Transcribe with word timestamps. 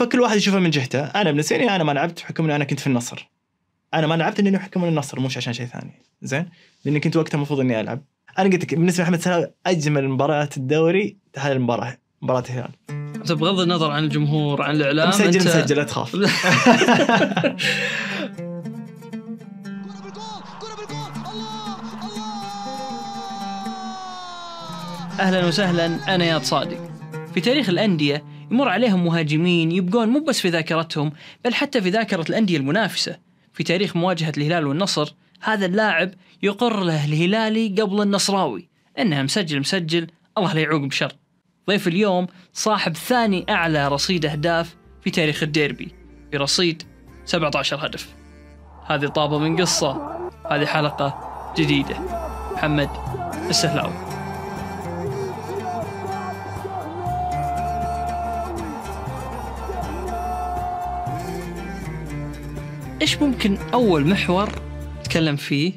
فكل 0.00 0.20
واحد 0.20 0.36
يشوفها 0.36 0.60
من 0.60 0.70
جهته. 0.70 1.00
أنا 1.00 1.30
بالنسبة 1.30 1.56
لي 1.58 1.76
أنا 1.76 1.84
ما 1.84 1.92
لعبت 1.92 2.20
بحكم 2.20 2.44
اني 2.44 2.56
أنا 2.56 2.64
كنت 2.64 2.80
في 2.80 2.86
النصر. 2.86 3.30
أنا 3.94 4.06
ما 4.06 4.14
لعبت 4.14 4.38
إني 4.40 4.50
بحكم 4.50 4.84
النصر 4.84 5.20
مش 5.20 5.36
عشان 5.36 5.52
شيء 5.52 5.66
ثاني. 5.66 6.02
زين؟ 6.22 6.46
لأني 6.84 7.00
كنت 7.00 7.16
وقتها 7.16 7.36
المفروض 7.36 7.60
إني 7.60 7.80
ألعب. 7.80 8.02
أنا 8.38 8.50
قلت 8.50 8.62
لك 8.62 8.74
بالنسبة 8.74 9.04
لمحمد 9.04 9.20
سلام 9.20 9.50
أجمل 9.66 10.08
مباريات 10.08 10.56
الدوري 10.56 11.16
هذه 11.38 11.52
المباراة 11.52 11.98
مباراة 12.22 12.40
الهلال. 12.40 12.70
انت 12.90 13.32
بغض 13.32 13.60
النظر 13.60 13.90
عن 13.90 14.04
الجمهور 14.04 14.62
عن 14.62 14.76
الإعلام 14.76 15.08
مسجل 15.08 15.26
انت 15.26 15.36
مسجل 15.36 15.76
لا 15.76 15.84
تخاف. 15.84 16.16
أهلا 25.20 25.46
وسهلا 25.46 26.14
أنا 26.14 26.24
ياد 26.24 26.42
صادق. 26.42 26.90
في 27.34 27.40
تاريخ 27.40 27.68
الأندية 27.68 28.29
يمر 28.50 28.68
عليهم 28.68 29.04
مهاجمين 29.04 29.72
يبقون 29.72 30.08
مو 30.08 30.20
بس 30.20 30.40
في 30.40 30.48
ذاكرتهم 30.48 31.12
بل 31.44 31.54
حتى 31.54 31.82
في 31.82 31.90
ذاكرة 31.90 32.24
الأندية 32.28 32.56
المنافسة. 32.56 33.18
في 33.52 33.64
تاريخ 33.64 33.96
مواجهة 33.96 34.32
الهلال 34.36 34.66
والنصر 34.66 35.14
هذا 35.40 35.66
اللاعب 35.66 36.10
يقر 36.42 36.80
له 36.80 37.04
الهلالي 37.04 37.68
قبل 37.68 38.02
النصراوي 38.02 38.68
انها 38.98 39.22
مسجل 39.22 39.60
مسجل 39.60 40.06
الله 40.38 40.52
لا 40.52 40.60
يعوق 40.60 40.80
بشر. 40.80 41.12
ضيف 41.68 41.88
اليوم 41.88 42.26
صاحب 42.52 42.96
ثاني 42.96 43.46
أعلى 43.50 43.88
رصيد 43.88 44.26
أهداف 44.26 44.76
في 45.04 45.10
تاريخ 45.10 45.42
الديربي 45.42 45.88
برصيد 46.32 46.82
17 47.24 47.86
هدف. 47.86 48.14
هذه 48.86 49.06
طابة 49.06 49.38
من 49.38 49.60
قصة 49.60 50.18
هذه 50.50 50.66
حلقة 50.66 51.30
جديدة. 51.56 51.98
محمد 52.54 52.88
السهلاوي. 53.48 54.09
إيش 63.00 63.22
ممكن 63.22 63.56
أول 63.56 64.06
محور 64.06 64.62
اتكلم 65.00 65.36
فيه؟ 65.36 65.72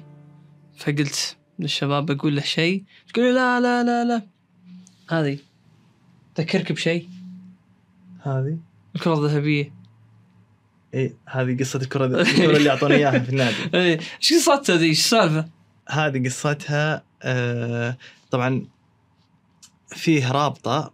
فقلت 0.78 1.38
للشباب 1.60 2.06
بقول 2.06 2.36
له 2.36 2.42
شيء 2.42 2.84
تقول 3.14 3.36
لا 3.36 3.60
لا 3.60 3.84
لا 3.84 4.06
لا. 4.06 4.22
هذه. 5.10 5.38
تذكرك 6.36 6.72
بشيء؟ 6.72 7.10
هذه. 8.22 8.58
الكرة 8.96 9.14
الذهبية. 9.14 9.74
اي 10.94 11.16
هذه 11.30 11.58
قصة 11.60 11.82
الكرة 11.82 12.06
الكرة 12.06 12.58
اللي 12.58 12.70
أعطوني 12.70 12.96
إياها 12.96 13.20
في 13.20 13.30
النادي. 13.30 13.56
إيه. 13.74 14.00
إيش 14.22 14.34
قصتها 14.34 14.76
ذي؟ 14.76 14.86
إيش 14.86 15.00
السالفة؟ 15.00 15.46
هذه 15.90 16.26
قصتها 16.26 17.04
آه 17.22 17.98
طبعا 18.32 18.66
فيه 19.88 20.32
رابطة 20.32 20.94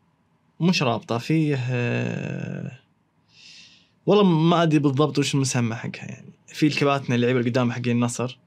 مش 0.60 0.84
رابطة 0.84 1.18
فيه 1.18 1.60
آه 1.70 2.72
والله 4.10 4.24
ما 4.24 4.64
أدري 4.64 4.80
بالضبط 4.80 5.20
وش 5.20 5.36
المسمى 5.36 5.76
حقها 5.76 6.06
يعني. 6.06 6.34
في 6.48 6.68
الكباتن 6.68 7.14
اللعيبه 7.14 7.40
اللي 7.40 7.50
قدام 7.50 7.72
حقين 7.72 7.96
النصر. 7.96 8.38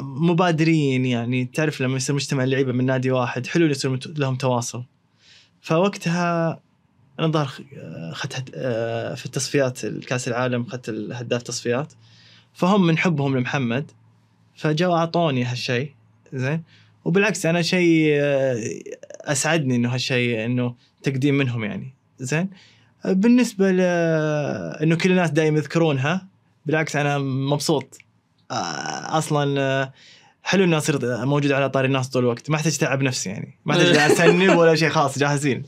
مبادرين 0.00 1.06
يعني. 1.06 1.44
تعرف 1.44 1.80
لما 1.80 1.96
يصير 1.96 2.14
مجتمع 2.14 2.44
اللعيبة 2.44 2.72
من 2.72 2.86
نادي 2.86 3.10
واحد 3.10 3.46
حلو 3.46 3.66
يصير 3.66 3.98
لهم 4.18 4.36
تواصل. 4.36 4.84
فوقتها 5.60 6.60
أنا 7.18 7.26
ظهر 7.26 7.50
أخذت 8.12 8.50
آه، 8.54 9.14
في 9.14 9.26
التصفيات 9.26 9.84
الكأس 9.84 10.28
العالم 10.28 10.62
أخذت 10.62 10.88
الهداف 10.88 11.42
تصفيات. 11.42 11.92
فهم 12.54 12.86
من 12.86 12.98
حبهم 12.98 13.36
لمحمد. 13.36 13.90
فجاوا 14.56 14.96
اعطوني 14.96 15.44
هالشيء. 15.44 15.92
زين؟ 16.32 16.62
وبالعكس 17.04 17.46
أنا 17.46 17.62
شيء 17.62 18.08
آه، 18.20 18.80
أسعدني 19.20 19.76
إنه 19.76 19.94
هالشيء 19.94 20.44
إنه 20.44 20.74
تقديم 21.02 21.34
منهم 21.34 21.64
يعني. 21.64 21.94
زين؟ 22.18 22.50
بالنسبة 23.04 23.72
ل 23.72 23.80
إنه 24.82 24.96
كل 24.96 25.10
الناس 25.10 25.30
دائما 25.30 25.58
يذكرونها 25.58 26.26
بالعكس 26.66 26.96
أنا 26.96 27.18
مبسوط. 27.18 27.98
آه، 28.50 29.18
أصلا 29.18 29.60
آه، 29.60 29.92
حلو 30.42 30.64
اني 30.64 30.76
اصير 30.76 31.24
موجود 31.26 31.52
على 31.52 31.70
طاري 31.70 31.86
الناس 31.86 32.08
طول 32.08 32.22
الوقت. 32.22 32.50
ما 32.50 32.56
أحتاج 32.56 32.74
اتعب 32.74 33.02
نفسي 33.02 33.30
يعني. 33.30 33.58
ما 33.64 33.72
أحتاج 33.72 33.96
أسنب 34.12 34.56
ولا 34.56 34.74
شيء 34.74 34.88
خلاص 34.88 35.18
جاهزين. 35.18 35.62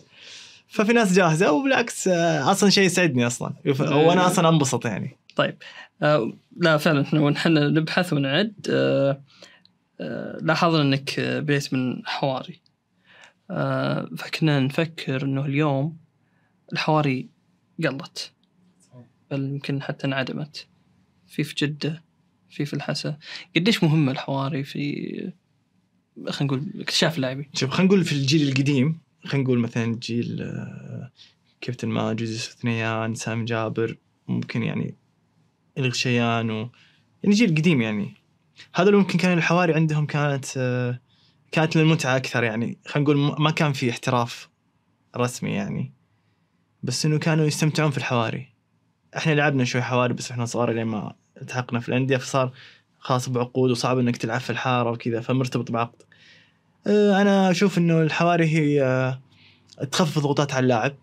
ففي 0.68 0.92
ناس 0.92 1.12
جاهزة 1.12 1.52
وبالعكس 1.52 2.08
آه، 2.08 2.50
أصلا 2.50 2.70
شيء 2.70 2.84
يسعدني 2.84 3.26
أصلا. 3.26 3.52
وأنا 3.80 4.26
أصلا 4.26 4.48
أنبسط 4.48 4.86
يعني. 4.86 5.16
طيب. 5.36 5.56
آه 6.02 6.32
لا 6.56 6.76
فعلا 6.76 7.02
إحنا 7.02 7.20
ونحن 7.20 7.52
نبحث 7.52 8.12
ونعد. 8.12 8.52
آه 8.70 9.20
آه 10.00 10.38
لاحظنا 10.42 10.82
إنك 10.82 11.20
بديت 11.20 11.74
من 11.74 12.06
حواري. 12.06 12.60
فكنا 14.16 14.60
نفكر 14.60 15.22
إنه 15.22 15.44
اليوم 15.44 15.96
الحواري 16.72 17.28
قلت. 17.84 18.32
بل 19.30 19.44
يمكن 19.44 19.82
حتى 19.82 20.06
انعدمت. 20.06 20.66
في 21.26 21.44
في 21.44 21.54
جدة 21.54 22.04
في 22.50 22.64
في 22.64 22.74
الحسا. 22.74 23.18
قديش 23.56 23.84
مهمة 23.84 24.12
الحواري 24.12 24.64
في 24.64 25.32
خلينا 26.28 26.54
نقول 26.54 26.80
اكتشاف 26.80 27.16
اللاعبين؟ 27.16 27.46
شوف 27.54 27.70
خلينا 27.70 27.88
نقول 27.88 28.04
في 28.04 28.12
الجيل 28.12 28.48
القديم 28.48 28.98
خلينا 29.24 29.44
نقول 29.44 29.58
مثلا 29.58 29.96
جيل 29.96 30.42
آه، 30.42 31.10
كابتن 31.60 31.88
ماجد 31.88 32.20
يوسف 32.20 32.52
ثنيان 32.52 33.14
سام 33.14 33.44
جابر 33.44 33.96
ممكن 34.28 34.62
يعني 34.62 34.94
الغشيان 35.78 36.50
و 36.50 36.70
يعني 37.22 37.34
جيل 37.36 37.50
قديم 37.50 37.82
يعني. 37.82 38.14
هذول 38.74 38.96
ممكن 38.96 39.18
كان 39.18 39.38
الحواري 39.38 39.74
عندهم 39.74 40.06
كانت 40.06 40.46
آه، 40.56 41.00
كانت 41.52 41.76
للمتعة 41.76 42.16
أكثر 42.16 42.44
يعني. 42.44 42.78
خلينا 42.86 43.10
نقول 43.10 43.40
ما 43.40 43.50
كان 43.50 43.72
في 43.72 43.90
احتراف 43.90 44.48
رسمي 45.16 45.50
يعني. 45.50 45.92
بس 46.86 47.06
إنه 47.06 47.18
كانوا 47.18 47.46
يستمتعون 47.46 47.90
في 47.90 47.98
الحواري. 47.98 48.48
إحنا 49.16 49.32
لعبنا 49.32 49.64
شوي 49.64 49.82
حواري 49.82 50.14
بس 50.14 50.30
إحنا 50.30 50.44
صغار 50.44 50.72
لين 50.72 50.86
ما 50.86 51.12
التحقنا 51.42 51.80
في 51.80 51.88
الأندية 51.88 52.16
فصار 52.16 52.52
خاص 52.98 53.28
بعقود 53.28 53.70
وصعب 53.70 53.98
إنك 53.98 54.16
تلعب 54.16 54.40
في 54.40 54.50
الحارة 54.50 54.90
وكذا 54.90 55.20
فمرتبط 55.20 55.70
بعقد. 55.70 56.02
آه، 56.86 57.22
أنا 57.22 57.50
أشوف 57.50 57.78
إنه 57.78 58.02
الحواري 58.02 58.46
هي 58.46 58.82
آه، 58.82 59.20
تخفف 59.92 60.18
ضغوطات 60.18 60.54
على 60.54 60.62
اللاعب. 60.62 60.94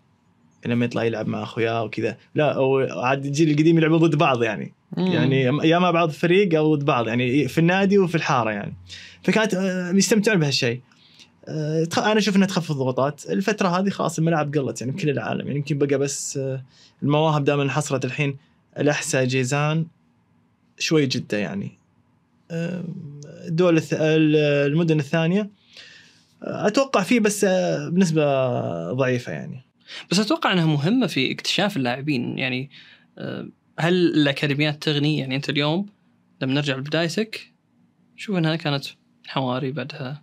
لما 0.66 0.84
يطلع 0.84 1.04
يلعب 1.04 1.26
مع 1.26 1.42
اخوياه 1.42 1.82
وكذا. 1.84 2.16
لا 2.34 2.56
أو 2.56 2.78
عاد 2.78 3.24
الجيل 3.24 3.50
القديم 3.50 3.78
يلعبون 3.78 3.98
ضد 3.98 4.16
بعض 4.16 4.42
يعني. 4.42 4.72
يعني 4.96 5.42
يا 5.42 5.78
مع 5.78 5.90
بعض 5.90 6.10
فريق 6.10 6.58
أو 6.58 6.74
ضد 6.74 6.84
بعض 6.84 7.08
يعني 7.08 7.48
في 7.48 7.58
النادي 7.58 7.98
وفي 7.98 8.14
الحارة 8.14 8.50
يعني. 8.50 8.74
فكانت 9.22 9.54
آه، 9.54 9.90
يستمتعون 9.90 10.38
بهالشيء 10.38 10.80
أنا 11.48 12.18
أشوف 12.18 12.36
انها 12.36 12.46
تخفف 12.46 12.72
ضغوطات 12.72 13.30
الفترة 13.30 13.68
هذه 13.68 13.90
خلاص 13.90 14.18
الملاعب 14.18 14.54
قلت 14.54 14.80
يعني 14.80 14.92
بكل 14.92 15.10
العالم. 15.10 15.46
يعني 15.46 15.58
يمكن 15.58 15.78
بقى 15.78 15.98
بس 15.98 16.36
آه، 16.36 16.64
المواهب 17.02 17.44
دائما 17.44 17.62
انحصرت 17.62 18.04
الحين. 18.04 18.36
الأحساء 18.78 19.24
جيزان 19.24 19.86
شوي 20.78 21.06
جدة 21.06 21.38
يعني. 21.38 21.72
آه، 22.50 22.84
الدول 23.48 23.82
المدن 23.92 24.98
الثانية 24.98 25.50
أتوقع 26.42 27.02
فيه 27.02 27.20
بس 27.20 27.44
آه، 27.44 27.88
بنسبة 27.88 28.22
ضعيفة 28.92 29.32
يعني. 29.32 29.64
بس 30.10 30.18
أتوقع 30.18 30.52
إنها 30.52 30.66
مهمة 30.66 31.06
في 31.06 31.32
اكتشاف 31.32 31.76
اللاعبين. 31.76 32.38
يعني 32.38 32.70
آه، 33.18 33.48
هل 33.78 33.94
الأكاديميات 33.94 34.82
تغني؟ 34.82 35.18
يعني 35.18 35.36
أنت 35.36 35.50
اليوم 35.50 35.86
لما 36.42 36.54
نرجع 36.54 36.76
لبدايتك 36.76 37.52
شوف 38.16 38.36
إنها 38.36 38.56
كانت 38.56 38.84
حواري 39.26 39.72
بعدها. 39.72 40.22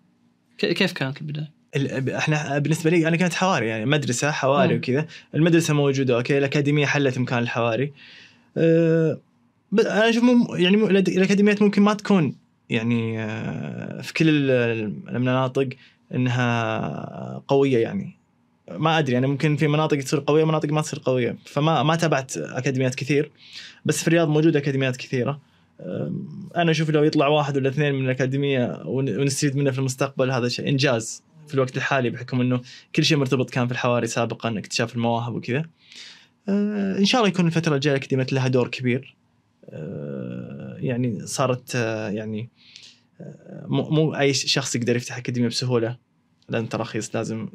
كيف 0.65 0.91
كانت 0.91 1.21
البداية؟ 1.21 1.51
ال- 1.75 2.09
إحنا 2.09 2.57
بالنسبة 2.57 2.89
لي 2.89 3.07
أنا 3.07 3.15
كانت 3.17 3.33
حواري 3.33 3.67
يعني 3.67 3.85
مدرسة 3.85 4.31
حواري. 4.31 4.75
وكذا. 4.75 5.07
المدرسة 5.35 5.73
موجودة 5.73 6.17
أوكي 6.17 6.37
الأكاديمية 6.37 6.85
حلت 6.85 7.17
مكان 7.19 7.39
الحواري. 7.39 7.93
أه 8.57 9.17
أنا 9.79 10.09
أشوف 10.09 10.23
يعني 10.49 10.77
الأكاديميات 10.87 11.61
ممكن 11.61 11.81
ما 11.81 11.93
تكون 11.93 12.35
يعني 12.69 13.19
آه، 13.19 14.01
في 14.01 14.13
كل 14.13 14.29
ال- 14.29 14.93
المناطق 15.09 15.69
إنها 16.15 17.43
قوية 17.47 17.77
يعني. 17.77 18.15
ما 18.71 18.99
أدري 18.99 19.13
يعني 19.13 19.27
ممكن 19.27 19.55
في 19.55 19.67
مناطق 19.67 19.97
تصير 19.97 20.23
قوية 20.27 20.43
مناطق 20.45 20.69
ما 20.69 20.81
تصير 20.81 21.01
قوية. 21.05 21.35
فما 21.45 21.83
ما 21.83 21.95
تابعت 21.95 22.37
أكاديميات 22.37 22.95
كثير. 22.95 23.31
بس 23.85 24.01
في 24.01 24.07
الرياض 24.07 24.27
موجودة 24.29 24.59
أكاديميات 24.59 24.97
كثيرة. 24.97 25.39
أنا 26.55 26.71
أشوف 26.71 26.89
لو 26.89 27.03
يطلع 27.03 27.27
واحد 27.27 27.57
ولا 27.57 27.69
اثنين 27.69 27.93
من 27.95 28.05
الأكاديمية 28.05 28.81
ون- 28.85 29.19
ونستفيد 29.19 29.55
منه 29.55 29.71
في 29.71 29.79
المستقبل 29.79 30.31
هذا 30.31 30.47
شيء 30.47 30.69
إنجاز 30.69 31.23
في 31.47 31.53
الوقت 31.53 31.77
الحالي 31.77 32.09
بحكم 32.09 32.41
إنه 32.41 32.61
كل 32.95 33.03
شيء 33.05 33.17
مرتبط 33.17 33.49
كان 33.49 33.65
في 33.67 33.71
الحواري 33.73 34.07
سابقا 34.07 34.59
اكتشاف 34.59 34.95
المواهب 34.95 35.35
وكذا. 35.35 35.65
أه، 36.49 36.97
إن 36.97 37.05
شاء 37.05 37.21
الله 37.21 37.29
يكون 37.33 37.47
الفترة 37.47 37.75
الجاية 37.75 37.95
الاكاديميات 37.95 38.33
لها 38.33 38.47
دور 38.47 38.67
كبير. 38.67 39.15
أه، 39.69 40.75
يعني 40.79 41.27
صارت 41.27 41.75
أه، 41.75 42.09
يعني 42.09 42.49
مو 43.65 43.89
مو 43.89 44.15
أي 44.15 44.33
شخص 44.33 44.75
يقدر 44.75 44.95
يفتح 44.95 45.17
أكاديمية 45.17 45.47
بسهولة 45.49 45.97
لأن 46.49 46.69
تراخيص 46.69 47.15
لازم 47.15 47.49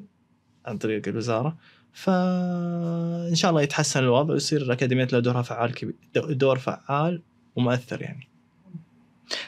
عن 0.66 0.78
طريق 0.78 1.08
الوزارة. 1.08 1.56
فان 1.92 3.34
شاء 3.34 3.50
الله 3.50 3.62
يتحسن 3.62 4.00
الوضع 4.00 4.34
ويصير 4.34 4.62
الاكاديميات 4.62 5.12
لها 5.12 5.20
دورها 5.20 5.42
فعال 5.42 5.74
كبير 5.74 5.94
دور 6.14 6.58
فعال. 6.58 7.22
ومؤثر 7.56 8.02
يعني. 8.02 8.28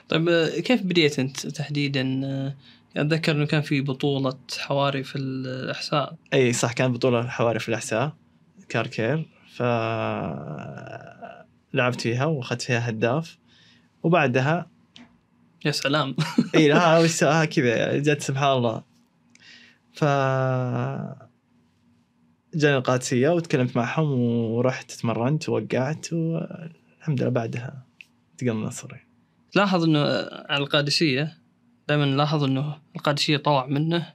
طيب 0.09 0.29
آه، 0.29 0.49
كيف 0.49 0.83
بديت 0.83 1.19
أنت 1.19 1.47
تحديدا؟ 1.47 2.21
آه، 2.25 2.55
أتذكر 2.97 3.33
إنه 3.33 3.47
كان 3.47 3.63
في 3.63 3.81
بطولة 3.81 4.39
حواري 4.59 5.03
في 5.03 5.17
الاحساء 5.19 6.15
أي 6.35 6.53
صح 6.53 6.73
كان 6.73 6.93
بطولة 6.93 7.27
حواري 7.27 7.59
في 7.59 7.69
الاحساء 7.69 8.13
كاركير. 8.69 9.27
ف 9.55 9.63
لعبت 11.75 12.01
فيها 12.01 12.25
وأخذت 12.25 12.63
فيها 12.63 12.89
هداف. 12.89 13.39
وبعدها 14.03 14.67
يا 15.65 15.71
سلام. 15.71 16.17
إي 16.55 16.69
لا 16.69 17.45
كذا 17.45 17.99
جت 17.99 18.21
سبحان 18.21 18.53
الله. 18.53 18.83
ف 19.93 20.05
جاني 22.55 22.77
القادسية 22.77 23.29
وتكلمت 23.29 23.77
معهم 23.77 24.13
ورحت 24.51 24.93
تمرنت 24.93 25.49
ووقعت 25.49 26.13
والحمد 26.13 27.23
لله 27.23 27.31
بعدها. 27.31 27.88
انتقلنا 28.43 28.63
النصر 28.63 28.89
تلاحظ 29.53 29.85
إنه 29.85 30.01
على 30.49 30.63
القادسية 30.63 31.39
دائما 31.89 32.05
نلاحظ 32.05 32.45
إنه 32.45 32.79
القادسية 32.97 33.37
طلع 33.37 33.67
منه. 33.67 34.13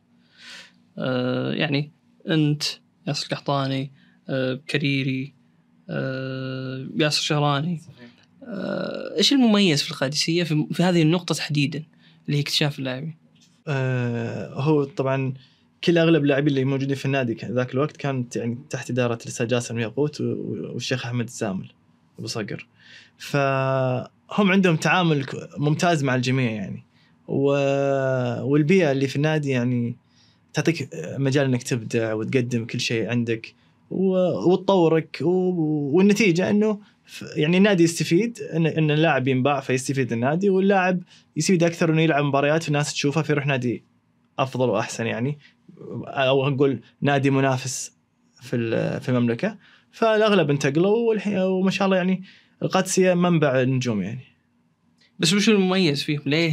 آه 0.98 1.54
يعني 1.54 1.92
أنت 2.30 2.64
ياسر 3.08 3.26
القحطاني 3.26 3.92
آه 4.30 4.54
كريري 4.70 5.34
آه 5.90 6.88
ياسر 6.96 7.22
شهراني. 7.22 7.82
آه 8.44 9.18
إيش 9.18 9.34
المميز 9.34 9.82
في 9.82 9.92
القادسية؟ 9.92 10.44
في, 10.44 10.68
في 10.72 10.84
هذه 10.84 11.02
النقطة 11.02 11.36
تحديدا 11.36 11.84
اللي 12.26 12.38
هي 12.38 12.42
اكتشاف 12.42 12.80
اللاعبين. 12.80 13.16
آه 13.68 14.54
هو 14.54 14.84
طبعا 14.84 15.34
كل 15.84 15.98
أغلب 15.98 16.24
اللاعبين 16.24 16.48
اللي 16.48 16.66
موجودين 16.66 16.96
في 16.96 17.06
النادي 17.06 17.38
ذاك 17.46 17.74
الوقت 17.74 17.98
كانت 17.98 18.36
يعني 18.36 18.58
تحت 18.70 18.90
إدارة 18.90 19.20
الأستاذ 19.24 19.48
جاسم 19.48 19.80
ياقوت 19.80 20.22
والشيخ 20.22 21.06
أحمد 21.06 21.26
الزامل 21.28 21.72
أبو 22.20 22.28
صقر. 22.28 22.68
فهم 24.30 24.52
عندهم 24.52 24.76
تعامل 24.76 25.26
ممتاز 25.58 26.04
مع 26.04 26.16
الجميع 26.16 26.52
يعني. 26.52 26.84
و... 27.28 27.46
والبيئة 28.44 28.92
اللي 28.92 29.08
في 29.08 29.16
النادي 29.16 29.50
يعني 29.50 29.96
تعطيك 30.54 30.90
مجال 31.18 31.46
إنك 31.46 31.64
تبدع 31.64 32.14
وتقدم 32.14 32.66
كل 32.66 32.80
شيء 32.80 33.10
عندك 33.10 33.54
و... 33.92 34.16
وتطورك 34.52 35.18
و... 35.22 35.30
والنتيجة 35.96 36.50
إنه 36.50 36.80
يعني 37.36 37.58
النادي 37.58 37.84
يستفيد 37.84 38.40
ان 38.54 38.66
إن 38.66 38.92
اللاعب 38.92 39.28
ينباع 39.28 39.60
فيستفيد 39.60 40.12
النادي 40.12 40.50
واللاعب 40.50 41.04
يستفيد 41.38 41.64
أكثر 41.64 41.90
إنه 41.90 42.02
يلعب 42.02 42.24
مباريات 42.24 42.64
والناس 42.66 42.94
تشوفها 42.94 43.24
فيروح 43.24 43.46
نادي 43.46 43.84
أفضل 44.40 44.70
وأحسن 44.70 45.06
يعني. 45.06 45.38
أو 46.08 46.50
نقول 46.50 46.80
نادي 47.02 47.30
منافس 47.30 47.94
في 48.42 49.00
في 49.00 49.10
المملكة. 49.10 49.58
فالأغلب 49.92 50.50
انتقلوا 50.50 51.10
والحين 51.10 51.38
وما 51.38 51.72
شاء 51.72 51.86
الله 51.86 51.98
يعني 51.98 52.24
القادسيه 52.64 53.14
منبع 53.14 53.62
النجوم 53.62 54.02
يعني. 54.02 54.20
بس 55.20 55.34
وش 55.34 55.50
المميز 55.50 56.04
فيهم؟ 56.04 56.22
ليه 56.26 56.50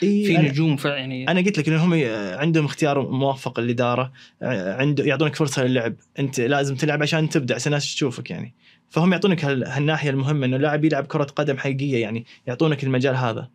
في 0.00 0.36
نجوم 0.38 0.76
فعلا 0.76 0.96
يعني؟ 0.98 1.28
أنا 1.30 1.40
قلت 1.40 1.58
لك 1.58 1.68
انهم 1.68 1.94
عندهم 2.40 2.64
اختيار 2.64 3.10
موفق 3.10 3.58
الاداره 3.58 4.12
عنده 4.42 5.04
يعطونك 5.04 5.34
فرصة 5.36 5.64
للعب. 5.64 5.94
أنت 6.18 6.40
لازم 6.40 6.74
تلعب 6.76 7.02
عشان 7.02 7.28
تبدع 7.28 7.54
عشان 7.54 7.72
الناس 7.72 7.94
تشوفك 7.94 8.30
يعني. 8.30 8.54
فهم 8.90 9.12
يعطونك 9.12 9.44
هال- 9.44 9.64
هالناحية 9.64 10.10
المهمة 10.10 10.46
إنه 10.46 10.56
اللاعب 10.56 10.84
يلعب 10.84 11.06
كرة 11.06 11.24
قدم 11.24 11.58
حقيقية 11.58 12.02
يعني 12.02 12.26
يعطونك 12.46 12.84
المجال 12.84 13.16
هذا. 13.16 13.48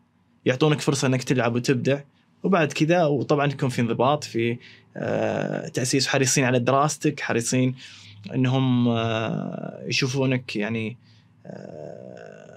يعطونك 0.46 0.80
فرصة 0.82 1.08
إنك 1.08 1.24
تلعب 1.24 1.56
وتبدع. 1.56 2.00
وبعد 2.44 2.72
كذا 2.74 3.06
وطبعا 3.06 3.48
يكون 3.48 3.70
في 3.70 3.82
انضباط 3.82 4.24
في 4.24 4.58
آه، 4.98 5.68
تأسيس 5.68 6.08
حريصين 6.08 6.44
على 6.44 6.60
دراستك 6.60 7.20
حريصين 7.20 7.76
إنهم 8.36 8.88
آه، 8.88 9.84
يشوفونك 9.88 10.56
يعني 10.56 10.98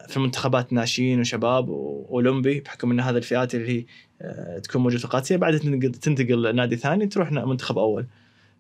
في 0.09 0.21
منتخبات 0.21 0.73
ناشئين 0.73 1.21
وشباب 1.21 1.69
وأولمبي 1.69 2.61
بحكم 2.61 2.91
إن 2.91 3.01
هذه 3.01 3.17
الفئات 3.17 3.55
اللي 3.55 3.69
هي 3.69 3.85
آه، 4.23 4.59
تكون 4.59 4.83
موجودة 4.83 4.99
في 4.99 5.05
القادسية 5.05 5.37
بعدها 5.37 5.59
تنتقل 5.89 6.57
نادي 6.57 6.77
ثاني 6.77 7.07
تروح 7.07 7.33
منتخب 7.33 7.79
أول. 7.79 8.07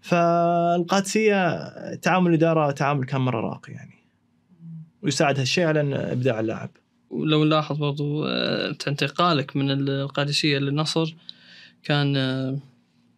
فالقادسية 0.00 1.69
تعامل 1.94 2.31
الإدارة 2.31 2.71
تعامل 2.71 3.05
كان 3.05 3.21
مرة 3.21 3.41
راقي 3.41 3.73
يعني. 3.73 3.94
ويساعد 5.03 5.38
هالشيء 5.38 5.67
على 5.67 6.12
إبداع 6.12 6.41
اللاعب. 6.41 6.71
ولو 7.11 7.44
نلاحظ 7.44 7.76
برضو 7.76 8.25
آه، 8.25 8.75
انتقالك 8.88 9.56
من 9.56 9.71
القادسية 9.71 10.59
للنصر 10.59 11.15
كان 11.82 12.17
آه، 12.17 12.59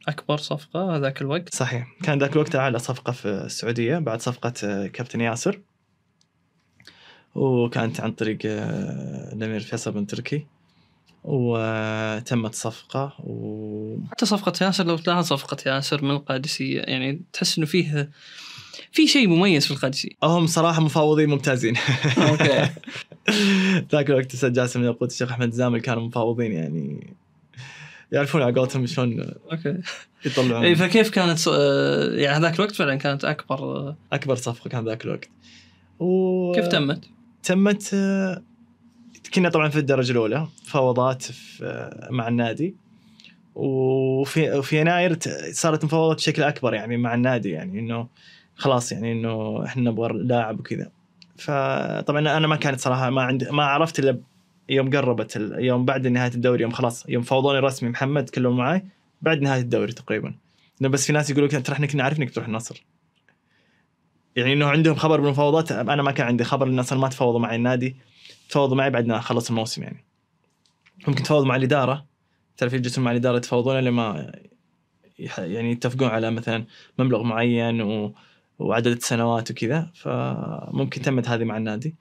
أكبر 0.08 0.36
صفقة 0.36 0.96
هذاك 0.96 1.22
الوقت. 1.22 1.54
صحيح. 1.54 1.86
كان 2.02 2.18
ذاك 2.18 2.32
الوقت 2.32 2.56
أعلى 2.56 2.78
صفقة 2.78 3.12
في 3.12 3.28
السعودية 3.28 3.98
بعد 3.98 4.20
صفقة 4.20 4.52
آه، 4.64 4.86
كابتن 4.86 5.20
ياسر. 5.20 5.60
وكانت 7.36 8.00
عن 8.00 8.12
طريق 8.12 8.38
آه، 8.46 9.32
الامير 9.32 9.60
فيصل 9.60 9.92
بن 9.92 10.06
تركي. 10.06 10.46
وتمت 11.24 12.54
صفقة 12.54 13.12
و 13.18 13.96
حتى 14.10 14.26
صفقة 14.26 14.52
ياسر 14.64 14.86
لو 14.86 14.96
تلاحظ 14.96 15.24
صفقة 15.24 15.56
ياسر 15.66 16.04
من 16.04 16.10
القادسية 16.10 16.80
يعني 16.80 17.20
تحس 17.32 17.58
إنه 17.58 17.66
فيه 17.66 18.10
في 18.92 19.06
شيء 19.06 19.28
مميز 19.28 19.64
في 19.64 19.70
القادسية. 19.70 20.10
هم 20.22 20.46
صراحة 20.46 20.82
مفاوضين 20.82 21.28
ممتازين. 21.28 21.76
أوكي. 22.18 22.70
ذاك 23.92 24.10
الوقت 24.10 24.30
الاستاذ 24.30 24.52
جاسم 24.52 24.84
ياقوت 24.84 25.10
الشيخ 25.10 25.32
أحمد 25.32 25.50
زامل 25.50 25.80
كانوا 25.80 26.02
مفاوضين 26.02 26.52
يعني 26.52 27.14
يعرفون 28.12 28.42
على 28.42 28.54
قولتهم 28.54 28.86
شلون 28.86 29.34
أوكي. 29.52 29.78
يطلعون. 30.24 30.64
اي 30.64 30.74
فكيف 30.74 31.10
كانت 31.10 31.48
آه، 31.48 32.14
يعني 32.14 32.36
هذاك 32.36 32.54
الوقت 32.54 32.74
فعلا 32.74 32.94
كانت 32.94 33.24
أكبر 33.24 33.58
آه، 33.58 33.96
أكبر 34.12 34.34
صفقة 34.34 34.70
كان 34.70 34.84
ذاك 34.84 35.04
الوقت. 35.04 35.28
و... 35.98 36.52
كيف 36.52 36.68
تمت؟ 36.68 37.15
تمت 37.46 37.94
كنا 39.34 39.48
طبعا 39.48 39.68
في 39.68 39.78
الدرجة 39.78 40.12
الأولى 40.12 40.46
مفاوضات 40.66 41.22
في 41.22 41.90
مع 42.10 42.28
النادي. 42.28 42.74
وفي 43.54 44.50
وفي 44.50 44.80
يناير 44.80 45.18
صارت 45.52 45.84
مفاوضات 45.84 46.16
بشكل 46.16 46.42
أكبر 46.42 46.74
يعني 46.74 46.96
مع 46.96 47.14
النادي 47.14 47.50
يعني 47.50 47.78
إنه 47.78 48.08
خلاص 48.56 48.92
يعني 48.92 49.12
إنه 49.12 49.64
إحنا 49.64 49.90
نبغى 49.90 50.12
لاعب 50.12 50.60
وكذا. 50.60 50.90
فطبعا 51.36 52.20
أنا 52.36 52.46
ما 52.46 52.56
كانت 52.56 52.80
صراحة 52.80 53.10
ما 53.10 53.22
عندي 53.22 53.50
ما 53.50 53.64
عرفت 53.64 53.98
إلا 53.98 54.18
يوم 54.68 54.90
قربت 54.90 55.36
يوم 55.58 55.84
بعد 55.84 56.06
نهاية 56.06 56.34
الدوري 56.34 56.62
يوم 56.62 56.72
خلاص 56.72 57.08
يوم 57.08 57.22
فوضوني 57.22 57.58
رسمي 57.58 57.88
محمد 57.88 58.24
تكلموا 58.24 58.54
معي 58.54 58.84
بعد 59.22 59.40
نهاية 59.40 59.60
الدوري 59.60 59.92
تقريبا. 59.92 60.34
بس 60.80 61.06
في 61.06 61.12
ناس 61.12 61.30
يقولوا 61.30 61.48
لك 61.48 61.66
ترى 61.66 61.74
إحنا 61.74 61.86
كنا 61.86 62.04
عارفين 62.04 62.22
إنك 62.22 62.34
تروح 62.34 62.46
النصر. 62.46 62.84
يعني 64.36 64.52
إنه 64.52 64.66
عندهم 64.66 64.94
خبر 64.94 65.20
بالمفاوضات 65.20 65.72
أنا 65.72 66.02
ما 66.02 66.12
كان 66.12 66.26
عندي 66.26 66.44
خبر 66.44 66.66
النصر 66.66 66.98
ما 66.98 67.08
تفاوضوا 67.08 67.40
معي 67.40 67.56
النادي 67.56 67.96
تفاوضوا 68.48 68.76
معي 68.76 68.90
بعد 68.90 69.06
ما 69.06 69.20
خلص 69.20 69.48
الموسم 69.48 69.82
يعني. 69.82 70.04
ممكن 71.08 71.22
تفاوضوا 71.22 71.48
مع 71.48 71.56
الإدارة 71.56 72.06
تعرف 72.56 72.72
يجلسون 72.72 73.04
مع 73.04 73.10
الإدارة 73.10 73.36
يتفاوضون 73.36 73.76
لما 73.76 74.32
يعني 75.38 75.70
يتفقون 75.70 76.08
على 76.08 76.30
مثلا 76.30 76.64
مبلغ 76.98 77.22
معين 77.22 77.82
و... 77.82 78.14
وعدد 78.58 78.98
سنوات 79.02 79.50
وكذا 79.50 79.90
فممكن 79.94 81.02
تمت 81.02 81.28
هذه 81.28 81.44
مع 81.44 81.56
النادي. 81.56 81.94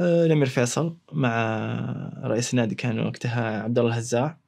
آه، 0.00 0.26
الأمير 0.26 0.46
فيصل 0.46 0.96
مع 1.12 2.12
رئيس 2.24 2.54
النادي 2.54 2.74
كان 2.74 2.98
وقتها 3.06 3.62
عبد 3.62 3.78
الله 3.78 3.90
الهزاع. 3.92 4.38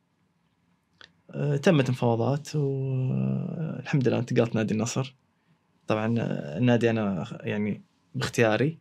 آه، 1.30 1.56
تمت 1.56 1.88
المفاوضات 1.88 2.56
والحمد 2.56 4.08
لله 4.08 4.18
انتقلت 4.18 4.54
نادي 4.54 4.74
النصر. 4.74 5.14
طبعا 5.86 6.14
النادي 6.58 6.90
أنا 6.90 7.26
يعني 7.40 7.82
باختياري 8.14 8.78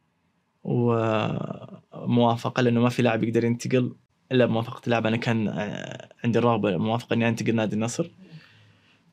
وموافقة 0.63 2.61
لأنه 2.61 2.81
ما 2.81 2.89
في 2.89 3.01
لاعب 3.01 3.23
يقدر 3.23 3.43
ينتقل 3.43 3.95
إلا 4.31 4.45
بموافقة 4.45 4.81
اللاعب 4.85 5.05
أنا 5.07 5.17
كان 5.17 5.47
آه، 5.47 6.09
عندي 6.23 6.39
الرغبه 6.39 6.69
الموافقه 6.69 7.13
إني 7.13 7.29
أنتقل 7.29 7.55
نادي 7.55 7.75
النصر 7.75 8.11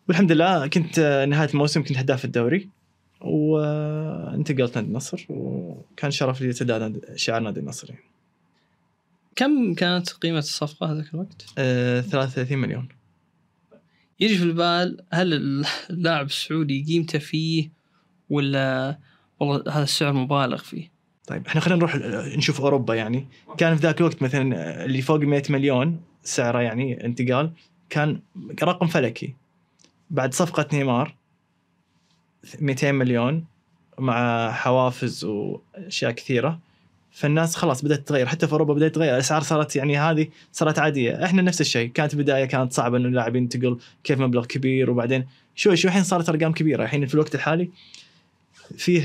والحمد 0.08 0.32
لله 0.32 0.66
كنت 0.66 0.98
آه، 0.98 1.24
نهاية 1.24 1.48
الموسم 1.48 1.82
كنت 1.82 1.98
هداف 1.98 2.24
الدوري 2.24 2.68
وانتقلت 3.20 4.76
نادي 4.76 4.88
النصر 4.88 5.26
وكان 5.28 6.10
شرف 6.10 6.40
لي 6.40 6.46
ارتداء 6.46 7.00
شعار 7.14 7.42
نادي 7.42 7.60
النصر 7.60 7.90
يعني. 7.90 8.04
كم 9.36 9.74
كانت 9.74 10.10
قيمة 10.10 10.38
الصفقة 10.38 10.92
هذاك 10.92 11.14
الوقت؟ 11.14 11.46
آه، 11.58 12.00
33 12.00 12.58
مليون 12.58 12.88
يجي 14.20 14.36
في 14.36 14.44
البال 14.44 15.04
هل 15.12 15.32
اللاعب 15.90 16.26
السعودي 16.26 16.84
قيمته 16.88 17.18
فيه 17.18 17.81
ولا 18.32 18.98
والله 19.40 19.62
هذا 19.68 19.82
السعر 19.82 20.12
مبالغ 20.12 20.56
فيه؟ 20.56 20.90
طيب 21.26 21.46
إحنا 21.46 21.60
خلينا 21.60 21.78
نروح 21.78 21.96
نشوف 22.36 22.60
أوروبا 22.60 22.94
يعني. 22.94 23.26
كان 23.58 23.76
في 23.76 23.82
ذاك 23.82 24.00
الوقت 24.00 24.22
مثلا 24.22 24.84
اللي 24.84 25.02
فوق 25.02 25.20
100 25.20 25.42
مليون 25.50 26.00
سعره 26.22 26.60
يعني 26.60 27.04
انتقال 27.04 27.50
كان 27.90 28.20
رقم 28.62 28.86
فلكي. 28.86 29.34
بعد 30.10 30.34
صفقة 30.34 30.66
نيمار 30.72 31.14
200 32.60 32.92
مليون 32.92 33.44
مع 33.98 34.50
حوافز 34.52 35.24
وأشياء 35.24 36.10
كثيرة. 36.10 36.58
فالناس 37.10 37.56
خلاص 37.56 37.84
بدأت 37.84 37.98
تتغير 37.98 38.26
حتى 38.26 38.46
في 38.46 38.52
أوروبا 38.52 38.74
بدأت 38.74 38.90
تتغير. 38.90 39.14
الأسعار 39.14 39.42
صارت 39.42 39.76
يعني 39.76 39.98
هذه 39.98 40.28
صارت 40.52 40.78
عادية. 40.78 41.24
إحنا 41.24 41.42
نفس 41.42 41.60
الشيء 41.60 41.90
كانت 41.90 42.14
بدايه 42.14 42.44
كانت 42.44 42.72
صعبة 42.72 42.96
إنه 42.96 43.08
اللاعب 43.08 43.36
ينتقل 43.36 43.78
كيف 44.04 44.20
مبلغ 44.20 44.46
كبير 44.46 44.90
وبعدين 44.90 45.26
شوي 45.54 45.76
شوي 45.76 45.88
الحين 45.88 46.02
صارت 46.04 46.28
أرقام 46.28 46.52
كبيرة. 46.52 46.82
الحين 46.84 47.06
في 47.06 47.14
الوقت 47.14 47.34
الحالي 47.34 47.70
فيه 48.76 49.00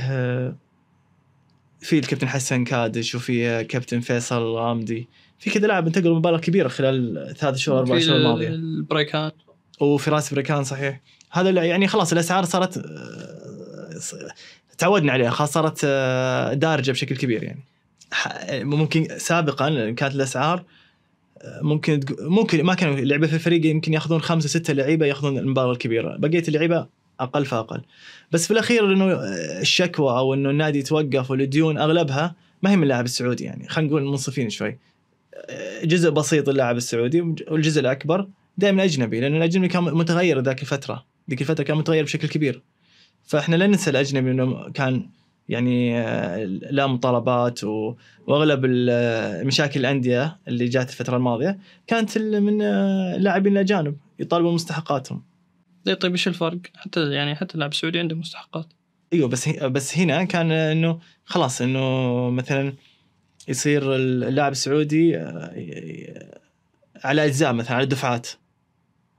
في 1.82 2.00
الكابتن 2.00 2.28
حسن 2.28 2.64
كادش 2.64 3.16
وفي 3.16 3.64
كابتن 3.64 4.00
فيصل 4.00 4.42
الغامدي 4.42 5.08
في 5.40 5.50
كذا 5.50 5.68
لاعب 5.68 5.88
انتقلوا 5.88 6.18
مبالغ 6.18 6.40
كبيرة 6.40 6.68
خلال 6.68 7.36
ثلاث 7.38 7.56
شهور 7.56 7.80
أربع 7.80 8.00
شهور 8.00 8.18
الماضية. 8.18 8.48
البريكان 8.48 9.36
وفراس 9.80 10.34
بريكان 10.34 10.64
صحيح. 10.64 11.02
هذا 11.32 11.50
يعني 11.50 11.88
خلاص 11.88 12.12
الأسعار 12.12 12.46
صارت 12.46 12.86
تعودنا 14.78 15.12
عليها 15.12 15.30
خلاص 15.30 15.52
صارت 15.52 15.86
دارجة 16.56 16.92
بشكل 16.92 17.18
كبير 17.18 17.44
يعني. 17.44 17.64
ممكن 18.64 19.08
سابقا 19.18 19.92
كانت 19.92 20.16
الأسعار 20.16 20.64
ممكن 21.62 22.00
ممكن 22.20 22.64
ما 22.64 22.74
كانوا 22.74 22.96
لعبة 22.96 23.28
في 23.28 23.34
الفريق 23.34 23.66
يمكن 23.66 23.94
ياخذون 23.94 24.22
خمسة 24.22 24.50
ستة 24.50 24.74
لعيبة 24.74 25.06
ياخذون 25.06 25.38
المبالغ 25.38 25.72
الكبيرة. 25.72 26.18
بقية 26.18 26.44
اللعيبة 26.48 26.88
أقل 27.20 27.46
فأقل. 27.46 27.82
بس 28.32 28.46
في 28.46 28.52
الأخير 28.52 28.94
إنه 28.94 29.14
الشكوى 29.62 30.18
أو 30.18 30.34
إنه 30.34 30.50
النادي 30.50 30.80
يتوقف 30.80 31.32
والديون 31.32 31.78
أغلبها 31.78 32.36
ما 32.62 32.72
هي 32.72 32.76
من 32.76 32.84
اللاعب 32.84 33.06
السعودي 33.06 33.44
يعني. 33.44 33.68
خلينا 33.68 33.90
نقول 33.90 34.04
منصفين 34.04 34.50
شوي. 34.50 34.78
جزء 35.84 36.10
بسيط 36.10 36.50
اللاعب 36.50 36.78
السعودي 36.78 37.22
والجزء 37.22 37.82
الأكبر 37.82 38.28
دائما 38.58 38.84
أجنبي 38.84 39.20
لأن 39.20 39.36
الأجنبي 39.36 39.68
كان 39.68 39.84
متغير 39.84 40.40
ذاك 40.40 40.62
الفترة. 40.62 41.06
ذيك 41.30 41.42
الفترة 41.42 41.64
كان 41.64 41.78
متغير 41.78 42.04
بشكل 42.04 42.28
كبير. 42.28 42.62
فإحنا 43.24 43.56
لا 43.56 43.68
ننسى 43.68 43.90
الأجنبي 43.90 44.32
إنه 44.32 44.70
كان 44.70 45.10
يعني 45.50 46.00
آه، 46.00 46.44
لا 46.46 46.88
مطالبات 46.88 47.64
وأغلب 47.64 48.88
آه، 48.90 49.44
مشاكل 49.44 49.80
الأندية 49.80 50.38
اللي 50.48 50.66
جات 50.66 50.90
الفترة 50.90 51.18
الماضية 51.18 51.60
كانت 51.88 52.18
من 52.18 52.62
آه، 52.62 53.16
اللاعبين 53.16 53.54
الأجانب 53.54 53.98
يطالبون 54.20 54.54
مستحقاتهم. 54.54 55.24
طيب 55.94 56.12
إيش 56.12 56.28
الفرق؟ 56.28 56.58
حتى 56.76 57.12
يعني 57.12 57.36
حتى 57.36 57.54
اللاعب 57.56 57.72
السعودي 57.72 58.00
عنده 58.00 58.16
مستحقات. 58.16 58.66
إيوه 59.14 59.28
بس 59.28 59.50
بس 59.50 59.98
هنا 59.98 60.24
كان 60.24 60.52
إنه 60.52 61.00
خلاص 61.26 61.62
إنه 61.62 62.30
مثلا 62.30 62.74
يصير 63.48 63.96
اللاعب 63.96 64.52
السعودي 64.52 65.18
آه، 65.18 66.40
على 67.04 67.26
أجزاء 67.26 67.54
مثلا 67.54 67.78
على 67.78 67.86
دفعات 67.86 68.28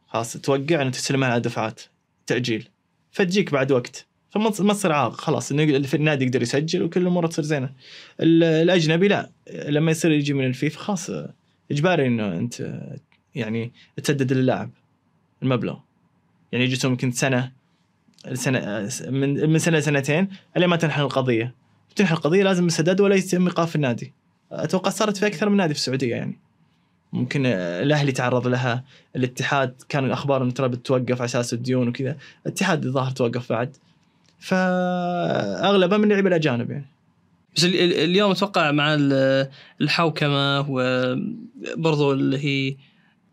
خلاص 0.08 0.32
توقع 0.32 0.82
إنه 0.82 0.90
تستلمها 0.90 1.28
على 1.28 1.40
دفعات 1.40 1.80
تاجيل 2.26 2.68
فتجيك 3.12 3.52
بعد 3.52 3.72
وقت. 3.72 4.06
فما 4.30 4.50
تص- 4.50 4.60
ما 4.60 4.72
تصير 4.75 4.92
عائق. 4.92 5.12
خلاص 5.12 5.52
إنه 5.52 5.62
النادي 5.94 6.25
يقدر 6.25 6.42
يسجل 6.42 6.82
وكل 6.82 7.00
الأمور 7.02 7.26
تصير 7.26 7.44
زينة. 7.44 7.72
ال- 8.20 8.44
الأجنبي 8.44 9.08
لا. 9.08 9.30
لما 9.54 9.90
يصير 9.90 10.10
يجي 10.10 10.32
من 10.32 10.44
الفيفا 10.46 10.78
خلاص 10.78 11.10
إجباري 11.70 12.06
إنه 12.06 12.38
أنت 12.38 12.80
يعني 13.34 13.72
تسدد 13.96 14.32
للاعب 14.32 14.70
المبلغ. 15.42 15.76
يعني 16.52 16.64
يجي 16.64 16.86
يمكن 16.86 17.10
سنة 17.10 17.52
سنة 18.32 18.88
من 19.10 19.50
من 19.50 19.58
سنة 19.58 19.78
لسنتين 19.78 20.28
الين 20.56 20.68
ما 20.68 20.76
تنحل 20.76 21.02
القضية. 21.02 21.54
تنحل 21.96 22.14
القضية 22.14 22.42
لازم 22.42 22.66
السداد 22.66 23.00
ولا 23.00 23.14
يتم 23.14 23.46
إيقاف 23.46 23.76
النادي. 23.76 24.12
أتوقع 24.52 24.90
صارت 24.90 25.16
في 25.16 25.26
أكثر 25.26 25.48
من 25.48 25.56
نادي 25.56 25.74
في 25.74 25.80
السعودية 25.80 26.10
يعني. 26.10 26.38
ممكن 27.12 27.46
الأهلي 27.46 28.12
تعرض 28.12 28.46
لها 28.46 28.84
الاتحاد 29.16 29.74
كان 29.88 30.04
الأخبار 30.04 30.42
إنه 30.42 30.50
ترى 30.50 30.68
بتوقف 30.68 31.12
على 31.12 31.24
أساس 31.24 31.52
الديون 31.52 31.88
وكذا. 31.88 32.16
الاتحاد 32.46 32.84
الظاهر 32.84 33.10
توقف 33.10 33.52
بعد. 33.52 33.76
فأغلبها 34.38 35.98
من 35.98 36.04
اللعيبه 36.04 36.28
الأجانب 36.28 36.70
يعني. 36.70 36.86
بس 37.56 37.64
ال- 37.64 37.74
ال- 37.80 37.94
اليوم 37.94 38.30
أتوقع 38.30 38.70
مع 38.70 38.94
ال- 38.94 39.50
الحوكمة 39.80 40.60
وبرضو 40.68 42.12
اللي 42.12 42.38
هي 42.38 42.76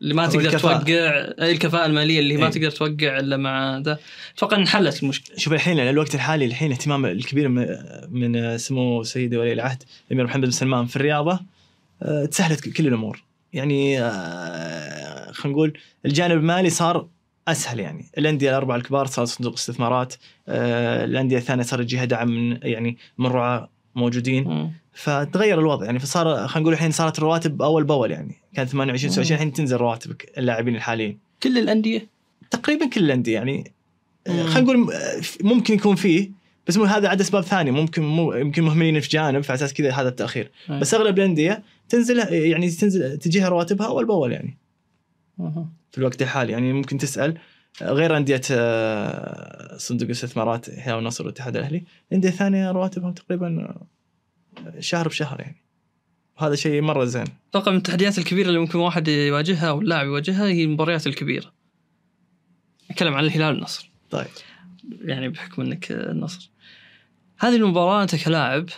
اللي 0.02 0.14
ما 0.14 0.28
تقدر 0.28 0.38
والكفاءة. 0.38 0.78
توقع 0.78 1.50
الكفاءة 1.50 1.86
المالية 1.86 2.20
اللي 2.20 2.38
ما 2.38 2.46
إيه. 2.46 2.52
تقدر 2.52 2.72
توقع 2.72 3.18
إلا 3.18 3.38
مع 3.38 3.78
ذا 3.78 4.00
أتوقع 4.38 4.58
انحلت 4.58 5.04
المشكلة 5.04 5.38
شوف 5.38 5.54
الحين 5.54 5.80
الوقت 5.80 6.16
الحالي 6.16 6.46
الحين 6.46 6.72
اهتمام 6.72 7.06
الكبير 7.06 7.48
من, 7.48 7.68
من 8.10 8.58
سمو 8.58 9.04
سيدي 9.04 9.38
ولي 9.38 9.54
العهد 9.54 9.84
الامير 10.08 10.26
محمد 10.26 10.46
بن 10.46 10.52
سلمان 10.52 10.86
في 10.86 10.96
الرياضة 10.96 11.40
آه، 12.02 12.26
تسهلت 12.26 12.70
كل 12.70 12.88
الأمور 12.88 13.24
يعني 13.54 14.02
آه، 14.02 15.32
خلينا 15.32 15.56
نقول 15.58 15.78
الجانب 16.06 16.38
المالي 16.38 16.70
صار 16.70 17.08
أسهل 17.48 17.80
يعني 17.80 18.06
الأندية 18.18 18.50
الأربعة 18.50 18.76
الكبار 18.76 19.06
صار 19.06 19.26
صندوق 19.26 19.54
استثمارات 19.54 20.14
آه، 20.48 21.06
الأندية 21.06 21.38
الثانية 21.38 21.64
صار 21.64 21.82
يجيها 21.82 22.06
دعم 22.06 22.28
من 22.28 22.60
يعني 22.64 22.98
من 23.18 23.28
رعاة 23.28 23.70
موجودين. 23.96 24.72
فتغير 24.96 25.60
الوضع 25.60 25.86
يعني 25.86 26.00
فصار 26.00 26.48
خلينا 26.48 26.60
نقول 26.60 26.74
الحين 26.74 26.92
صارت 26.92 27.18
الرواتب 27.18 27.62
أول 27.62 27.84
بأول 27.84 28.12
يعني. 28.12 28.36
كانت 28.54 28.70
28 28.70 29.12
29 29.12 29.36
الحين 29.36 29.54
تنزل 29.54 29.78
رواتب 29.78 30.16
اللاعبين 30.38 30.76
الحاليين. 30.76 31.18
كل 31.44 31.58
الأندية؟ 31.58 32.10
تقريبا 32.52 32.86
كل 32.86 33.04
الأندية 33.04 33.34
يعني. 33.34 33.74
مم. 34.28 34.44
خلينا 34.44 34.60
نقول 34.60 34.94
آه، 34.94 35.22
ممكن 35.42 35.74
يكون 35.74 35.96
فيه 35.96 36.32
بس 36.68 36.78
هذا 36.78 37.10
عاد 37.10 37.22
أسباب 37.22 37.44
ثانية. 37.44 37.72
ممكن 37.72 38.02
مو 38.02 38.34
يمكن 38.34 38.64
مهملين 38.64 39.00
في 39.00 39.10
جانب 39.10 39.42
فعلى 39.42 39.58
أساس 39.58 39.74
كذا 39.74 39.92
هذا 39.92 40.10
التأخير. 40.10 40.52
أي. 40.70 40.80
بس 40.80 40.94
أغلب 40.94 41.20
الأندية 41.20 41.64
تنزل 41.90 42.34
يعني 42.34 42.70
تنزل 42.70 43.18
تجيها 43.18 43.50
رواتبها 43.50 43.88
أول 43.88 44.06
بأول 44.06 44.32
يعني. 44.32 44.58
أها. 45.40 45.70
في 45.92 45.98
الوقت 45.98 46.22
الحالي 46.22 46.52
يعني. 46.52 46.74
ممكن 46.74 46.98
تسأل 46.98 47.38
آه، 47.82 47.92
غير 47.92 48.18
أندية 48.18 48.42
آه، 48.52 49.78
صندوق 49.78 50.06
الاستثمارات 50.06 50.70
احياء 50.70 50.96
والنصر 50.96 51.24
والاتحاد 51.24 51.58
الأهلي 51.58 51.84
الأندية 52.12 52.30
الثانية 52.30 52.72
رواتبهم 52.72 53.14
تقريبا 53.14 53.48
آه، 53.48 53.88
شهر 54.80 55.08
بشهر 55.08 55.40
يعني. 55.40 55.62
وهذا 56.38 56.56
شيء 56.56 56.82
مرة 56.82 57.06
زين. 57.06 57.26
أتوقع 57.50 57.72
من 57.72 57.78
التحديات 57.78 58.18
الكبيرة 58.18 58.48
اللي 58.48 58.60
ممكن 58.60 58.80
واحد 58.80 59.08
يواجهها 59.08 59.70
أو 59.70 59.82
اللاعب 59.82 60.06
يواجهها 60.06 60.46
هي 60.48 60.64
المباريات 60.64 61.08
الكبيرة. 61.08 61.54
أتكلم 62.92 63.14
عن 63.14 63.24
الهلال 63.24 63.54
والنصر. 63.54 63.90
طيب. 64.12 64.28
يعني 65.02 65.30
بحكم 65.30 65.62
إنك 65.62 65.92
النصر. 65.92 66.50
هذه 67.38 67.56
المباراة 67.56 68.04
أنت 68.04 68.16
كلاعب 68.16 68.70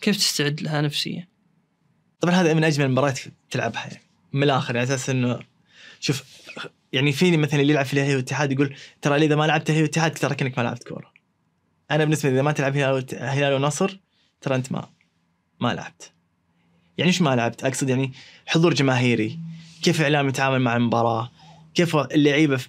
كيف 0.00 0.16
تستعد 0.16 0.60
لها 0.62 0.80
نفسيا؟ 0.80 1.28
طبعا 2.20 2.34
هذا 2.34 2.54
من 2.54 2.64
أجمل 2.64 2.86
المباريات 2.86 3.20
تلعبها 3.50 3.86
يعني. 3.86 4.02
من 4.32 4.42
الآخر 4.42 4.76
على 4.76 4.82
أساس 4.82 5.10
إنه 5.10 5.38
شوف 6.00 6.24
يعني 6.92 7.12
فيني 7.12 7.36
مثلا 7.36 7.60
اللي 7.60 7.72
يلعب 7.72 7.84
في 7.84 7.92
الاهلي 7.92 8.10
والاتحاد 8.10 8.52
يقول 8.52 8.76
ترى 9.02 9.16
إذا 9.16 9.36
ما 9.36 9.44
لعبت 9.44 9.70
الاهلي 9.70 9.82
والاتحاد 9.82 10.14
ترى 10.14 10.34
كأنك 10.34 10.58
ما 10.58 10.62
لعبت 10.62 10.88
كورة. 10.88 11.12
أنا 11.90 12.04
بالنسبة 12.04 12.28
لي 12.28 12.34
إذا 12.34 12.42
ما 12.42 12.52
تلعب 12.52 12.76
هلال 12.76 13.06
هلال 13.18 13.52
ونصر 13.52 13.98
ترى 14.40 14.54
أنت 14.54 14.72
ما 14.72 14.88
ما 15.60 15.74
لعبت. 15.74 16.12
يعني 16.98 17.08
إيش 17.10 17.22
ما 17.22 17.36
لعبت؟ 17.36 17.64
أقصد 17.64 17.88
يعني 17.88 18.12
حضور 18.46 18.74
جماهيري، 18.74 19.38
كيف 19.82 20.00
الاعلام 20.00 20.28
يتعامل 20.28 20.58
مع 20.60 20.76
المباراة، 20.76 21.30
كيف 21.74 21.96
اللعيبة 21.96 22.60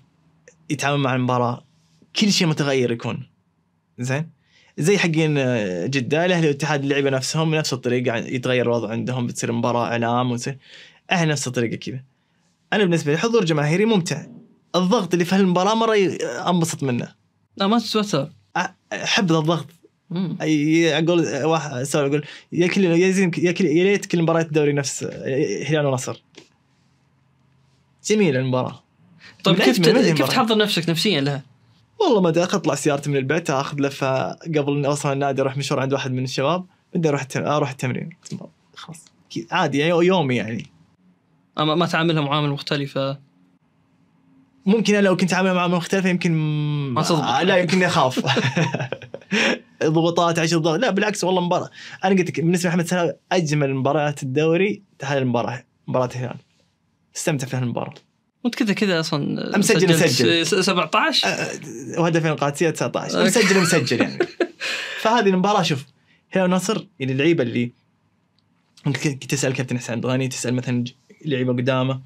يتعامل 0.69 0.97
مع 0.99 1.15
المباراة، 1.15 1.63
كل 2.19 2.31
شيء 2.31 2.47
متغير 2.47 2.91
يكون. 2.91 3.27
زين؟ 3.99 4.29
زي 4.77 4.97
حقين 4.97 5.37
آه، 5.37 5.85
جدة 5.85 6.25
الأهلي 6.25 6.47
والاتحاد 6.47 6.83
اللعيبه 6.83 7.09
نفسهم 7.09 7.51
بنفس 7.51 7.73
الطريقة 7.73 8.15
يتغير 8.17 8.65
الوضع 8.65 8.89
عندهم 8.89 9.27
بتصير 9.27 9.51
مباراة 9.51 9.85
إعلام 9.85 10.31
وتصير 10.31 10.57
إحنا 11.11 11.25
نفس 11.31 11.47
الطريقة 11.47 11.75
كذا. 11.75 12.03
أنا 12.73 12.83
بالنسبة 12.83 13.11
لي 13.11 13.17
حضور 13.17 13.45
جماهيري 13.45 13.85
ممتع. 13.85 14.25
الضغط 14.75 15.13
اللي 15.13 15.25
في 15.25 15.35
هالمباراة 15.35 15.73
مرة 15.73 15.95
ي- 15.95 16.15
أنبسط 16.25 16.83
منه. 16.83 17.15
لا 17.57 17.67
ما 17.67 17.79
تتوتر 17.79 18.29
أحب 18.93 19.31
الضغط 19.31 19.67
أقول 20.11 21.43
واحد 21.43 21.71
اسولف 21.71 22.05
أقول 22.07 22.25
يا 22.51 22.67
كل 22.67 22.83
يا 22.83 23.07
يا 23.37 23.83
ليت 23.83 24.05
كل 24.05 24.21
مباريات 24.21 24.47
الدوري 24.47 24.73
نفس 24.73 25.03
هلال 25.67 25.85
ونصر. 25.85 26.23
جميله 28.05 28.39
المباراة. 28.39 28.83
طيب 29.43 29.55
كيف 29.55 29.79
كيف. 29.79 30.29
تحضر 30.29 30.57
نفسك 30.57 30.89
نفسيا 30.89 31.21
لها؟ 31.21 31.43
والله 31.99 32.21
ما 32.21 32.29
أدري 32.29 32.43
اطلع 32.43 32.75
سيارتي 32.75 33.09
من 33.09 33.17
البيت 33.17 33.49
أخذ 33.49 33.81
لفة 33.81 34.31
قبل 34.31 34.77
اني 34.77 34.87
اوصل 34.87 35.13
النادي 35.13 35.41
أروح 35.41 35.57
مشوار 35.57 35.79
عند 35.79 35.93
واحد 35.93 36.11
من 36.11 36.23
الشباب 36.23 36.65
بدي 36.95 37.09
أروح. 37.09 37.27
أروح 37.35 37.69
التمرين 37.69 38.09
خلاص 38.75 39.05
عادي 39.51 39.77
يعني 39.77 40.05
يومي 40.05 40.35
يعني 40.35 40.67
ما 41.57 41.85
تعاملها 41.85 42.21
معاملة 42.21 42.53
مختلفة 42.53 43.26
ممكن 44.67 44.99
لو 45.03 45.15
كنت 45.17 45.33
عامل 45.33 45.53
معامله 45.53 45.77
مختلفة 45.77 46.09
يمكن 46.09 46.31
ما 46.93 47.01
تضبط. 47.03 47.21
آه، 47.21 47.43
لا 47.43 47.57
يمكن 47.57 47.83
أخاف. 47.83 48.19
ضغوطات 49.83 50.39
عيش 50.39 50.53
الضغط 50.53 50.79
لا 50.79 50.89
بالعكس 50.89 51.23
والله 51.23 51.41
مباراة. 51.41 51.69
أنا 52.05 52.15
قلت 52.15 52.29
لك 52.29 52.39
بالنسبة 52.39 52.69
لأحمد 52.69 52.87
سلام 52.87 53.13
أجمل 53.31 53.75
مباريات 53.75 54.23
الدوري 54.23 54.81
هذه 55.03 55.17
المباراة 55.17 55.63
مباراة 55.87 56.05
الهلال. 56.15 56.35
استمتع 57.15 57.47
في 57.47 57.57
المباراه 57.57 57.93
وانت 58.43 58.55
كذا 58.55 58.73
كذا 58.73 58.99
أصلا 58.99 59.57
مسجل- 59.57 59.89
مسجل. 59.89 60.45
س- 60.47 60.55
17 60.55 61.27
أه، 61.27 62.01
وهدفين 62.01 62.31
القادسيه 62.31 62.69
19 62.69 63.17
أوكي. 63.17 63.27
مسجل 63.27 63.61
مسجل 63.61 64.01
يعني. 64.01 64.17
فهذه 65.01 65.29
المباراة 65.29 65.61
شوف 65.61 65.85
هلال 66.31 66.45
ونصر 66.53 66.85
يعني 66.99 67.11
اللعيبة 67.11 67.43
اللي 67.43 67.71
تسأل 69.29 69.53
كابتن 69.53 69.77
حسين 69.79 70.01
ضغني 70.01 70.27
تسأل 70.27 70.53
مثلا 70.53 70.83
لعيبة 71.25 71.53
قدامه. 71.53 71.93
أه، 71.93 72.01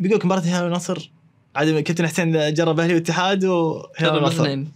بيقول 0.00 0.18
لك 0.18 0.24
مباراة 0.24 0.40
الهلال 0.42 0.72
ونصر 0.72 1.10
عاد 1.54 1.80
كابتن 1.80 2.06
حسين 2.06 2.54
جرب 2.54 2.80
أهلي 2.80 2.94
والاتحاد 2.94 3.44
وهلال 3.44 4.18
الاثنين 4.18 4.72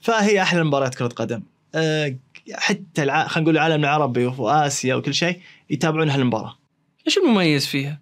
فهي 0.00 0.42
أحلى 0.42 0.64
مباريات 0.64 0.94
كرة 0.94 1.08
قدم. 1.08 1.42
أه، 1.74 2.16
حتى 2.52 3.02
الع... 3.02 3.28
خلينا 3.28 3.44
نقول 3.44 3.56
العالم 3.56 3.84
العربي 3.84 4.26
واسيا 4.26 4.94
وكل 4.94 5.14
شيء 5.14 5.40
يتابعون 5.70 6.10
هالمباراة. 6.10 6.58
إيش 7.06 7.18
المميز 7.18 7.66
فيها؟ 7.66 8.00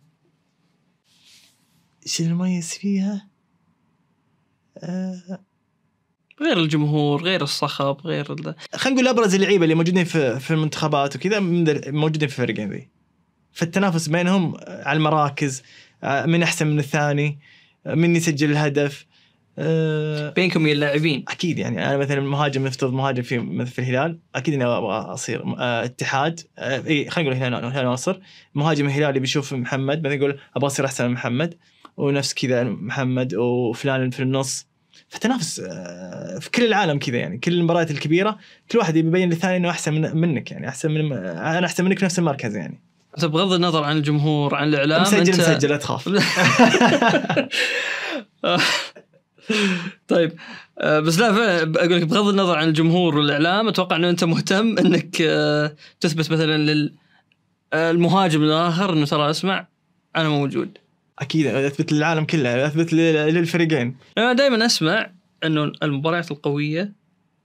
إيش 2.06 2.20
المميز 2.20 2.74
فيها؟ 2.74 3.26
أه 4.78 5.40
غير 6.40 6.58
الجمهور 6.58 7.22
غير 7.22 7.42
الصخب 7.42 7.96
غير 8.04 8.32
ال... 8.32 8.54
خلينا 8.74 9.00
نقول 9.00 9.08
أبرز 9.08 9.34
اللعيبة 9.34 9.64
اللي 9.64 9.74
موجودين 9.74 10.04
في 10.04 10.40
في 10.40 10.50
المنتخبات 10.50 11.16
وكذا 11.16 11.40
موجودين 11.40 12.28
في 12.28 12.34
الفريقين 12.34 12.70
ذي. 12.70 12.88
فالتنافس 13.52 14.08
بينهم 14.08 14.56
على 14.66 14.96
المراكز 14.96 15.62
آه، 16.04 16.26
من 16.26 16.42
أحسن 16.42 16.66
من 16.66 16.78
الثاني. 16.78 17.26
آه، 17.28 17.55
من 17.94 18.16
يسجل 18.16 18.50
الهدف. 18.50 19.06
آه، 19.58 20.30
بينكم 20.30 20.60
وبين 20.60 20.72
اللاعبين. 20.72 21.24
أكيد 21.28 21.58
يعني 21.58 21.86
أنا 21.86 21.96
مثلا 21.96 22.20
مهاجم 22.20 22.66
نفترض 22.66 22.92
مهاجم 22.92 23.22
في 23.22 23.38
مثل 23.38 23.70
في 23.70 23.78
الهلال 23.78 24.18
أكيد 24.34 24.54
إني 24.54 24.64
أبغى 24.64 24.96
أصير 24.96 25.42
آه، 25.58 25.84
اتحاد. 25.84 26.40
آه، 26.58 26.82
إي 26.86 27.10
خلينا 27.10 27.30
نقول 27.30 27.42
الهلال 27.42 27.64
الهلال 27.64 27.84
ناصر. 27.84 28.20
مهاجم 28.54 28.86
الهلالي 28.86 29.20
بيشوف 29.20 29.52
محمد 29.52 30.02
بعدين 30.02 30.18
يقول 30.18 30.38
أبغى 30.56 30.66
أصير 30.66 30.84
أحسن 30.84 31.04
من 31.04 31.12
محمد 31.12 31.54
ونفس 31.96 32.34
كذا 32.34 32.64
محمد 32.64 33.34
وفلان 33.34 34.10
في 34.10 34.22
النص. 34.22 34.66
فتنافس 35.08 35.60
آه، 35.60 36.38
في 36.38 36.50
كل 36.50 36.64
العالم 36.64 36.98
كذا 36.98 37.16
يعني 37.16 37.38
كل 37.38 37.52
المباريات 37.52 37.90
الكبيرة 37.90 38.38
كل 38.70 38.78
واحد 38.78 38.96
يبين 38.96 39.28
للثاني 39.28 39.56
إنه 39.56 39.70
أحسن 39.70 39.94
من 39.94 40.16
منك 40.16 40.50
يعني 40.50 40.68
أحسن 40.68 40.90
من 40.90 41.12
أنا 41.12 41.66
أحسن 41.66 41.84
منك 41.84 41.98
في 41.98 42.04
نفس 42.04 42.18
المركز 42.18 42.56
يعني. 42.56 42.85
بغض 43.24 43.52
النظر 43.52 43.84
عن 43.84 43.96
الجمهور 43.96 44.54
عن 44.54 44.68
الإعلام 44.68 45.02
مسجل 45.02 45.18
انت 45.18 45.28
مسجل 45.40 45.68
لا 45.68 45.76
تخاف. 45.76 46.08
طيب 50.08 50.32
آه، 50.78 51.00
بس 51.00 51.18
لا 51.18 51.32
فعلا 51.32 51.62
أقول 51.62 51.96
لك 51.96 52.02
بغض 52.02 52.28
النظر 52.28 52.56
عن 52.58 52.68
الجمهور 52.68 53.16
والإعلام 53.18 53.68
أتوقع 53.68 53.96
إنه 53.96 54.10
أنت 54.10 54.24
مهتم 54.24 54.78
إنك 54.78 55.16
آه، 55.20 55.76
تثبت 56.00 56.30
مثلا 56.30 56.90
للمهاجم 57.74 58.42
الآخر 58.42 58.92
إنه 58.92 59.06
ترى 59.06 59.30
اسمع 59.30 59.66
أنا 60.16 60.28
موجود. 60.28 60.78
أكيد 61.18 61.46
أثبت 61.46 61.92
للعالم 61.92 62.24
كله 62.24 62.66
أثبت 62.66 62.92
لل- 62.92 63.34
للفريقين. 63.34 63.96
أنا 64.18 64.32
دائما 64.32 64.66
أسمع 64.66 65.10
إنه 65.44 65.72
المباريات 65.82 66.30
القوية 66.30 66.92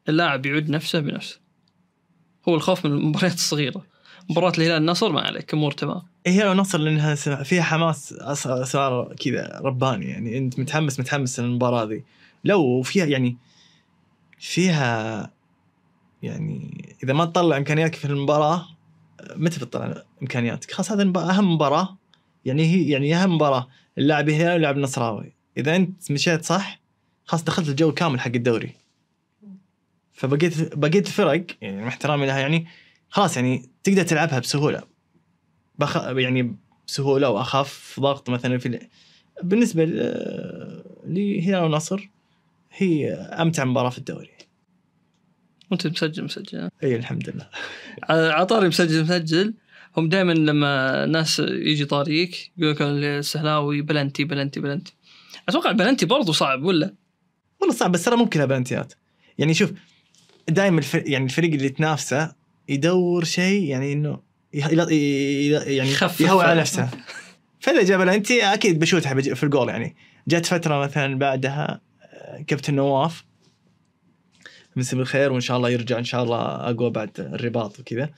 اللاعب 0.10 0.46
يعد 0.46 0.70
نفسه 0.70 1.00
بنفسه. 1.00 1.40
هو 2.50 2.56
الخوف 2.56 2.86
من 2.86 2.92
المباريات 2.92 3.34
الصغيرة. 3.34 3.91
مباراة 4.32 4.52
الهلال 4.58 4.78
النصر 4.78 5.12
ما 5.12 5.22
عليك 5.22 5.54
امور 5.54 5.72
تمام. 5.72 6.02
هي 6.28 6.44
لو 6.44 6.54
نصر 6.54 6.78
لانها 6.78 7.16
فيها 7.44 7.64
حماس 7.64 8.14
صار 8.64 9.16
كذا 9.20 9.60
رباني 9.64 10.06
يعني 10.06 10.38
أنت 10.38 10.60
متحمس 10.60 11.00
متحمس 11.00 11.40
للمباراة 11.40 11.84
ذي. 11.84 12.04
لو 12.44 12.82
فيها 12.82 13.06
يعني 13.06 13.38
فيها 14.40 15.32
يعني 16.24 16.86
إذا 17.04 17.14
ما 17.14 17.26
تطلع 17.26 17.58
إمكانياتك 17.58 17.96
في 17.96 18.06
المباراة 18.06 18.66
متى 19.36 19.60
بتطلع 19.60 20.04
إمكانياتك؟ 20.22 20.72
خلاص 20.72 20.92
هذا 20.92 21.14
أهم 21.20 21.54
مباراة. 21.54 21.98
يعني 22.46 22.64
هي 22.66 22.90
يعني 22.90 23.16
أهم 23.16 23.36
مباراة 23.36 23.68
اللاعب 23.98 24.30
الهلال 24.30 24.54
واللاعب 24.54 24.78
النصراوي. 24.78 25.34
إذا 25.58 25.76
أنت 25.76 26.12
مشيت 26.12 26.46
صح 26.46 26.80
خلاص 27.26 27.44
دخلت 27.44 27.70
الجو 27.70 27.92
كامل 27.92 28.20
حق 28.20 28.32
الدوري. 28.36 28.72
فبقيت 30.14 30.76
بقيت 30.76 31.08
الفرق 31.08 31.46
يعني 31.62 31.82
مع 31.82 31.88
احترامي 31.88 32.26
لها 32.26 32.40
يعني 32.40 32.68
خلاص 33.12 33.36
يعني 33.36 33.70
تقدر 33.84 34.04
تلعبها 34.04 34.40
بسهولة. 34.40 34.84
بخ... 35.80 35.98
يعني 35.98 36.56
بسهولة 36.88 37.30
وأخف 37.30 38.00
ضغط 38.00 38.30
مثلا 38.30 38.58
في 38.58 38.66
ال... 38.66 38.80
بالنسبة 39.44 39.86
لهلال 41.06 41.64
ونصر 41.64 42.10
هي 42.72 43.14
أمتع 43.14 43.66
مباراة 43.66 43.90
في 43.90 43.98
الدوري. 43.98 44.30
وانت 45.72 45.88
مسجل 45.88 46.24
مسجل. 46.24 46.70
إي 46.84 46.96
الحمد 46.96 47.30
لله. 47.30 47.50
عطاري 48.10 48.68
مسجل 48.68 49.04
مسجل. 49.04 49.54
هم 49.98 50.10
دائما 50.10 50.34
لما 50.34 51.06
ناس 51.06 51.40
يجي 51.40 51.86
طاريك 51.86 52.52
يقول 52.58 52.72
لك 52.72 52.82
السهلاوي 52.82 53.82
بلنتي 53.82 54.24
بلنتي 54.24 54.60
بلنتي. 54.60 54.94
أتوقع 55.50 55.72
بلنتي 55.72 56.06
برضو 56.06 56.32
صعب 56.32 56.64
ولا؟ 56.64 56.96
والله 57.60 57.76
صعب 57.76 57.92
بس 57.92 58.06
ترى 58.06 58.16
ممكن 58.16 58.46
بلنتيات 58.46 58.94
يعني 59.38 59.54
شوف 59.54 59.72
دائما 60.50 60.78
الف... 60.78 60.94
يعني 60.94 61.26
الفريق 61.26 61.54
اللي 61.54 61.70
تنافسه 61.70 62.41
يدور 62.70 63.24
شيء 63.24 63.64
يعني 63.64 63.94
إنه 63.94 64.20
يعني. 64.54 65.94
يهون 66.20 66.46
على 66.46 66.60
نفسه. 66.60 66.90
فإذا 67.60 67.84
جاب 67.84 68.00
بلنتي 68.00 68.44
أكيد 68.44 68.80
بشوتها 68.80 69.22
في 69.22 69.44
الجول 69.44 69.70
يعني. 69.70 69.96
جت 70.28 70.46
فترة 70.46 70.78
مثلا 70.78 71.20
بعدها 71.20 71.82
آه، 72.02 72.42
كابتن 72.48 72.76
نواف 72.76 73.26
مسي 74.76 74.96
بالخير 74.96 75.32
وإن 75.32 75.42
شاء 75.42 75.58
الله 75.58 75.70
يرجع 75.70 75.98
إن 75.98 76.04
شاء 76.04 76.24
الله 76.24 76.40
أقوى 76.70 76.90
بعد 76.90 77.10
الرباط 77.20 77.80
وكذا. 77.80 78.10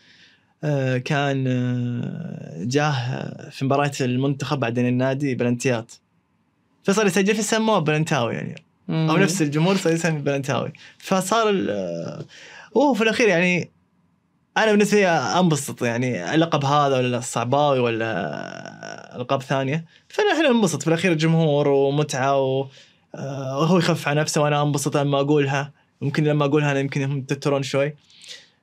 آه، 0.64 0.98
كان 0.98 1.46
آه، 1.48 2.64
جاه 2.64 3.50
في 3.50 3.66
مباراة 3.66 3.92
المنتخب 4.02 4.60
بعدين 4.60 4.88
النادي 4.88 5.36
بلنتيات. 5.36 5.92
فصار 6.84 7.06
يسجل 7.06 7.36
فسموه 7.36 7.80
بلنتاوي 7.80 8.34
يعني. 8.34 8.56
أو 8.90 9.18
نفس 9.18 9.42
الجمهور 9.42 9.76
صار 9.76 9.94
يسمي 9.94 10.20
بلنتاوي. 10.20 10.74
فصار 10.98 11.66
هو 12.78 12.94
في 12.94 13.04
الأخير 13.04 13.28
يعني 13.28 13.72
أنا 14.58 14.72
بالنسبة 14.72 14.98
لي 15.00 15.08
أنبسط 15.08 15.82
يعني 15.84 16.36
اللقب 16.36 16.66
هذا 16.66 16.98
ولا 16.98 17.18
الصعباوي 17.18 17.80
ولا 17.80 19.16
ألقاب 19.16 19.42
ثانية 19.42 19.86
فاحنا 20.10 20.50
ننبسط 20.50 20.82
في 20.82 20.88
الأخير 20.88 21.14
جمهور 21.14 21.68
ومتعة 21.68 22.40
و- 22.42 22.68
آه، 23.16 23.60
وهو 23.60 23.78
يخفف 23.78 24.08
على 24.08 24.22
نفسه 24.22 24.42
وأنا 24.42 24.62
أنبسط 24.62 24.98
لما 24.98 25.20
أقولها. 25.20 25.72
ممكن 26.02 26.24
لما 26.24 26.46
أقولها 26.46 26.72
أنا 26.72 26.80
يمكن 26.80 27.04
هم 27.04 27.18
يتوترون 27.18 27.64
شوي. 27.64 27.96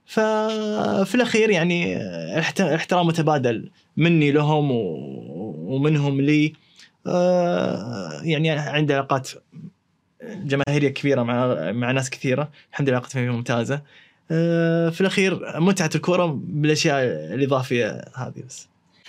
ففي 0.07 1.15
الأخير 1.15 1.51
يعني 1.51 1.97
الاحت- 2.35 2.61
الاحترام 2.61 3.07
متبادل 3.07 3.71
مني 3.97 4.33
لهم 4.33 4.71
ومنهم 4.71 6.21
لي. 6.21 6.53
آه، 7.07 8.21
يعني 8.23 8.51
عندي 8.51 8.95
علاقات 8.95 9.31
جماهيرية 10.23 10.89
كبيرة 10.89 11.23
مع 11.23 11.55
مع 11.73 11.91
ناس 11.91 12.11
كثيرة. 12.11 12.51
الحمد 12.73 12.89
لله 12.89 12.99
علاقتي 12.99 13.29
ممتازة. 13.29 13.83
في 14.91 15.01
الأخير 15.01 15.61
متعة 15.61 15.91
الكورة 15.95 16.27
بالأشياء 16.45 17.05
الإضافية 17.35 18.05
هذه 18.15 18.43
بس 18.47 18.69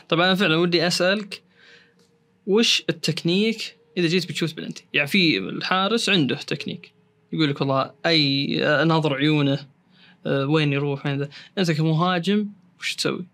طبعا 0.10 0.26
أنا 0.26 0.36
فعلا 0.36 0.56
ودي 0.56 0.88
أسألك 0.88 1.42
وش 2.48 2.84
التكنيك 2.90 3.78
إذا 3.98 4.08
جيت 4.08 4.30
بتشوت 4.30 4.54
بلنتي؟ 4.54 4.86
يعني 4.94 5.08
في 5.08 5.38
الحارس 5.38 6.10
عنده 6.10 6.36
تكنيك 6.36 6.92
يقول 7.34 7.50
لك 7.50 7.62
والله 7.62 7.92
أي 8.06 8.58
ناظر 8.86 9.14
عيونه 9.16 9.68
آه، 10.26 10.46
وين 10.46 10.74
يروح 10.74 11.06
وين 11.06 11.28
أنت 11.58 11.72
كمهاجم 11.72 12.48
وش 12.80 12.96
تسوي؟ 12.96 13.26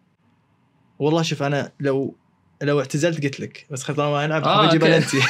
والله 1.00 1.22
شوف 1.22 1.44
أنا 1.44 1.72
لو 1.80 2.16
لو 2.62 2.80
اعتزلت 2.80 3.24
قلت 3.24 3.40
لك 3.40 3.66
بس 3.72 3.84
خلاص 3.84 4.00
ما 4.00 4.26
ألعب 4.26 4.44
آه، 4.44 4.68
بجيب. 4.68 4.82
بلنتي 4.82 5.20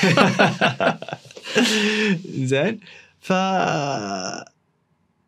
زين 2.52 2.80
ف 3.22 3.32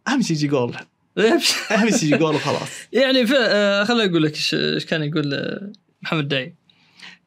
أهم 0.08 0.22
شيء 0.22 0.32
يجي 0.32 0.48
جول 0.48 0.76
اهم 1.20 1.90
شيء 1.90 2.18
جول 2.18 2.36
وخلاص 2.36 2.70
يعني 2.94 3.26
آه، 3.38 3.84
خليني 3.84 4.12
أقول 4.12 4.24
لك 4.24 4.34
إيش 4.34 4.86
كان 4.86 5.04
يقول 5.04 5.34
آه، 5.34 5.72
محمد 6.02 6.28
داعي 6.28 6.56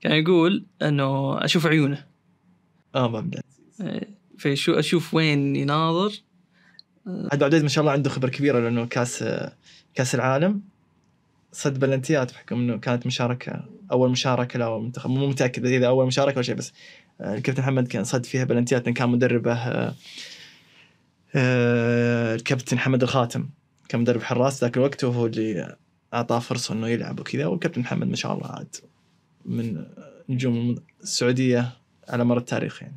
كان 0.00 0.12
يقول 0.12 0.64
إنه 0.82 1.38
أشوف 1.44 1.66
عيونه. 1.66 2.04
آه 2.94 3.18
أبدأ. 3.18 3.42
آه، 3.80 4.06
فشو 4.38 4.72
أشوف 4.72 5.14
وين 5.14 5.56
يناظر. 5.56 6.12
عبد 7.06 7.42
العزيز 7.42 7.62
ما 7.62 7.68
شاء 7.68 7.82
الله 7.82 7.92
عنده 7.92 8.10
خبرة 8.10 8.28
كبيرة 8.28 8.60
لأنه 8.60 8.86
كاس 8.86 9.24
كأس 9.94 10.14
العالم. 10.14 10.62
صد 11.52 11.78
بلنتيات 11.78 12.32
بحكم 12.32 12.56
إنه 12.56 12.78
كانت 12.78 13.06
مشاركة 13.06 13.64
أول 13.92 14.10
مشاركة 14.10 14.58
له 14.58 14.78
منتخب 14.78 15.10
مو 15.10 15.26
متأكد 15.26 15.66
إذا 15.66 15.86
أول 15.86 16.06
مشاركة 16.06 16.36
ولا 16.36 16.42
شيء 16.42 16.54
بس 16.54 16.72
آه، 17.20 17.34
الكابتن 17.34 17.62
محمد 17.62 17.88
كان 17.88 18.04
صد 18.04 18.26
فيها 18.26 18.44
بلنتيات 18.44 18.88
كان 18.88 19.08
مدربه 19.08 19.52
آه، 19.52 19.94
آه، 21.34 22.34
الكابتن 22.34 22.78
حمد 22.78 23.02
الخاتم. 23.02 23.48
كان 23.92 24.00
مدرب 24.00 24.22
حراس 24.22 24.64
ذاك 24.64 24.76
الوقت 24.76 25.04
وهو 25.04 25.26
اللي 25.26 25.76
أعطاه 26.14 26.38
فرصة 26.38 26.74
إنه 26.74 26.88
يلعب 26.88 27.20
وكذا 27.20 27.46
والكابتن 27.46 27.80
محمد 27.80 28.06
ما 28.06 28.16
شاء 28.16 28.32
الله 28.32 28.46
عاد 28.46 28.76
من 29.44 29.84
نجوم 30.28 30.76
السعودية 31.02 31.72
على 32.08 32.24
مر 32.24 32.38
التاريخ 32.38 32.82
يعني. 32.82 32.96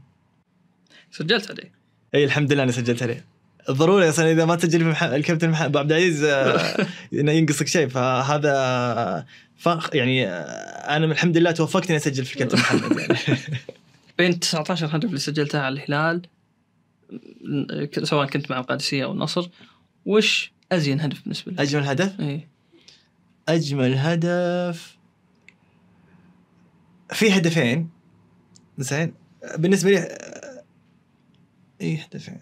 سجلت 1.12 1.52
عليه؟ 1.52 1.72
إي 2.16 2.24
الحمد 2.24 2.54
لله 2.54 2.64
أنا 2.64 2.72
سجلت 2.72 3.04
عليه. 3.04 3.26
ضروري 3.72 4.10
أصلا 4.10 4.32
إذا 4.32 4.46
ما 4.46 4.56
تسجل 4.56 4.80
في 4.80 4.86
مح... 4.86 5.04
الكابتن 5.04 5.50
مح... 5.50 5.62
أبو 5.62 5.80
عبد 5.80 5.92
العزيز 5.92 6.24
آه، 6.24 6.86
إنه 7.20 7.32
ينقصك 7.32 7.68
شيء. 7.68 7.88
فهذا 7.88 9.26
فخ 9.58 9.96
يعني 9.96 10.28
آه، 10.28 10.96
أنا 10.96 11.06
الحمد 11.06 11.38
لله 11.38 11.52
توفقت 11.52 11.88
إني 11.88 11.98
أسجل 11.98 12.26
في 12.26 12.34
الكابتن 12.34 12.58
محمد 12.58 12.98
يعني. 12.98 13.40
بين 14.18 14.40
19 14.40 14.96
هدف 14.96 15.10
اللي 15.10 15.20
سجلتها 15.20 15.62
على 15.62 15.74
الهلال 15.74 16.22
سواء 18.04 18.28
كنت 18.28 18.52
مع 18.52 18.60
القادسية 18.60 19.04
أو 19.04 19.12
النصر. 19.12 19.50
وش 20.06 20.55
أزين 20.72 21.02
هدف 21.02 21.22
بالنسبة 21.22 21.52
لك؟ 21.52 21.60
أجمل 21.60 21.84
هدف؟ 21.84 22.20
إيه 22.20 22.48
أجمل 23.50 23.94
هدف. 23.98 24.98
في 27.14 27.32
هدفين. 27.38 27.90
زين. 28.78 29.14
بالنسبة 29.58 29.90
لي 29.92 30.18
إي 31.82 31.98
هدفين. 31.98 32.40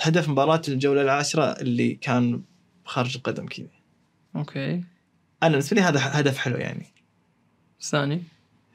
هدف 0.00 0.28
مباراة 0.28 0.62
الجولة 0.68 1.02
العاشرة 1.02 1.44
اللي 1.44 1.94
كان 1.94 2.42
خارج 2.84 3.16
القدم 3.16 3.46
كذا 3.46 3.66
أوكي. 4.36 4.72
أنا 5.42 5.50
بالنسبة 5.50 5.74
لي 5.76 5.82
هذا 5.82 6.00
هدف 6.20 6.36
حلو 6.38 6.56
يعني. 6.56 6.86
الثاني 7.80 8.22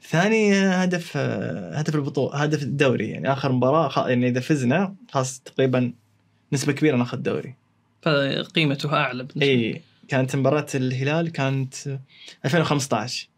ثاني 0.08 0.54
هدف 0.54 1.16
هدف 1.16 1.94
البطولة 1.94 2.42
هدف 2.42 2.62
الدوري 2.62 3.08
يعني. 3.08 3.32
آخر 3.32 3.52
مباراة 3.52 3.88
خ- 3.88 4.06
يعني 4.06 4.28
إذا 4.28 4.40
فزنا 4.40 4.94
خلاص 5.10 5.40
تقريبا 5.40 5.92
نسبة 6.52 6.72
كبيرة 6.72 6.96
ناخذ 6.96 7.16
الدوري. 7.16 7.54
فقيمته 8.02 8.94
أعلى 8.96 9.22
بالنسبة. 9.24 9.46
إي 9.46 9.82
كانت 10.08 10.36
مباراة 10.36 10.66
الهلال 10.74 11.32
كانت 11.32 11.74
2015 12.44 13.28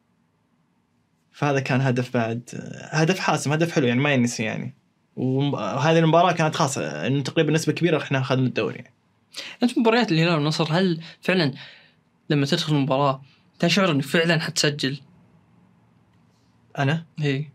فهذا 1.32 1.60
كان 1.60 1.80
هدف 1.80 2.14
بعد 2.14 2.50
هدف 2.90 3.18
حاسم 3.18 3.52
هدف 3.52 3.72
حلو 3.72 3.86
يعني 3.86 4.00
ما 4.00 4.12
ينسي 4.12 4.42
يعني 4.42 4.74
وهذه 5.16 5.98
المباراة 5.98 6.32
كانت 6.32 6.54
خاصة 6.54 7.06
انه 7.06 7.22
تقريبا 7.22 7.52
نسبة 7.52 7.72
كبيرة 7.72 7.98
إحنا 7.98 8.18
أخذنا 8.18 8.46
الدوري 8.46 8.76
يعني. 8.76 8.92
أنت 9.62 9.78
مباريات 9.78 10.12
الهلال 10.12 10.34
والنصر 10.34 10.66
هل 10.70 11.00
فعلا 11.22 11.52
لما 12.30 12.46
تدخل 12.46 12.74
المباراة 12.74 13.22
تشعر 13.58 13.90
إنك 13.90 14.04
فعلا 14.04 14.40
حتسجل؟ 14.40 15.00
أنا 16.78 17.04
إي 17.22 17.48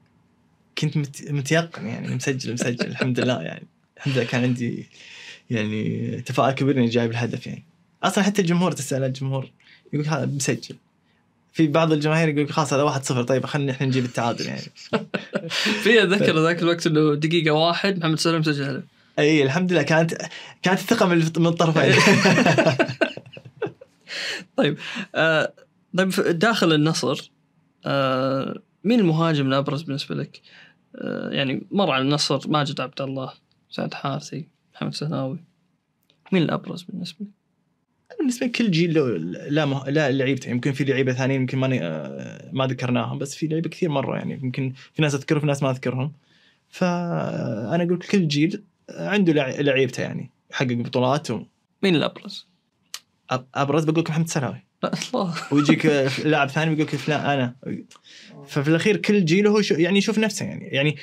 كنت 0.78 0.98
مت- 0.98 1.32
متيقن 1.32 1.88
يعني 1.88 2.16
مسجل 2.16 2.54
مسجل 2.54 2.88
الحمد 2.88 3.20
لله 3.20 3.42
يعني 3.42 3.68
الحمد 3.98 4.14
لله 4.18 4.26
كان 4.26 4.44
عندي 4.44 4.90
يعني 5.50 6.22
تفاؤل 6.22 6.52
كبير 6.52 6.78
إني 6.78 6.88
جايب 6.88 7.12
الهدف 7.12 7.48
يعني. 7.48 7.64
أصلا 8.04 8.24
حتى 8.24 8.42
الجمهور 8.42 8.72
تسأل 8.72 9.04
الجمهور 9.04 9.52
يقول 9.94 10.08
هذا 10.08 10.26
مسجل. 10.26 10.76
في 11.54 11.68
بعض 11.68 11.92
الجماهير 11.92 12.30
يقول 12.30 12.50
خلاص 12.50 12.74
هذا 12.74 12.84
واحد 12.84 13.04
صفر 13.04 13.24
طيب 13.24 13.46
خلينا 13.46 13.72
إحنا 13.72 13.88
نجيب 13.88 14.06
التعادل 14.06 14.46
يعني. 14.46 14.62
في 15.84 16.04
أتذكر 16.04 16.40
ذاك 16.40 16.62
الوقت 16.62 16.88
إنه 16.88 17.16
دقيقة 17.16 17.52
واحد 17.52 18.00
محمد 18.00 18.20
سلام 18.20 18.44
سجل 18.44 18.64
هدف 18.64 18.84
إي 19.20 19.44
الحمد 19.44 19.72
لله. 19.72 19.82
كانت 19.82 20.14
كانت 20.62 20.80
الثقة 20.80 21.06
من 21.06 21.48
الطرفين. 21.48 21.94
طيب 24.58 24.78
آه 25.16 25.54
طيب 25.98 26.10
داخل 26.40 26.74
النصر 26.74 27.32
آه 27.86 28.62
مين 28.84 29.00
المهاجم 29.00 29.48
الأبرز 29.48 29.82
بالنسبة 29.82 30.16
لك؟ 30.16 30.42
آه 30.96 31.30
يعني 31.30 31.68
مر 31.72 31.92
على 31.92 32.02
النصر 32.02 32.50
ماجد 32.50 32.82
عبد 32.82 33.02
الله 33.02 33.34
سعد 33.70 33.94
حارثي. 33.94 34.48
محمد 34.78 34.94
سهناوي 34.94 35.40
مين 36.32 36.42
الأبرز 36.44 36.82
بالنسبة 36.84 37.26
لك؟ 37.26 38.18
بالنسبة 38.20 38.48
لكل 38.48 38.72
جيل 38.72 38.94
له 38.94 39.08
لا 39.50 39.66
مه... 39.66 39.90
لا 39.90 40.12
لعيبته. 40.12 40.50
يمكن 40.50 40.72
في 40.72 40.84
لعيبة 40.84 41.14
ثانيين 41.14 41.42
يمكن 41.42 41.58
ما 41.58 41.80
آه، 41.82 42.50
ما 42.54 42.68
ذكرناهم 42.68 43.18
بس 43.20 43.36
في 43.36 43.48
لعيبة 43.48 43.70
كثير 43.70 43.90
مرة 43.90 44.18
يعني 44.18 44.34
يمكن 44.44 44.74
في 44.94 45.02
ناس 45.02 45.16
أذكرهم 45.16 45.40
في 45.42 45.48
ناس 45.48 45.64
ما 45.64 45.70
أذكرهم. 45.70 46.14
فأنا 46.70 47.84
أقول 47.84 47.98
كل 47.98 48.28
جيل 48.28 48.64
عنده 48.90 49.34
لع- 49.34 49.60
لعيبته 49.62 50.02
يعني 50.04 50.32
يحقق 50.52 50.74
بطولات 50.74 51.32
و... 51.32 51.44
مين 51.84 51.96
الأبرز؟ 51.96 52.48
أبرز 53.56 53.84
بقول 53.84 54.00
لك 54.00 54.10
محمد 54.10 54.28
سلاوي 54.28 54.64
لا 54.84 54.92
الله. 55.14 55.34
ويجيك 55.52 55.86
لاعب 56.26 56.50
ثاني 56.50 56.70
بيقول 56.76 56.88
لك 56.88 56.96
فلان 56.96 57.20
أنا. 57.20 57.56
ففي 58.48 58.68
الأخير 58.68 58.98
كل 58.98 59.26
جيل 59.26 59.48
هو 59.48 59.62
شو 59.62 59.74
يعني 59.76 59.98
يشوف 59.98 60.20
نفسه 60.20 60.46
يعني 60.46 60.66
يعني 60.66 60.96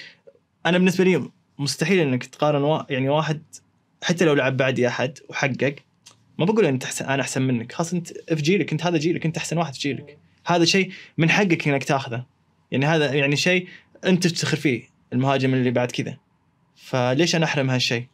أنا 0.66 0.78
بالنسبة 0.78 1.04
لي 1.04 1.30
مستحيل 1.58 1.98
إنك 1.98 2.24
تقارن 2.26 2.62
وا... 2.62 2.92
يعني 2.92 3.08
واحد 3.08 3.42
حتى 4.04 4.24
لو 4.24 4.34
لعب 4.34 4.56
بعدي 4.56 4.88
أحد 4.88 5.18
وحقق 5.28 5.74
ما 6.38 6.44
بقول 6.44 6.66
إنت 6.66 6.84
أحسن 6.84 7.04
أنا 7.04 7.22
أحسن 7.22 7.42
منك. 7.42 7.72
خلاص 7.72 7.94
أنت 7.94 8.08
في 8.28 8.42
جيلك 8.42 8.72
أنت 8.72 8.86
هذا 8.86 8.98
جيلك 8.98 9.26
أنت 9.26 9.36
أحسن 9.36 9.58
واحد 9.58 9.74
في 9.74 9.80
جيلك. 9.80 10.18
هذا 10.46 10.64
شيء 10.64 10.90
من 11.18 11.30
حقك 11.30 11.68
إنك 11.68 11.84
تأخذه. 11.84 12.24
يعني 12.70 12.86
هذا 12.86 13.12
يعني 13.12 13.36
شيء 13.36 13.68
أنت 14.04 14.26
تفتخر 14.26 14.56
فيه 14.56 14.82
المهاجم 15.12 15.54
اللي 15.54 15.70
بعد 15.70 15.90
كذا. 15.90 16.16
فليش 16.76 17.36
أنا 17.36 17.44
أحرم 17.44 17.70
هالشيء؟ 17.70 18.06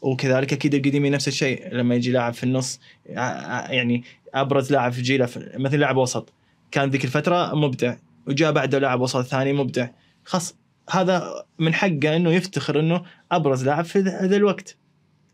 وكذلك 0.00 0.52
أكيد 0.52 0.74
القديمي 0.74 1.10
نفس 1.10 1.28
الشيء 1.28 1.74
لما 1.74 1.94
يجي 1.94 2.10
لاعب 2.10 2.34
في 2.34 2.44
النص 2.44 2.80
يعني 3.06 4.04
أبرز 4.34 4.72
لاعب 4.72 4.92
في 4.92 5.02
جيله 5.02 5.28
مثل 5.56 5.78
لاعب 5.78 5.96
وسط. 5.96 6.32
كان 6.70 6.90
ذيك 6.90 7.04
الفترة 7.04 7.54
مبدع 7.54 7.96
وجاء 8.26 8.52
بعده 8.52 8.78
لاعب 8.78 9.00
وسط 9.00 9.22
ثاني 9.22 9.52
مبدع. 9.52 9.88
خلاص 10.24 10.56
هذا 10.90 11.44
من 11.58 11.74
حقه 11.74 12.16
إنه 12.16 12.32
يفتخر 12.32 12.80
إنه 12.80 13.04
أبرز 13.32 13.64
لاعب 13.64 13.84
في 13.84 13.98
ذا 13.98 14.26
ذا 14.26 14.36
الوقت. 14.36 14.76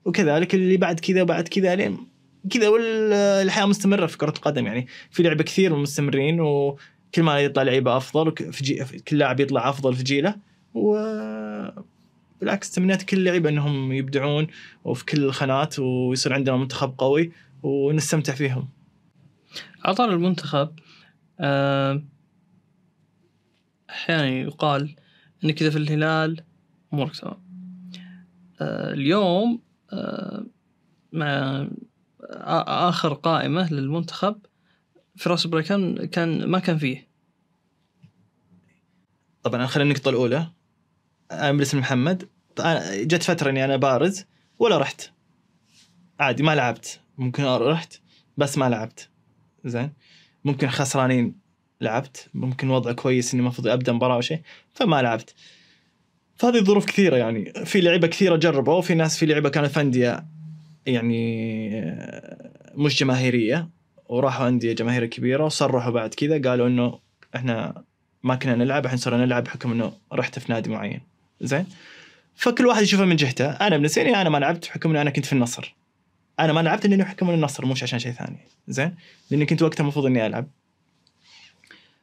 وكذلك 0.04 0.54
اللي 0.54 0.76
بعد 0.76 1.00
كذا 1.00 1.22
وبعد 1.22 1.48
كذا 1.48 1.74
لين 1.74 2.06
كذا 2.50 2.68
والحياة 2.68 3.66
مستمرة 3.66 4.06
في 4.06 4.18
كرة 4.18 4.34
القدم 4.36 4.66
يعني 4.66 4.86
في 5.10 5.22
لعبة 5.22 5.44
كثير 5.44 5.76
مستمرين 5.76 6.40
وكل 6.40 7.22
ما 7.22 7.40
يطلع 7.40 7.62
لعيبة 7.62 7.96
أفضل 7.96 8.52
في. 8.52 8.98
كل 9.08 9.18
لاعب 9.18 9.40
يطلع 9.40 9.68
أفضل 9.68 9.94
في 9.94 10.02
جيله 10.02 10.34
و 10.74 10.96
بالعكس 12.40 12.70
تمنيات 12.70 13.02
كل 13.02 13.24
لعيبة 13.24 13.48
إنهم 13.48 13.92
يبدعون 13.92 14.46
وفي 14.84 15.04
كل 15.04 15.24
الخانات 15.24 15.78
ويصير 15.78 16.32
عندنا 16.32 16.56
منتخب 16.56 16.94
قوي 16.98 17.32
ونستمتع 17.62 18.34
فيهم. 18.34 18.68
على 19.84 19.94
طار 19.94 20.10
المنتخب 20.10 20.70
آه، 21.40 22.02
أحيانا 23.90 24.28
يقال 24.28 24.96
إن 25.44 25.50
كذا 25.50 25.70
في 25.70 25.78
الهلال 25.78 26.42
امورك 26.92 27.16
تمام 27.16 27.36
آه، 28.60 28.92
اليوم 28.92 29.60
مع 31.12 31.68
آخر 32.66 33.14
قائمة 33.14 33.72
للمنتخب 33.72 34.36
فراس 35.16 35.46
بريكان 35.46 36.06
كان 36.06 36.44
ما 36.44 36.58
كان 36.58 36.78
فيه. 36.78 37.08
طبعا 39.42 39.66
خلينا 39.66 39.90
النقطة 39.90 40.08
الأولى. 40.08 40.50
أنا 41.32 41.52
باسم 41.52 41.78
محمد. 41.78 42.28
جت 42.92 43.22
فترة 43.22 43.50
إني 43.50 43.64
أنا 43.64 43.76
بارز 43.76 44.24
ولا 44.58 44.78
رحت. 44.78 45.10
عادي 46.20 46.42
ما 46.42 46.54
لعبت. 46.54 47.00
ممكن 47.18 47.44
رحت 47.44 47.94
بس 48.36 48.58
ما 48.58 48.68
لعبت. 48.68 49.08
زين. 49.64 49.92
ممكن 50.44 50.68
خسرانين 50.68 51.40
لعبت. 51.80 52.30
ممكن 52.34 52.70
وضع 52.70 52.92
كويس 52.92 53.34
إني 53.34 53.42
المفروض 53.42 53.66
ابدا 53.66 53.92
مباراه 53.92 54.14
أو 54.14 54.20
شيء 54.20 54.42
فما 54.72 55.02
لعبت. 55.02 55.34
فهذه 56.40 56.58
ظروف 56.58 56.84
كثيرة 56.84 57.16
يعني. 57.16 57.52
في 57.64 57.80
لعيبة 57.80 58.06
كثيرة 58.06 58.36
جربوا 58.36 58.74
وفي 58.74 58.94
ناس 58.94 59.18
في 59.18 59.26
لعيبة 59.26 59.48
كانت 59.48 59.66
في 59.66 59.80
أندية 59.80 60.24
يعني 60.86 61.70
آه، 61.84 62.50
مش 62.74 63.00
جماهيرية 63.00 63.68
وراحوا 64.08 64.48
أندية 64.48 64.72
جماهيرية 64.72 65.06
كبيرة 65.06 65.44
وصرحوا 65.44 65.92
بعد 65.92 66.14
كذا 66.14 66.50
قالوا 66.50 66.66
إنه 66.66 66.98
إحنا 67.36 67.82
ما 68.22 68.34
كنا 68.34 68.54
نلعب 68.54 68.84
الحين 68.84 68.98
صرنا 68.98 69.24
نلعب 69.24 69.44
بحكم 69.44 69.72
إنه 69.72 69.92
رحت 70.12 70.38
في 70.38 70.52
نادي 70.52 70.70
معين. 70.70 71.00
زين؟ 71.40 71.66
فكل 72.36 72.66
واحد 72.66 72.82
يشوفها 72.82 73.06
من 73.06 73.16
جهته. 73.16 73.50
أنا 73.50 73.76
بالنسبة 73.76 74.02
لي 74.02 74.16
أنا 74.16 74.30
ما 74.30 74.38
لعبت 74.38 74.66
بحكم 74.66 74.90
إني 74.90 75.00
أنا 75.00 75.10
كنت 75.10 75.24
في 75.24 75.32
النصر. 75.32 75.74
أنا 76.40 76.52
ما 76.52 76.60
لعبت 76.60 76.86
لاني 76.86 77.02
بحكم 77.02 77.30
النصر 77.30 77.66
مش 77.66 77.82
عشان 77.82 77.98
شيء 77.98 78.12
ثاني. 78.12 78.38
زين؟ 78.68 78.94
لأني 79.30 79.46
كنت 79.46 79.62
وقتها 79.62 79.82
المفروض 79.82 80.06
إني 80.06 80.26
ألعب. 80.26 80.46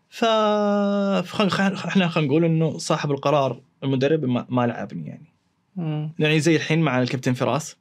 ف 0.10 0.24
إحنا 0.24 2.08
خلينا 2.08 2.28
نقول 2.28 2.46
إنه 2.46 2.78
صاحب 2.78 3.12
القرار 3.12 3.67
المدرب 3.84 4.26
ما, 4.26 4.46
ما 4.50 4.68
لعبني 4.68 5.08
يعني. 5.08 5.28
يعني 6.20 6.40
زي 6.40 6.56
الحين 6.56 6.82
مع 6.82 7.02
الكابتن 7.02 7.34
فراس 7.34 7.78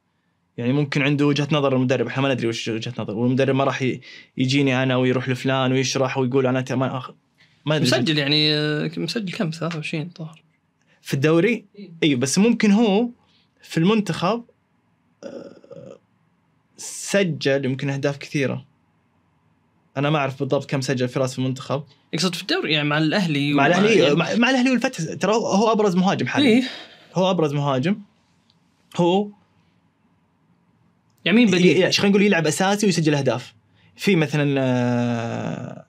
يعني 0.57 0.73
ممكن 0.73 1.01
عنده 1.01 1.25
وجهة 1.25 1.47
نظر 1.51 1.75
المدرب 1.75 2.07
إحنا 2.07 2.23
ما 2.23 2.33
ندري 2.33 2.47
وش 2.47 2.67
وجهة 2.67 2.93
نظر 2.99 3.13
والمدرب 3.13 3.55
ما 3.55 3.63
راح 3.63 3.85
يجيني 4.37 4.83
أنا 4.83 4.95
ويروح 4.95 5.29
لفلان 5.29 5.71
ويشرح 5.71 6.17
ويقول 6.17 6.47
أنا 6.47 6.65
ما 6.71 6.97
أخ... 6.97 7.11
ما 7.65 7.75
ادري 7.75 7.87
مسجل 7.87 8.17
يعني 8.17 8.53
آه، 8.53 8.91
مسجل 8.97 9.33
كم؟ 9.33 9.49
23 9.49 10.09
ظهر 10.17 10.43
في 11.01 11.13
الدوري؟ 11.13 11.65
أيوه 12.03 12.19
بس 12.19 12.39
ممكن 12.39 12.71
هو 12.71 13.09
في 13.61 13.77
المنتخب 13.77 14.43
آه، 15.23 15.97
سجل 16.77 17.65
يمكن 17.65 17.89
أهداف 17.89 18.17
كثيرة. 18.17 18.65
أنا 19.97 20.09
ما 20.09 20.17
أعرف 20.17 20.39
بالضبط 20.39 20.69
كم 20.69 20.81
سجل 20.81 21.07
فراس 21.07 21.33
في 21.33 21.39
المنتخب. 21.39 21.83
يقصد 22.13 22.35
في 22.35 22.41
الدوري 22.41 22.73
يعني 22.73 22.89
مع 22.89 22.97
الأهلي 22.97 23.53
مع 23.53 23.67
الأهلي 23.67 23.95
يعني- 23.99 24.15
مع, 24.15 24.35
مع 24.35 24.49
الأهلي 24.49 24.71
والفتح 24.71 25.13
ترى 25.13 25.33
هو- 25.33 25.71
أبرز 25.71 25.95
مهاجم 25.95 26.27
حاليا. 26.27 26.47
إيه. 26.49 26.63
هو 27.15 27.31
أبرز 27.31 27.53
مهاجم. 27.53 27.99
هو 28.97 29.27
يعني 31.25 31.37
مين 31.37 31.47
بديل؟ 31.47 31.73
بديل 31.73 31.93
خلينا 31.93 32.09
نقول 32.09 32.21
يلعب 32.21 32.47
أساسي 32.47 32.85
ويسجل 32.85 33.15
أهداف. 33.15 33.53
في 33.95 34.15
مثلا 34.15 34.55
آه، 34.61 35.85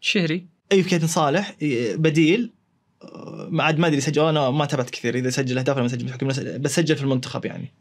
شهري. 0.00 0.46
اي 0.72 0.82
في 0.82 0.90
كابتن 0.90 1.06
صالح 1.06 1.56
بديل. 1.94 2.52
ما 3.48 3.64
عاد 3.64 3.78
ما 3.78 3.86
أدري 3.86 4.00
سجل 4.00 4.22
أنا 4.22 4.50
ما 4.50 4.64
تابعت 4.64 4.90
كثير 4.90 5.14
إذا 5.14 5.30
سجل 5.30 5.58
أهداف 5.58 5.76
ولا 5.76 5.82
ما 5.82 5.88
سجل 6.32 6.58
بس 6.58 6.74
سجل 6.76 6.96
في 6.96 7.02
المنتخب 7.02 7.44
يعني. 7.44 7.72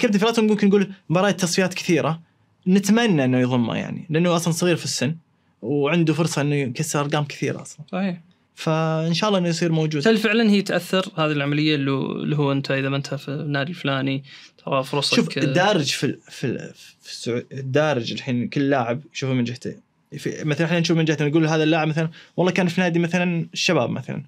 كابتن 0.00 0.18
فراس 0.18 0.38
ممكن 0.38 0.68
نقول 0.68 0.92
مباريات 1.08 1.40
تصفيات 1.40 1.74
كثيرة. 1.74 2.20
نتمنى 2.68 3.24
إنه 3.24 3.38
يضمها 3.38 3.76
يعني 3.76 4.06
لأنه 4.10 4.36
أصلا 4.36 4.52
صغير 4.52 4.76
في 4.76 4.84
السن 4.84 5.16
وعنده 5.62 6.14
فرصة 6.14 6.42
إنه 6.42 6.54
يكسر 6.54 7.00
أرقام 7.00 7.24
كثيرة 7.24 7.62
أصلا. 7.62 7.86
صحيح. 7.92 8.20
فإن 8.54 9.14
شاء 9.14 9.28
الله 9.28 9.38
إنه 9.40 9.48
يصير 9.48 9.72
موجود. 9.72 10.08
هل 10.08 10.18
فعلا 10.18 10.50
هي 10.50 10.62
تأثر؟ 10.62 11.08
هذه 11.16 11.32
العملية 11.32 11.74
اللي 11.74 12.36
هو 12.36 12.52
أنت 12.52 12.70
إذا 12.70 12.88
ما 12.88 12.96
أنت 12.96 13.14
في 13.14 13.28
النادي 13.28 13.70
الفلاني 13.70 14.24
ترى 14.64 14.84
فرصك 14.84 15.14
شوف 15.16 15.38
الدارج 15.38 15.90
في 15.90 16.04
ال- 16.06 16.18
في 16.30 16.46
ال- 16.46 16.72
في 17.02 17.10
السعو- 17.12 17.44
الدارج 17.52 18.12
الحين 18.12 18.48
كل 18.48 18.70
لاعب 18.70 19.00
يشوفه 19.14 19.32
من 19.32 19.44
جهته. 19.44 19.74
في 20.18 20.44
مثلا 20.44 20.66
إحنا 20.66 20.80
نشوف 20.80 20.96
من 20.98 21.04
جهته 21.04 21.24
نقول 21.26 21.46
هذا 21.46 21.62
اللاعب 21.62 21.88
مثلا 21.88 22.08
والله 22.36 22.52
كان 22.52 22.68
في 22.68 22.80
نادي 22.80 22.98
مثلا 22.98 23.46
الشباب 23.52 23.90
مثلا. 23.90 24.22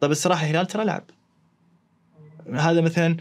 طيب 0.00 0.10
الصراحة 0.10 0.44
الهلال 0.44 0.66
ترى 0.66 0.84
لعب 0.84 1.04
هذا 2.54 2.80
مثلا 2.80 3.16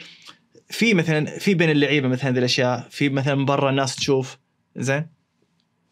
في 0.74 0.94
مثلا 0.94 1.40
في 1.40 1.54
بين 1.54 1.70
اللعيبة 1.70 2.08
مثلا 2.08 2.30
هذه 2.30 2.38
الأشياء 2.38 2.88
في 2.90 3.10
مثلا 3.10 3.46
برا 3.46 3.70
الناس 3.70 3.96
تشوف. 3.96 4.38
زين؟ 4.76 5.08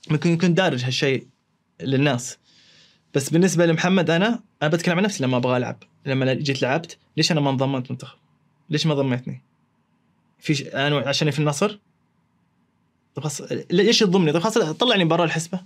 ممكن 0.10 0.30
يكون 0.30 0.54
دارج 0.54 0.84
هالشيء 0.84 1.28
للناس. 1.82 2.38
بس 3.14 3.30
بالنسبة 3.30 3.66
لمحمد 3.66 4.10
أنا 4.10 4.40
أنا 4.62 4.72
بتكلم 4.72 4.98
عن 4.98 5.04
نفسي 5.04 5.24
لما 5.24 5.38
أبغى 5.38 5.58
ألعب. 5.58 5.84
لما 6.06 6.34
جيت 6.34 6.62
لعبت 6.62 6.98
ليش 7.18 7.32
أنا 7.32 7.42
ما 7.42 7.50
انضميت 7.50 7.92
منتخب؟ 7.92 8.18
ليش 8.70 8.86
ما 8.88 8.94
ضميتني؟ 8.94 9.42
في 10.40 10.54
ش... 10.54 10.62
أنا 10.62 10.98
عشان 10.98 11.32
في 11.32 11.40
النصر؟ 11.40 11.80
طب 13.16 13.22
خلاص 13.22 13.42
ليش 13.72 14.00
تضمني؟ 14.00 14.32
طب 14.32 14.40
خلاص 14.40 14.58
طلعني 14.58 15.06
برا 15.06 15.24
الحسبة. 15.24 15.62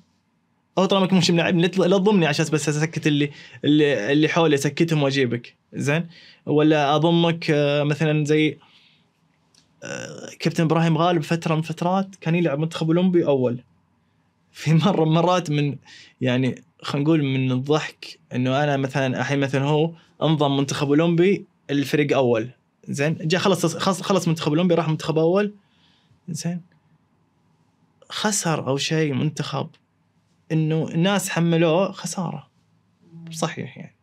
أو 0.78 0.86
طالما 0.86 1.14
مش 1.14 1.32
ملاعبني 1.32 1.62
لا 1.62 1.98
تضمني 1.98 2.26
عشان 2.26 2.46
بس 2.46 2.70
أسكت 2.70 3.08
اللي 3.08 3.32
اللي 3.66 4.12
اللي 4.12 4.28
حولي 4.28 4.56
أسكتهم 4.56 5.04
وأجيبك. 5.04 5.56
زين؟ 5.74 6.08
ولا 6.46 6.96
أضمك 6.96 7.52
آه، 7.52 7.84
مثلا 7.84 8.26
زي 8.26 8.58
كابتن 10.40 10.64
إبراهيم 10.64 10.98
غالب 10.98 11.22
فترة 11.22 11.56
من 11.56 11.62
فترات 11.62 12.16
كان 12.16 12.36
يلعب 12.36 12.60
منتخب 12.60 12.88
أولمبي 12.88 13.26
أول. 13.26 13.64
في 14.52 14.74
مرة 14.74 15.06
من 15.06 15.12
مرات 15.12 15.50
من 15.50 15.78
يعني 16.22 16.64
خلينا 16.82 17.04
نقول 17.06 17.24
من 17.24 17.52
الضحك 17.52 18.20
إنه 18.34 18.64
أنا 18.64 18.78
مثلا 18.78 19.20
الحين 19.20 19.40
مثلا 19.40 19.64
هو 19.64 19.92
انضم 20.24 20.58
منتخب 20.58 20.88
أولمبي 20.88 21.46
الفريق 21.70 22.18
أول. 22.18 22.50
زين؟ 22.90 23.18
جاء 23.22 23.42
خلص 23.42 23.78
خلص, 24.02 24.28
منتخب 24.28 24.52
أولمبي 24.52 24.76
راح 24.76 24.90
منتخب 24.90 25.18
أول. 25.18 25.54
زين؟ 26.30 26.62
خسر 28.10 28.68
أو 28.68 28.78
شيء 28.78 29.14
منتخب 29.14 29.70
إنه 30.52 30.88
الناس 30.88 31.30
حملوه 31.30 31.92
خسارة. 31.92 32.50
صحيح 33.32 33.78
يعني. 33.78 33.96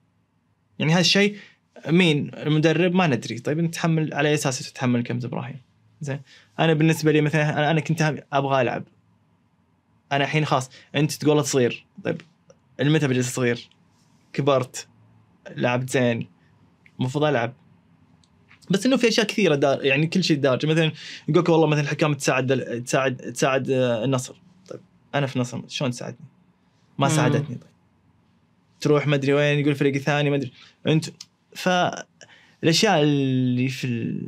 يعني 0.79 0.93
هذا 0.93 1.01
الشيء 1.01 1.37
مين؟ 1.87 2.31
المدرب 2.35 2.95
ما 2.95 3.07
ندري. 3.07 3.39
طيب 3.39 3.59
انت 3.59 3.75
تحمل 3.75 4.15
على 4.15 4.35
أساس 4.35 4.73
تتحمل 4.73 5.03
كابتن 5.03 5.27
إبراهيم؟ 5.27 5.61
زين. 6.01 6.21
أنا 6.59 6.75
بالنسبة 6.75 7.13
لي 7.13 7.21
مثلا 7.21 7.75
أنا- 7.75 7.81
كنت 7.81 8.15
أبغى 8.33 8.61
ألعب. 8.61 8.85
أنا 10.13 10.25
الحين 10.25 10.45
خلاص 10.45 10.71
أنت 10.95 11.13
تقول 11.13 11.45
صغير 11.45 11.87
طيب 12.05 12.21
المتى 12.81 13.09
بجلس 13.09 13.35
صغير 13.35 13.69
كبرت 14.33 14.89
لعبت 15.57 15.91
زين. 15.91 16.29
المفروض 17.01 17.25
ألعب. 17.25 17.53
بس 18.71 18.87
إنه 18.87 18.97
في 18.97 19.09
أشياء 19.09 19.27
كثيرة 19.27 19.55
دار 19.55 19.85
يعني 19.85 20.07
كل 20.07 20.25
شيء 20.25 20.37
دارج. 20.37 20.67
مثلا 20.67 20.93
يقولك 21.29 21.49
والله 21.49 21.67
مثلا 21.67 21.83
الحكام 21.83 22.15
تساعد 22.15 22.83
تساعد 22.87 23.17
تساعد 23.17 23.71
آه، 23.71 24.05
النصر. 24.05 24.35
طيب 24.69 24.81
أنا 25.15 25.27
في 25.27 25.37
النصر 25.37 25.61
شلون 25.69 25.91
تساعدني؟ 25.91 26.27
ما. 26.99 27.09
ساعدتني. 27.09 27.57
طيب 27.57 27.73
تروح 28.81 29.07
ما 29.07 29.15
أدري 29.15 29.33
وين 29.33 29.59
يقول 29.59 29.75
فريق 29.75 29.99
ثاني 29.99 30.31
ما 30.31 30.37
أدري. 30.37 30.53
أنت 30.87 31.07
فالأشياء 31.55 33.03
اللي 33.03 33.69
في 33.69 34.19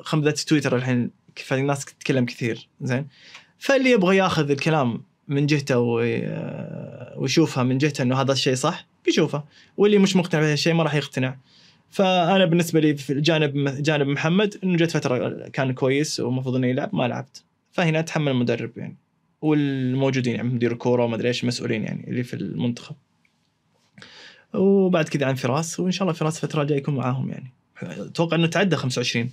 خمدة 0.00 0.30
تويتر 0.30 0.76
الحين 0.76 1.10
كيف 1.34 1.52
الناس 1.52 1.84
تتكلم 1.84 2.24
كثير 2.24 2.68
زين؟ 2.80 3.06
فاللي 3.58 3.90
يبغى 3.90 4.16
ياخذ 4.16 4.50
الكلام 4.50 5.02
من 5.28 5.46
جهته 5.46 5.78
وي- 5.78 6.22
ويشوفها 7.16 7.62
من 7.64 7.78
جهته 7.78 8.02
إنه 8.02 8.20
هذا 8.20 8.32
الشيء 8.32 8.54
صح 8.54 8.86
بيشوفه. 9.04 9.44
واللي 9.76 9.98
مش 9.98 10.16
مقتنع 10.16 10.40
بهذا 10.40 10.52
الشيء 10.52 10.74
ما 10.74 10.82
راح 10.82 10.94
يقتنع. 10.94 11.36
فأنا 11.90 12.44
بالنسبة 12.44 12.80
لي 12.80 12.96
في 12.96 13.20
جانب 13.20 13.82
جانب 13.82 14.06
محمد 14.06 14.56
إنه 14.64 14.76
جت 14.76 14.90
فترة 14.90 15.48
كان 15.48 15.72
كويس 15.72 16.20
ومفروض 16.20 16.56
إنه 16.56 16.66
يلعب 16.66 16.94
ما 16.94 17.08
لعبت. 17.08 17.44
فهنا 17.72 17.98
اتحمل 17.98 18.32
المدرب 18.32 18.78
يعني. 18.78 18.96
والموجودين 19.40 20.34
يعني 20.34 20.48
مدير 20.48 20.72
الكورة 20.72 21.04
وما 21.04 21.16
أدري 21.16 21.28
إيش 21.28 21.44
مسؤولين 21.44 21.84
يعني 21.84 22.10
اللي 22.10 22.22
في 22.22 22.34
المنتخب. 22.34 22.94
وبعد 24.54 25.08
كذا 25.08 25.26
عن 25.26 25.34
فراس 25.34 25.80
وإن 25.80 25.90
شاء 25.90 26.02
الله 26.02 26.12
فراس 26.12 26.44
الفترة 26.44 26.62
الجاية 26.62 26.78
يكون 26.78 26.94
معاهم 26.94 27.30
يعني. 27.30 27.52
أتوقع 27.82 28.36
إنه 28.36 28.46
تعدى 28.46 28.76
25 28.76 29.30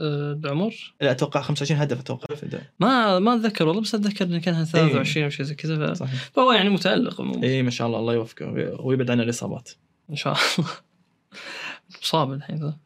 أه، 0.00 0.32
بعمر؟ 0.32 0.94
لا 1.00 1.10
أتوقع 1.10 1.40
25 1.40 1.80
هدف 1.80 2.00
أتوقع 2.00 2.34
في 2.34 2.60
ما 2.80 3.18
ما 3.18 3.34
أتذكر 3.34 3.68
والله 3.68 3.82
بس 3.82 3.94
أتذكر 3.94 4.24
انه 4.24 4.38
كان 4.38 4.64
23 4.64 5.24
أو 5.24 5.30
شيء 5.30 5.46
زي 5.46 5.54
كذا 5.54 5.94
فهو 6.34 6.52
يعني 6.52 6.70
متألق 6.70 7.20
عموما. 7.20 7.42
اي 7.42 7.62
ما 7.62 7.70
شاء 7.70 7.86
الله 7.86 7.98
الله 7.98 8.14
يوفقه 8.14 8.76
ويبعد 8.80 9.10
عن 9.10 9.20
الإصابات. 9.20 9.70
إن 10.10 10.16
شاء 10.16 10.32
الله. 10.32 10.70
مصاب 12.02 12.32
الحين 12.32 12.56
ذا. 12.56 12.76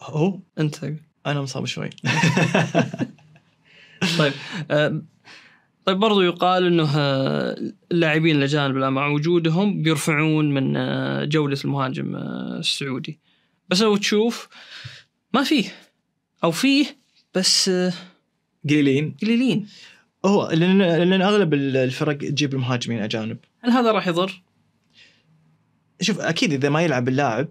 هو؟ 0.00 0.38
أنت. 0.58 0.92
أنا 1.26 1.42
مصاب 1.42 1.64
شوي. 1.64 1.90
طيب 4.18 4.32
آه، 4.70 5.02
طيب 5.88 5.98
برضو 5.98 6.20
يقال 6.20 6.66
إنه 6.66 6.98
آه، 6.98 7.56
اللاعبين 7.92 8.36
الأجانب 8.36 8.76
الآن 8.76 8.92
مع 8.92 9.06
وجودهم 9.06 9.82
بيرفعون 9.82 10.54
من 10.54 10.76
آه، 10.76 11.24
جوده 11.24 11.58
المهاجم 11.64 12.16
آه، 12.16 12.58
السعودي. 12.58 13.20
بس 13.68 13.82
لو 13.82 13.96
تشوف 13.96 14.48
ما 15.34 15.42
فيه. 15.42 15.64
أو 16.44 16.50
فيه 16.50 16.86
بس 17.34 17.70
قليلين. 18.68 19.16
قليلين. 19.22 19.68
هو 20.24 20.50
لأن 20.50 20.78
لأن 20.78 21.22
أغلب 21.22 21.54
الفرق 21.54 22.18
تجيب 22.18 22.54
المهاجمين 22.54 23.02
اجانب 23.02 23.38
هل 23.60 23.70
هذا 23.70 23.92
راح 23.92 24.08
يضر؟ 24.08 24.42
شوف 26.00 26.20
أكيد 26.20 26.52
إذا 26.52 26.68
ما 26.68 26.82
يلعب 26.82 27.08
اللاعب 27.08 27.48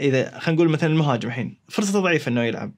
إذا 0.00 0.38
خلينا 0.38 0.56
نقول 0.62 0.72
مثلا 0.72 0.90
المهاجم 0.90 1.28
الحين 1.28 1.56
فرصته 1.68 2.00
ضعيفة 2.00 2.28
إنه 2.28 2.42
يلعب. 2.42 2.72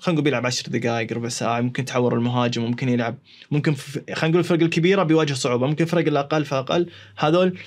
خلينا 0.00 0.14
نقول 0.16 0.24
بيلعب 0.24 0.46
10 0.46 0.68
دقائق 0.70 1.12
ربع 1.12 1.28
ساعة 1.28 1.60
ممكن 1.60 1.84
تعور 1.84 2.14
المهاجم 2.14 2.62
ممكن 2.64 2.88
يلعب 2.88 3.16
ممكن 3.50 3.74
خلينا 3.74 4.28
نقول 4.28 4.38
الفرق 4.38 4.60
الكبيرة 4.62 5.02
بيواجه 5.02 5.32
صعوبة 5.32 5.66
ممكن 5.66 5.84
الفرق 5.84 6.06
الاقل 6.06 6.44
فأقل 6.44 6.90
هذول 7.16 7.58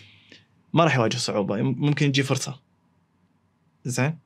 ما 0.73 0.83
راح 0.83 0.95
يواجه 0.95 1.17
صعوبة 1.17 1.61
ممكن 1.61 2.11
تجي 2.11 2.23
فرصة. 2.23 2.59
زين؟ 3.85 4.17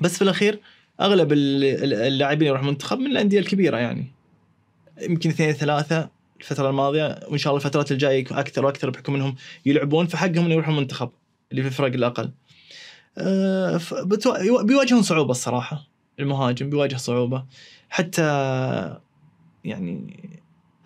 بس 0.00 0.16
في 0.16 0.22
الأخير 0.22 0.60
أغلب 1.00 1.32
ال- 1.32 1.64
ال- 1.64 1.94
اللاعبين 1.94 2.48
يروح 2.48 2.60
المنتخب 2.60 2.98
من 2.98 3.06
الأندية 3.06 3.38
الكبيرة 3.38 3.76
يعني. 3.76 4.06
يمكن 5.00 5.30
اثنين 5.30 5.52
ثلاثة 5.52 6.08
الفترة 6.40 6.70
الماضية 6.70 7.20
وإن 7.28 7.38
شاء 7.38 7.52
الله 7.52 7.64
الفترات 7.64 7.92
الجاية 7.92 8.24
أكثر 8.30 8.66
وأكثر 8.66 8.90
بحكم 8.90 9.14
إنهم 9.14 9.34
يلعبون 9.66 10.06
فحقهم 10.06 10.44
إنه 10.44 10.54
يروحوا 10.54 10.72
المنتخب 10.72 11.10
اللي 11.50 11.62
في 11.62 11.68
الفرق 11.68 11.92
الأقل. 11.92 12.30
أه 13.18 13.80
بيواجهون 14.62 15.02
صعوبة 15.02 15.30
الصراحة. 15.30 15.91
المهاجم 16.20 16.70
بيواجه 16.70 16.96
صعوبة. 16.96 17.44
حتى 17.90 18.22
يعني 19.64 20.20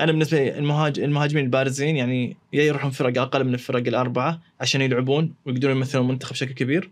أنا 0.01 0.13
بالنسبة 0.13 0.39
لي 0.39 0.59
المهاج... 0.59 1.01
المهاجمين 1.01 1.45
البارزين 1.45 1.97
يعني 1.97 2.37
يا 2.53 2.65
يروحون 2.65 2.91
فرق 2.91 3.21
أقل 3.21 3.45
من 3.45 3.55
الفرق 3.55 3.87
الأربعة 3.87 4.41
عشان 4.61 4.81
يلعبون 4.81 5.35
ويقدرون 5.47 5.77
يمثلون 5.77 6.05
المنتخب 6.05 6.33
بشكل 6.33 6.53
كبير. 6.53 6.91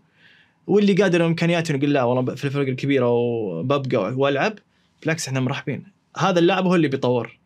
واللي 0.67 0.93
قادر 0.93 1.25
امكانياته 1.25 1.75
يقول 1.75 1.93
لا 1.93 2.03
والله 2.03 2.35
في 2.35 2.45
الفرق 2.45 2.67
الكبيرة 2.67 3.09
وببقى 3.09 4.13
وألعب 4.13 4.53
بالعكس 5.01 5.27
إحنا 5.27 5.39
مرحبين. 5.39 5.83
هذا 6.17 6.39
اللاعب 6.39 6.65
هو 6.65 6.75
اللي 6.75 6.87
بيطور. 6.87 7.39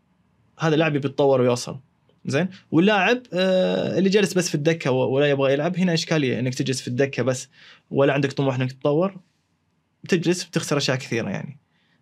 هذا 0.59 0.73
اللاعب 0.73 0.93
بيتطور 0.93 1.41
ويوصل. 1.41 1.77
زين؟ 2.25 2.49
واللاعب 2.71 3.23
آه 3.33 3.97
اللي 3.97 4.09
جالس 4.09 4.33
بس 4.33 4.49
في 4.49 4.55
الدكة 4.55 4.91
ولا 4.91 5.29
يبغى 5.29 5.53
يلعب 5.53 5.77
هنا 5.77 5.93
إشكالية 5.93 6.39
إنك 6.39 6.55
تجلس 6.55 6.81
في 6.81 6.87
الدكة 6.87 7.23
بس 7.23 7.49
ولا 7.91 8.13
عندك 8.13 8.31
طموح 8.31 8.55
إنك 8.55 8.71
تتطور. 8.71 9.15
بتجلس 10.03 10.43
بتخسر 10.43 10.77
أشياء 10.77 10.97
كثيرة 10.97 11.29
يعني. 11.29 11.57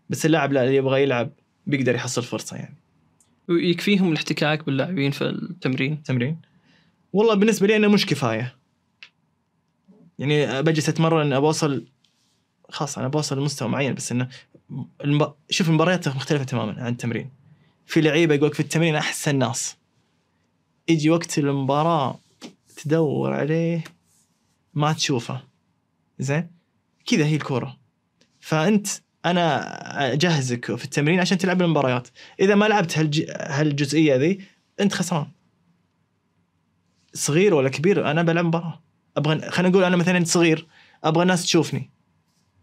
بس 0.10 0.26
اللاعب 0.26 0.54
لا 0.54 0.64
اللي 0.64 0.76
يبغى 0.76 1.04
يلعب 1.04 1.30
بيقدر 1.68 1.96
يحصل 1.96 2.24
فرصة 2.24 2.56
يعني. 2.56 2.76
يكفيهم 3.50 4.12
الاحتكاك 4.12 4.66
باللاعبين 4.66 5.12
في 5.12 5.22
التمرين. 5.22 6.04
تمرين. 6.04 6.42
والله 7.14 7.34
بالنسبة 7.34 7.68
لي 7.68 7.76
أنا 7.76 7.88
مش 7.88 8.06
كفاية. 8.06 8.56
يعني 10.20 10.62
بجلس 10.62 10.90
أتمرن 10.90 11.34
ابى 11.34 11.46
اوصل 11.46 11.88
خلاص 12.70 12.98
أنا 12.98 13.08
بوصل 13.08 13.40
لمستوى 13.40 13.70
معين 13.70 13.94
بس 13.94 14.12
إنه 14.12 14.30
المب... 15.04 15.34
شوف 15.50 15.70
المباريات 15.70 16.08
مختلفة 16.08 16.44
تماما 16.44 16.84
عن 16.84 16.92
التمرين. 16.92 17.30
في 17.86 18.02
لعيبة 18.02 18.36
يقولك 18.36 18.54
في 18.54 18.60
التمرين 18.60 18.96
أحسن 18.96 19.36
ناس. 19.36 19.78
يجي 20.88 21.10
وقت 21.10 21.38
المباراة 21.38 22.20
تدور 22.84 23.34
عليه 23.34 23.84
ما 24.74 24.94
تشوفه. 24.94 25.42
زين؟ 26.20 26.52
كذا 27.06 27.26
هي 27.26 27.36
الكورة. 27.36 27.78
فأنت 28.40 28.88
أنا 29.26 30.14
أجهزك 30.14 30.76
في 30.76 30.86
التمرين 30.86 31.20
عشان 31.20 31.38
تلعب 31.38 31.62
المباريات. 31.62 32.08
إذا 32.40 32.56
ما 32.56 32.66
لعبت 32.66 32.98
هالج... 32.98 33.24
هالجزئية 33.30 34.16
ذي 34.16 34.40
أنت 34.80 34.94
خسران. 34.94 35.28
صغير 37.14 37.54
ولا 37.54 37.70
كبير 37.70 38.12
أنا 38.12 38.24
بلعب 38.24 38.46
مباراة. 38.46 38.82
أبغى 39.18 39.50
خلينا 39.50 39.70
نقول 39.70 39.84
أنا 39.84 39.96
مثلا 39.96 40.24
صغير 40.24 40.68
أبغى 41.04 41.24
الناس 41.24 41.44
تشوفني. 41.44 41.90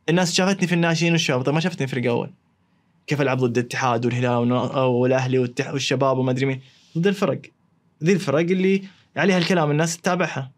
الناس 0.08 0.34
شافتني 0.34 0.66
في 0.66 0.74
الناشئين 0.74 1.12
والشباب 1.12 1.42
طيب 1.42 1.54
ما 1.54 1.60
شافتني 1.60 1.86
في 1.86 1.92
فريق 1.92 2.10
أول. 2.10 2.30
كيف 3.06 3.20
ألعب 3.20 3.38
ضد 3.38 3.58
الاتحاد 3.58 4.06
والهلال 4.06 4.52
والاهلي 4.78 5.38
والشباب 5.38 6.18
وما 6.18 6.30
أدري 6.30 6.46
مين. 6.46 6.60
ضد 6.98 7.06
الفرق. 7.06 7.40
ذي 8.04 8.12
الفرق 8.12 8.38
اللي 8.38 8.82
عليها 9.16 9.38
الكلام 9.38 9.70
الناس 9.70 9.96
تتابعها. 9.96 10.52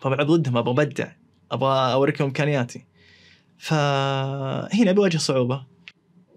فبلعب 0.00 0.26
ضدهم 0.26 0.56
أبغى 0.56 0.84
أبدع 0.84 1.12
أبغى 1.52 1.92
اوريكم 1.92 2.24
إمكانياتي. 2.24 2.84
فهنا 3.60 4.92
بيواجه 4.92 5.16
صعوبة 5.16 5.62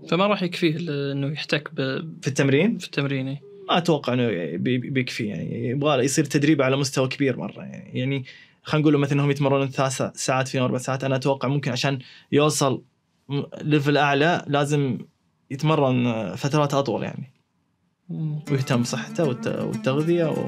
فما 0.09 0.27
راح 0.27 0.43
يكفيه 0.43 0.77
إنه 1.12 1.27
يحتك 1.27 1.69
ب- 1.73 2.17
في 2.21 2.27
التمرين 2.27 2.77
في 2.77 2.86
التمرين 2.86 3.27
إيه. 3.27 3.41
ما 3.69 3.77
أتوقع 3.77 4.13
إنه 4.13 4.27
بي- 4.27 4.57
بي- 4.57 4.89
بيكفي 4.89 5.25
يعني 5.25 5.67
يبغى 5.67 6.05
يصير 6.05 6.25
تدريب 6.25 6.62
على 6.62 6.77
مستوى 6.77 7.07
كبير 7.07 7.38
مرة 7.38 7.62
يعني 7.62 7.99
يعني 7.99 8.25
خلينا 8.63 8.81
نقول 8.89 8.97
مثلا 9.01 9.13
انهم 9.13 9.31
يتمرنون 9.31 9.67
ثلاث 9.69 10.01
ساعات 10.15 10.47
في 10.47 10.57
يوم 10.57 10.65
أربع 10.65 10.77
ساعات 10.77 11.03
أنا 11.03 11.15
أتوقع 11.15 11.47
ممكن 11.47 11.71
عشان 11.71 11.99
يوصل 12.31 12.81
level 13.62 13.97
أعلى 13.97 14.45
لازم 14.47 14.97
يتمرن 15.51 16.36
فترات 16.36 16.73
أطول 16.73 17.03
يعني. 17.03 17.33
ويهتم 18.51 18.81
بصحته 18.81 19.23
والت- 19.25 19.47
والتغذية 19.62 20.25
و... 20.25 20.45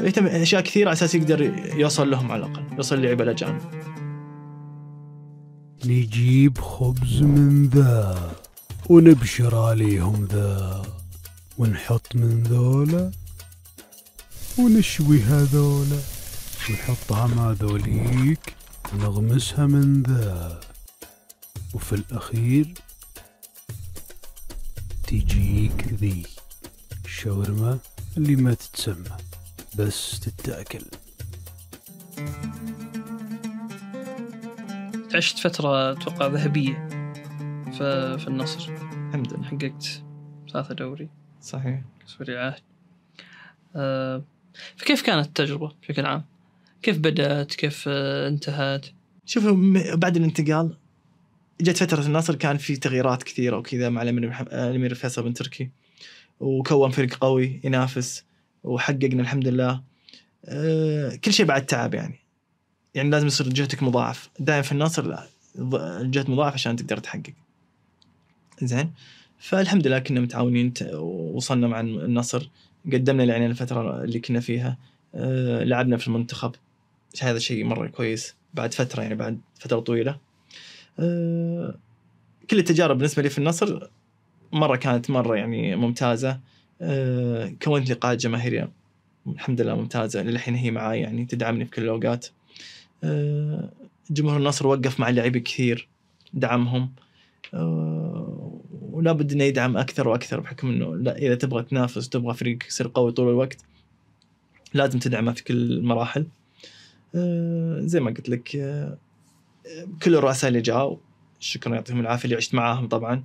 ويهتم 0.00 0.26
أشياء 0.26 0.62
كثيرة 0.62 0.86
على 0.88 0.92
أساس 0.92 1.14
يقدر 1.14 1.52
يوصل 1.76 2.10
لهم 2.10 2.32
على 2.32 2.46
الأقل 2.46 2.62
يوصل 2.76 2.98
للعيبه 2.98 3.24
الاجانب 3.24 3.60
نجيب 5.84 6.58
خبز 6.60 7.22
من 7.22 7.68
ذا 7.68 8.36
ونبشر 8.90 9.58
عليهم 9.58 10.24
ذا 10.24 10.82
ونحط 11.58 12.16
من 12.16 12.42
ذولا 12.42 13.10
ونشوي 14.58 15.22
هذولا 15.22 15.98
ونحطها 16.68 17.26
مع 17.26 17.52
ذوليك 17.52 18.54
ونغمسها 18.92 19.66
من 19.66 20.02
ذا 20.02 20.60
وفي 21.74 21.92
الأخير 21.92 22.74
تجيك 25.06 25.94
ذي 26.00 26.26
الشاورما 27.04 27.78
اللي 28.16 28.36
ما 28.36 28.54
تتسمى 28.54 29.16
بس 29.78 30.20
تتاكل. 30.20 30.84
عشت 35.14 35.38
فترة 35.38 35.92
أتوقع 35.92 36.26
ذهبية 36.26 36.88
في, 37.78 38.16
في 38.18 38.28
النصر. 38.28 38.72
الحمد 39.08 39.32
لله. 39.32 39.42
حققت 39.44 40.02
ثلاثة 40.52 40.74
دوري. 40.74 41.08
صحيح. 41.40 41.80
كأس 42.00 42.20
ولي 42.20 42.32
العهد 42.32 42.60
آه، 43.76 44.22
فكيف 44.76 45.02
كانت 45.02 45.26
التجربة 45.26 45.72
بشكل 45.82 46.06
عام؟ 46.06 46.24
كيف 46.82 46.98
بدأت؟ 46.98 47.54
كيف 47.54 47.84
آه، 47.88 48.28
انتهت؟ 48.28 48.86
شوفوا 49.24 49.56
بعد 49.94 50.16
الانتقال 50.16 50.76
جت 51.60 51.76
فترة 51.76 52.06
النصر 52.06 52.34
كان 52.34 52.56
في 52.56 52.76
تغييرات 52.76 53.22
كثيرة 53.22 53.56
وكذا 53.56 53.88
مع 53.88 54.02
الأمير 54.02 54.28
محمد- 54.28 54.48
الأمير 54.54 54.94
فيصل 54.94 55.22
بن 55.22 55.32
تركي. 55.34 55.70
وكون 56.40 56.90
فريق 56.90 57.14
قوي 57.14 57.60
ينافس 57.64 58.24
وحققنا 58.64 59.22
الحمد 59.22 59.48
لله. 59.48 59.82
أه 60.44 61.16
كل 61.24 61.32
شيء 61.32 61.46
بعد 61.46 61.66
تعب 61.66 61.94
يعني. 61.94 62.18
يعني 62.98 63.10
لازم 63.10 63.26
يصير 63.26 63.48
جهدك 63.48 63.82
مضاعف. 63.82 64.30
دائما 64.38 64.62
في 64.62 64.72
النصر 64.72 65.06
لا 65.06 65.26
الجهد 66.00 66.30
مضاعف 66.30 66.52
عشان 66.52 66.76
تقدر 66.76 66.96
تحقق. 66.96 67.32
زين؟ 68.62 68.92
فالحمد 69.38 69.86
لله 69.86 69.98
كنا 69.98 70.20
متعاونين 70.20 70.72
ووصلنا 70.92 71.68
مع 71.68 71.80
النصر. 71.80 72.48
قدمنا 72.92 73.22
اللي 73.22 73.34
علينا 73.34 73.50
الفترة 73.50 74.04
اللي 74.04 74.20
كنا 74.20 74.40
فيها. 74.40 74.78
أه 75.14 75.64
لعبنا 75.64 75.96
في 75.96 76.08
المنتخب. 76.08 76.54
هذا 77.22 77.38
شيء 77.38 77.64
مرة 77.64 77.86
كويس. 77.88 78.34
بعد 78.54 78.74
فترة 78.74 79.02
يعني 79.02 79.14
بعد 79.14 79.40
فترة 79.60 79.80
طويلة. 79.80 80.18
أه 80.98 81.74
كل 82.50 82.58
التجارب 82.58 82.96
بالنسبة 82.96 83.22
لي 83.22 83.28
في 83.28 83.38
النصر 83.38 83.88
مرة 84.52 84.76
كانت 84.76 85.10
مرة 85.10 85.36
يعني 85.36 85.76
ممتازة. 85.76 86.40
أه 86.80 87.54
كونت 87.62 87.90
لقاءات 87.90 88.18
جماهيرية 88.18 88.70
الحمد 89.26 89.60
لله 89.60 89.74
ممتازة. 89.74 90.22
للحين 90.22 90.54
هي 90.54 90.70
معاي 90.70 91.00
يعني 91.00 91.24
تدعمني 91.24 91.64
في 91.64 91.70
كل 91.70 91.82
الأوقات. 91.82 92.26
أه 92.26 92.30
جمهور 94.10 94.36
النصر 94.36 94.66
وقف 94.66 95.00
مع 95.00 95.08
اللاعبين 95.08 95.42
كثير 95.42 95.88
دعمهم. 96.34 96.90
أه 97.54 98.60
ولا 98.70 99.12
بد 99.12 99.32
إنه 99.32 99.44
يدعم 99.44 99.76
أكثر 99.76 100.08
وأكثر 100.08 100.40
بحكم 100.40 100.68
إنه 100.68 100.96
لا 100.96 101.18
إذا 101.18 101.34
تبغى 101.34 101.62
تنافس 101.62 102.06
وتبغى 102.06 102.34
فريق 102.34 102.58
يصير 102.68 102.90
قوي 102.94 103.12
طول 103.12 103.28
الوقت 103.28 103.58
لازم 104.74 104.98
تدعمه 104.98 105.32
في 105.32 105.44
كل 105.44 105.72
المراحل. 105.72 106.26
أه 107.14 107.80
زي 107.80 108.00
ما 108.00 108.10
قلت 108.10 108.28
لك 108.28 108.48
كل 110.02 110.14
الرؤساء 110.14 110.48
اللي 110.48 110.60
جاوا 110.60 110.96
شكرا 111.40 111.74
يعطيهم 111.74 112.00
العافية 112.00 112.24
اللي 112.24 112.36
عشت 112.36 112.54
معاهم 112.54 112.88
طبعا. 112.88 113.22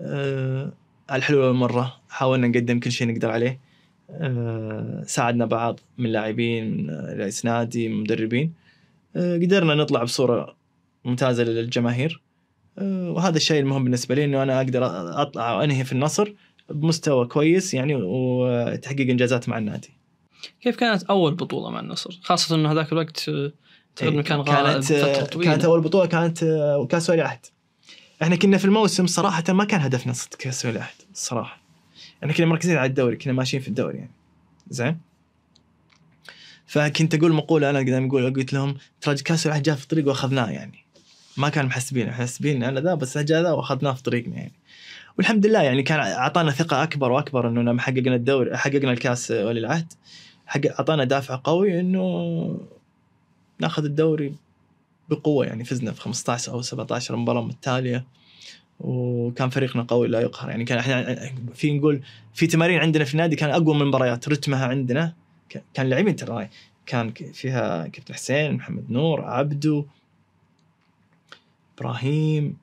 على 0.00 1.18
الحلو 1.18 1.38
والمرة 1.38 2.00
حاولنا 2.08 2.48
نقدم 2.48 2.80
كل 2.80 2.92
شيء 2.92 3.08
نقدر 3.08 3.30
عليه. 3.30 3.60
ساعدنا 5.06 5.46
بعض 5.46 5.80
من 5.98 6.10
لاعبين 6.12 6.86
من 6.86 6.90
رئيس 6.90 7.44
نادي 7.44 7.88
من 7.88 8.00
مدربين. 8.00 8.52
قدرنا 9.16 9.74
نطلع 9.74 10.02
بصورة 10.02 10.56
ممتازة 11.04 11.44
للجماهير 11.44 12.22
أه 12.78 13.10
وهذا 13.10 13.36
الشيء 13.36 13.60
المهم 13.60 13.84
بالنسبة 13.84 14.14
لي 14.14 14.24
إنه 14.24 14.42
أنا 14.42 14.56
أقدر 14.56 14.86
أطلع 15.22 15.52
وانهي 15.52 15.84
في 15.84 15.92
النصر 15.92 16.32
بمستوى 16.70 17.26
كويس 17.26 17.74
يعني 17.74 17.94
وتحقيق 17.94 19.10
إنجازات 19.10 19.48
مع 19.48 19.58
النادي. 19.58 19.90
كيف 20.60 20.76
كانت 20.76 21.02
أول 21.02 21.34
بطولة 21.34 21.70
مع 21.70 21.80
النصر؟ 21.80 22.20
خاصة 22.22 22.54
أنه 22.54 22.72
هذاك 22.72 22.92
الوقت 22.92 23.28
آه، 23.28 23.52
تقريبا 23.96 24.22
كان 24.22 24.40
غائب 24.40 24.72
كانت 24.72 24.92
فترة 24.92 25.24
طويلة 25.24 25.50
كانت 25.50 25.64
أول 25.64 25.80
بطولة 25.80 26.06
كانت 26.06 26.42
آه، 26.42 26.86
كأس 26.86 27.10
ولي 27.10 27.22
عهد. 27.22 27.46
إحنا 28.22 28.36
كنا 28.36 28.58
في 28.58 28.64
الموسم 28.64 29.06
صراحة 29.06 29.44
ما 29.48 29.64
كان 29.64 29.80
هدفنا 29.80 30.14
كأس 30.38 30.66
ولي 30.66 30.78
عهد 30.78 30.94
الصراحه. 31.12 31.60
إحنا 32.22 32.32
كنا 32.32 32.46
مركزين 32.46 32.76
على 32.76 32.88
الدوري 32.88 33.16
كنا 33.16 33.32
ماشيين 33.32 33.62
في 33.62 33.68
الدوري 33.68 33.98
يعني. 33.98 34.10
زين؟ 34.70 34.98
فكنت 36.72 37.14
أقول 37.14 37.32
مقولة 37.32 37.70
أنا 37.70 37.82
دائما 37.82 38.06
أقول 38.06 38.34
قلت 38.34 38.52
لهم 38.52 38.76
ترى 39.00 39.14
كاس 39.14 39.46
عهد 39.46 39.62
جاء 39.62 39.76
في 39.76 39.82
الطريق 39.82 40.08
وأخذناه 40.08 40.50
يعني. 40.50 40.84
ما 41.36 41.48
كانوا 41.48 41.68
محسبين 41.68 42.08
محسبين 42.08 42.62
أنا 42.62 42.80
ذا 42.80 42.94
بس 42.94 43.18
جاء 43.18 43.42
ذا 43.42 43.50
وأخذناه 43.50 43.92
في 43.92 44.02
طريقنا 44.02 44.36
يعني. 44.36 44.52
والحمد 45.18 45.46
لله 45.46 45.62
يعني 45.62 45.82
كان 45.82 46.00
أعطانا 46.00 46.50
ثقة 46.50 46.82
أكبر 46.82 47.12
وأكبر 47.12 47.48
إنه 47.48 47.62
لما 47.62 47.80
حققنا 47.80 48.14
الدوري 48.14 48.56
حققنا 48.56 48.92
الكاس 48.92 49.30
ولي 49.30 49.60
العهد 49.60 49.92
حق 50.46 50.60
أعطانا 50.66 51.04
دافع 51.04 51.40
قوي 51.44 51.80
إنه 51.80 52.60
ناخذ 53.58 53.84
الدوري 53.84 54.34
بقوة 55.08 55.46
يعني 55.46 55.64
فزنا 55.64 55.92
في 55.92 56.00
15 56.00 56.52
أو 56.52 56.62
17 56.62 57.16
مباراه 57.16 57.42
متتاليه 57.42 58.04
وكان 58.80 59.50
فريقنا 59.50 59.82
قوي 59.82 60.08
لا 60.08 60.20
يقهر 60.20 60.50
يعني 60.50 60.64
كان 60.64 60.78
إحنا 60.78 61.30
في 61.54 61.78
نقول 61.78 62.02
في 62.34 62.46
تمارين 62.46 62.80
عندنا 62.80 63.04
في 63.04 63.14
النادي 63.14 63.36
كان 63.36 63.50
أقوى 63.50 63.74
من 63.74 63.82
المباريات 63.82 64.28
رتمها 64.28 64.66
عندنا 64.66 65.21
كان 65.74 65.88
لاعبين 65.88 66.16
ترى 66.16 66.48
كان 66.86 67.12
فيها 67.12 67.86
كابتن 67.86 68.14
حسين 68.14 68.52
محمد 68.52 68.90
نور 68.90 69.24
عبدو 69.24 69.86
إبراهيم. 71.78 72.56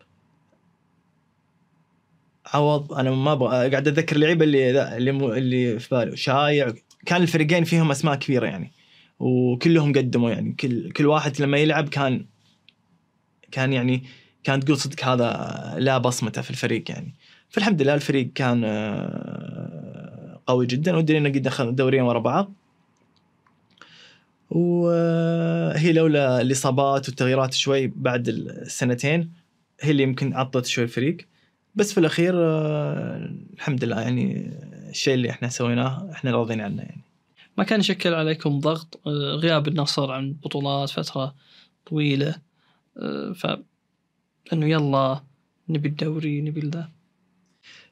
عوض 2.53 2.93
أنا 2.93 3.11
ما 3.11 3.31
أبغى 3.31 3.69
قاعد 3.69 3.87
أتذكر 3.87 4.15
اللعيبة 4.15 4.45
اللي 4.45 4.97
اللي 4.97 5.11
اللي 5.11 5.79
في 5.79 5.95
بالي. 5.95 6.17
شايع. 6.17 6.73
كان 7.05 7.21
الفريقين 7.21 7.63
فيهم 7.63 7.91
أسماء 7.91 8.15
كبيرة 8.15 8.45
يعني 8.47 8.71
وكلهم 9.19 9.93
قدموا 9.93 10.31
يعني. 10.31 10.51
كل 10.59 10.91
كل 10.91 11.05
واحد 11.05 11.41
لما 11.41 11.57
يلعب 11.57 11.89
كان 11.89 12.25
كان 13.51 13.73
يعني 13.73 14.03
كان 14.43 14.59
تقول 14.59 14.77
صدق 14.77 15.05
هذا 15.05 15.75
لا 15.77 15.97
بصمته 15.97 16.41
في 16.41 16.49
الفريق 16.49 16.91
يعني. 16.91 17.15
فالحمد 17.49 17.81
لله 17.81 17.93
الفريق 17.93 18.33
كان 18.35 18.63
آه، 18.65 20.41
قوي 20.47 20.65
جدا. 20.65 20.97
ودرينا 20.97 21.29
قد 21.29 21.41
دخلنا 21.41 21.71
دوريين 21.71 22.03
ورا 22.03 22.19
بعض. 22.19 22.53
وهي 24.49 25.93
لولا 25.93 26.41
الإصابات 26.41 27.09
والتغييرات 27.09 27.53
شوي 27.53 27.87
بعد 27.87 28.27
السنتين 28.27 29.31
هي 29.81 29.91
اللي 29.91 30.03
يمكن 30.03 30.33
عطت 30.33 30.65
شوي 30.65 30.83
الفريق. 30.83 31.17
بس 31.75 31.93
في 31.93 31.99
الأخير 31.99 32.33
آه، 32.35 33.31
الحمد 33.53 33.83
لله 33.83 34.01
يعني 34.01 34.51
الشيء 34.89 35.13
اللي 35.13 35.29
إحنا 35.29 35.49
سويناه 35.49 36.11
إحنا 36.11 36.31
راضيين 36.31 36.61
عنه 36.61 36.81
يعني. 36.81 37.01
ما 37.57 37.63
كان 37.63 37.79
يشكل 37.79 38.13
عليكم 38.13 38.59
ضغط 38.59 38.99
آه، 39.07 39.35
غياب 39.35 39.67
النصر 39.67 40.11
عن 40.11 40.33
بطولات 40.33 40.89
فترة 40.89 41.35
طويلة 41.85 42.35
آه، 42.97 43.33
ف 43.33 43.47
إنه 44.53 44.65
يلا 44.65 45.21
نبي 45.69 45.89
الدوري 45.89 46.41
نبي 46.41 46.59
ذا 46.59 46.89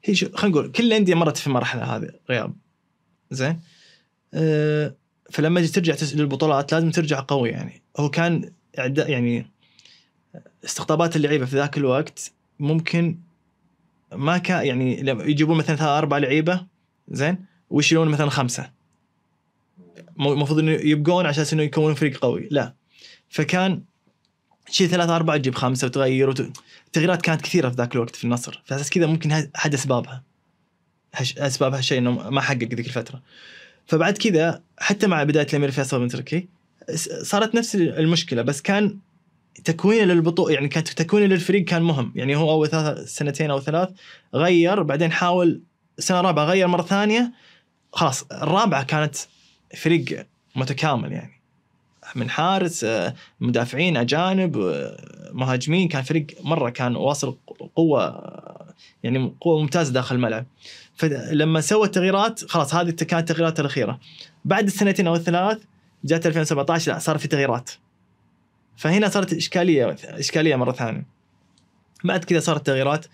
هي 0.04 0.14
شو 0.14 0.26
خلينا 0.34 0.58
نقول 0.58 0.72
كل 0.72 0.84
الأندية 0.84 1.14
مرت 1.14 1.36
في 1.36 1.46
المرحلة 1.46 1.96
هذه 1.96 2.10
غياب. 2.30 2.54
زين؟ 3.30 3.60
أه 4.34 4.94
فلما 5.30 5.60
تجي 5.60 5.72
ترجع 5.72 5.96
للبطولات 6.14 6.72
لازم 6.72 6.90
ترجع 6.90 7.24
قوي 7.28 7.48
يعني. 7.48 7.82
هو 7.96 8.10
كان 8.10 8.52
يعني 8.74 9.46
استقطابات 10.64 11.16
اللعيبة 11.16 11.46
في 11.46 11.56
ذاك 11.56 11.78
الوقت 11.78 12.32
ممكن 12.58 13.18
ما 14.12 14.38
كان 14.38 14.66
يعني 14.66 15.00
يجيبون 15.30 15.56
مثلا 15.56 15.76
ثلاث 15.76 15.88
أربع 15.88 16.18
لعيبة 16.18 16.66
زين 17.08 17.44
ويشيلون 17.70 18.08
مثلا 18.08 18.30
خمسة. 18.30 18.70
المفروض 20.20 20.58
إنه 20.58 20.72
يبقون 20.72 21.26
عشان 21.26 21.44
إنه 21.52 21.62
يكونون 21.62 21.94
فريق 21.94 22.18
قوي. 22.18 22.48
لا. 22.50 22.74
فكان 23.28 23.82
تشيل 24.66 24.88
ثلاثة 24.88 25.16
أربعة 25.16 25.36
تجيب 25.36 25.54
خمسة 25.54 25.86
وتغير 25.86 26.28
وت... 26.28 26.40
التغييرات 26.86 27.22
كانت 27.22 27.40
كثيرة 27.40 27.68
في 27.68 27.74
ذاك 27.74 27.94
الوقت 27.94 28.16
في 28.16 28.24
النصر. 28.24 28.62
فأساس 28.64 28.90
كذا 28.90 29.06
ممكن 29.06 29.32
أحد 29.56 29.74
أسبابها 29.74 30.22
هش... 31.14 31.38
أسباب 31.38 31.74
هالشيء 31.74 31.98
إنه 31.98 32.30
ما 32.30 32.40
حقق 32.40 32.56
ذيك 32.56 32.86
الفترة. 32.86 33.22
فبعد 33.88 34.18
كذا 34.18 34.62
حتى 34.78 35.06
مع 35.06 35.22
بداية 35.22 35.46
الأمير 35.46 35.70
فيصل 35.70 35.98
بن 35.98 36.08
تركي 36.08 36.48
صارت 37.22 37.54
نفس 37.54 37.74
المشكلة 37.76 38.42
بس 38.42 38.62
كان 38.62 38.98
تكوينه 39.64 40.04
للبطولة 40.14 40.54
يعني 40.54 40.68
كانت 40.68 40.88
تكوينه 40.88 41.26
للفريق 41.26 41.64
كان 41.64 41.82
مهم. 41.82 42.12
يعني 42.16 42.36
هو 42.36 42.50
أول 42.50 42.68
ثلاث 42.68 43.14
سنتين 43.14 43.50
أو 43.50 43.60
ثلاث 43.60 43.88
غير 44.34 44.82
بعدين 44.82 45.12
حاول 45.12 45.60
السنة 45.98 46.20
الرابعة 46.20 46.44
غير 46.44 46.66
مرة 46.66 46.82
ثانية 46.82 47.32
خلاص 47.92 48.22
الرابعة 48.32 48.84
كانت 48.84 49.16
فريق 49.76 50.26
متكامل 50.56 51.12
يعني. 51.12 51.38
من 52.14 52.30
حارس 52.30 52.86
مدافعين 53.40 53.96
أجانب 53.96 54.56
مهاجمين 55.32 55.88
كان 55.88 56.02
فريق 56.02 56.26
مرة 56.44 56.70
كان 56.70 56.96
واصل 56.96 57.36
قوة 57.76 58.32
يعني 59.02 59.32
قوة 59.40 59.60
ممتازة 59.60 59.92
داخل 59.92 60.14
الملعب. 60.14 60.46
فلما 60.98 61.60
سوى 61.60 61.86
التغييرات 61.86 62.44
خلاص 62.44 62.74
هذه 62.74 62.90
كانت 62.90 63.30
التغييرات 63.30 63.60
الأخيرة. 63.60 64.00
بعد 64.44 64.66
السنتين 64.66 65.06
أو 65.06 65.14
الثلاث 65.14 65.58
جات 66.04 66.26
2017 66.26 66.92
لا 66.92 66.98
صار 66.98 67.18
في 67.18 67.28
تغييرات. 67.28 67.70
فهنا 68.76 69.08
صارت 69.08 69.32
إشكالية 69.32 69.96
إشكالية 70.04 70.56
مرة 70.56 70.72
ثانية. 70.72 71.06
بعد 72.04 72.24
كذا 72.24 72.40
صارت 72.40 72.66
تغييرات 72.66 73.06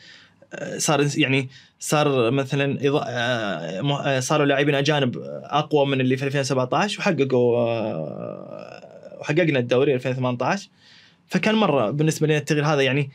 صار 0.76 1.07
يعني 1.16 1.49
صار 1.78 2.30
مثلا 2.30 2.78
آه، 2.87 4.16
آه، 4.16 4.20
صاروا 4.20 4.47
لاعبين 4.47 4.74
أجانب 4.74 5.16
أقوى 5.45 5.87
من 5.87 6.01
اللي 6.01 6.16
في 6.16 6.24
2017 6.26 6.99
وحققوا 6.99 7.59
آه، 7.59 9.18
وحققنا 9.20 9.59
الدوري 9.59 9.95
2018 9.95 10.68
فكان 11.26 11.55
مرة 11.55 11.91
بالنسبة 11.91 12.26
لنا 12.26 12.37
التغيير 12.37 12.66
هذا 12.66 12.82
يعني 12.82 13.11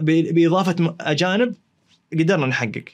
بإضافة 0.00 0.94
أجانب 1.00 1.54
قدرنا 2.12 2.46
نحقق. 2.46 2.84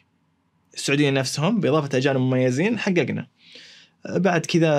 السعوديين 0.75 1.15
نفسهم 1.15 1.61
بإضافة 1.61 1.99
أجانب 1.99 2.21
مميزين 2.21 2.79
حققنا. 2.79 3.27
بعد 4.09 4.47
كذا 4.47 4.71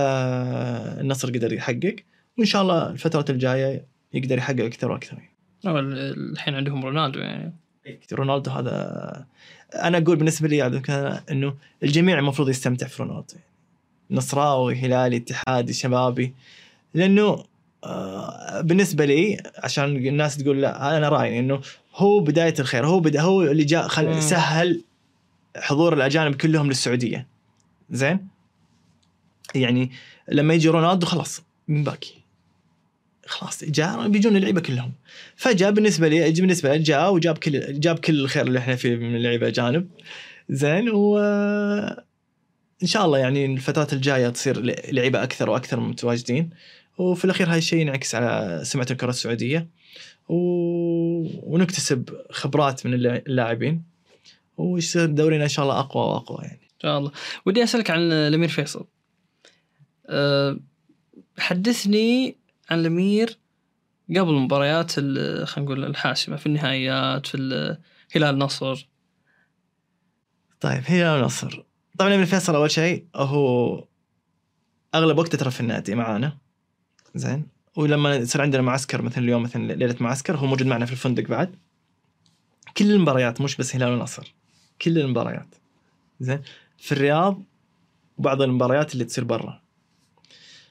النصر 1.02 1.30
قدر 1.30 1.54
يحقق 1.54 1.96
وإن 2.38 2.46
شاء 2.46 2.62
الله 2.62 2.90
الفترات 2.90 3.30
الجاية 3.30 3.86
يقدر 4.14 4.38
يحقق 4.38 4.64
أكثر 4.64 4.92
وأكثر. 4.92 5.18
الحين 5.66 6.56
عندهم 6.56 6.86
رونالدو 6.86 7.20
يعني. 7.20 7.54
رونالدو 8.14 8.52
هذا 8.52 9.26
أنا 9.76 9.98
أقول 9.98 10.16
بالنسبة 10.16 10.48
لي 10.48 10.62
عبد 10.62 10.76
الكريم 10.76 11.20
إنه 11.32 11.56
الجميع 11.84 12.20
المفروض 12.20 12.50
يستمتع 12.50 12.88
في 12.88 13.04
رونالدو 13.04 13.36
نصراوي 14.12 14.76
هلالي 14.76 15.18
اتحادي 15.18 15.74
شبابي. 15.74 16.34
لأنه 16.94 17.44
آه، 17.84 18.62
بالنسبة 18.62 19.06
لي 19.06 19.44
عشان 19.58 19.96
الناس 19.96 20.38
تقول 20.38 20.62
لا 20.62 20.98
أنا 20.98 21.10
رأيي 21.10 21.40
إنه 21.40 21.62
هو 21.96 22.20
بداية 22.20 22.54
الخير 22.60 22.88
هو 22.88 23.00
بدا 23.00 23.22
هو 23.22 23.42
اللي 23.44 23.64
جاء. 23.64 23.88
خل 23.88 24.24
سهل 24.24 24.82
حضور 25.56 25.94
الأجانب 25.94 26.36
كلهم 26.36 26.68
للسعودية. 26.68 27.28
زين؟ 27.90 28.28
يعني 29.56 29.92
لما 30.30 30.54
يجي 30.54 30.70
رونالدو 30.70 31.06
خلاص 31.06 31.42
من 31.68 31.84
باقي. 31.84 32.08
خلاص 33.26 33.64
جاء 33.64 34.08
بيجون 34.08 34.36
اللعيبه 34.36 34.62
كلهم. 34.62 34.92
فجاء 35.36 35.72
بالنسبة 35.72 36.08
لي 36.08 36.32
بالنسبة 36.32 36.76
لي 36.76 36.84
جاء 36.84 37.14
وجاب 37.14 37.38
كل 37.38 37.80
جاب 37.80 38.00
كل 38.00 38.20
الخير 38.20 38.48
اللي 38.48 38.60
إحنا 38.60 38.76
فيه 38.76 38.96
من 38.96 39.16
اللعيبه 39.16 39.48
أجانب. 39.48 39.88
زين 40.50 40.90
و 40.90 41.18
إن 42.84 42.88
شاء 42.88 43.06
الله 43.06 43.18
يعني 43.18 43.46
الفترات 43.46 43.94
الجاية 43.94 44.30
تصير 44.30 44.62
لعيبه 44.92 45.24
أكثر 45.24 45.50
وأكثر 45.50 45.80
متواجدين. 45.80 46.50
وفي 46.98 47.26
الأخير 47.26 47.48
هذا 47.50 47.58
الشيء 47.58 47.80
ينعكس 47.80 48.16
على 48.16 48.62
سمعة 48.66 48.88
الكرة 48.92 49.10
السعودية. 49.10 49.68
و... 50.30 50.36
ونكتسب 51.54 52.10
خبرات 52.32 52.86
من 52.86 52.94
اللاع- 52.94 53.24
اللاعبين. 53.28 53.95
ويصير 54.58 55.06
دورينا 55.06 55.44
إن 55.44 55.50
شاء 55.50 55.66
الله 55.66 55.80
أقوى 55.80 56.04
وأقوى 56.04 56.38
يعني. 56.44 56.62
إن 56.64 56.80
شاء 56.82 56.98
الله. 56.98 57.12
ودي 57.46 57.64
أسألك 57.64 57.90
عن 57.92 58.00
الأمير 58.12 58.50
فيصل. 58.50 58.86
أه 60.08 60.60
حدثني 61.40 62.38
عن 62.70 62.80
الأمير 62.80 63.38
قبل 64.10 64.30
المباريات 64.30 64.94
ال- 64.98 65.48
خلينا 65.48 65.72
نقول 65.72 65.86
الحاسمة 65.86 66.36
في 66.36 66.46
النهائيات 66.46 67.28
في 67.28 67.38
ال- 67.38 67.78
هلال 68.16 68.38
نصر. 68.38 68.88
طيب 70.60 70.84
هلال 70.86 71.20
النصر 71.20 71.64
طبعا 72.00 72.14
ابن 72.16 72.26
فيصل 72.26 72.56
أول 72.56 72.72
شيء 72.72 73.06
هو 73.16 73.84
أغلب 74.96 75.18
وقته 75.18 75.38
ترى 75.38 75.52
في 75.52 75.60
النادي 75.62 75.96
معانا. 75.96 76.38
زين. 77.16 77.48
ولما 77.76 78.16
يصير 78.16 78.42
عندنا 78.42 78.62
معسكر 78.62 79.02
مثلا 79.02 79.24
اليوم 79.24 79.44
مثلا 79.44 79.74
ليلة 79.74 79.96
معسكر 80.00 80.38
هو 80.38 80.46
موجود 80.46 80.68
معنا 80.68 80.86
في 80.86 80.92
الفندق 80.92 81.28
بعد. 81.28 81.56
كل 82.78 82.92
المباريات 82.92 83.42
مش 83.42 83.56
بس 83.58 83.76
هلال 83.76 83.90
والنصر 83.90 84.34
كل 84.82 85.00
المباريات. 85.00 85.56
زين؟ 86.20 86.42
في 86.78 86.92
الرياض 86.92 87.42
وبعض 88.18 88.42
المباريات 88.42 88.94
اللي 88.94 89.04
تصير 89.06 89.24
برا. 89.24 89.62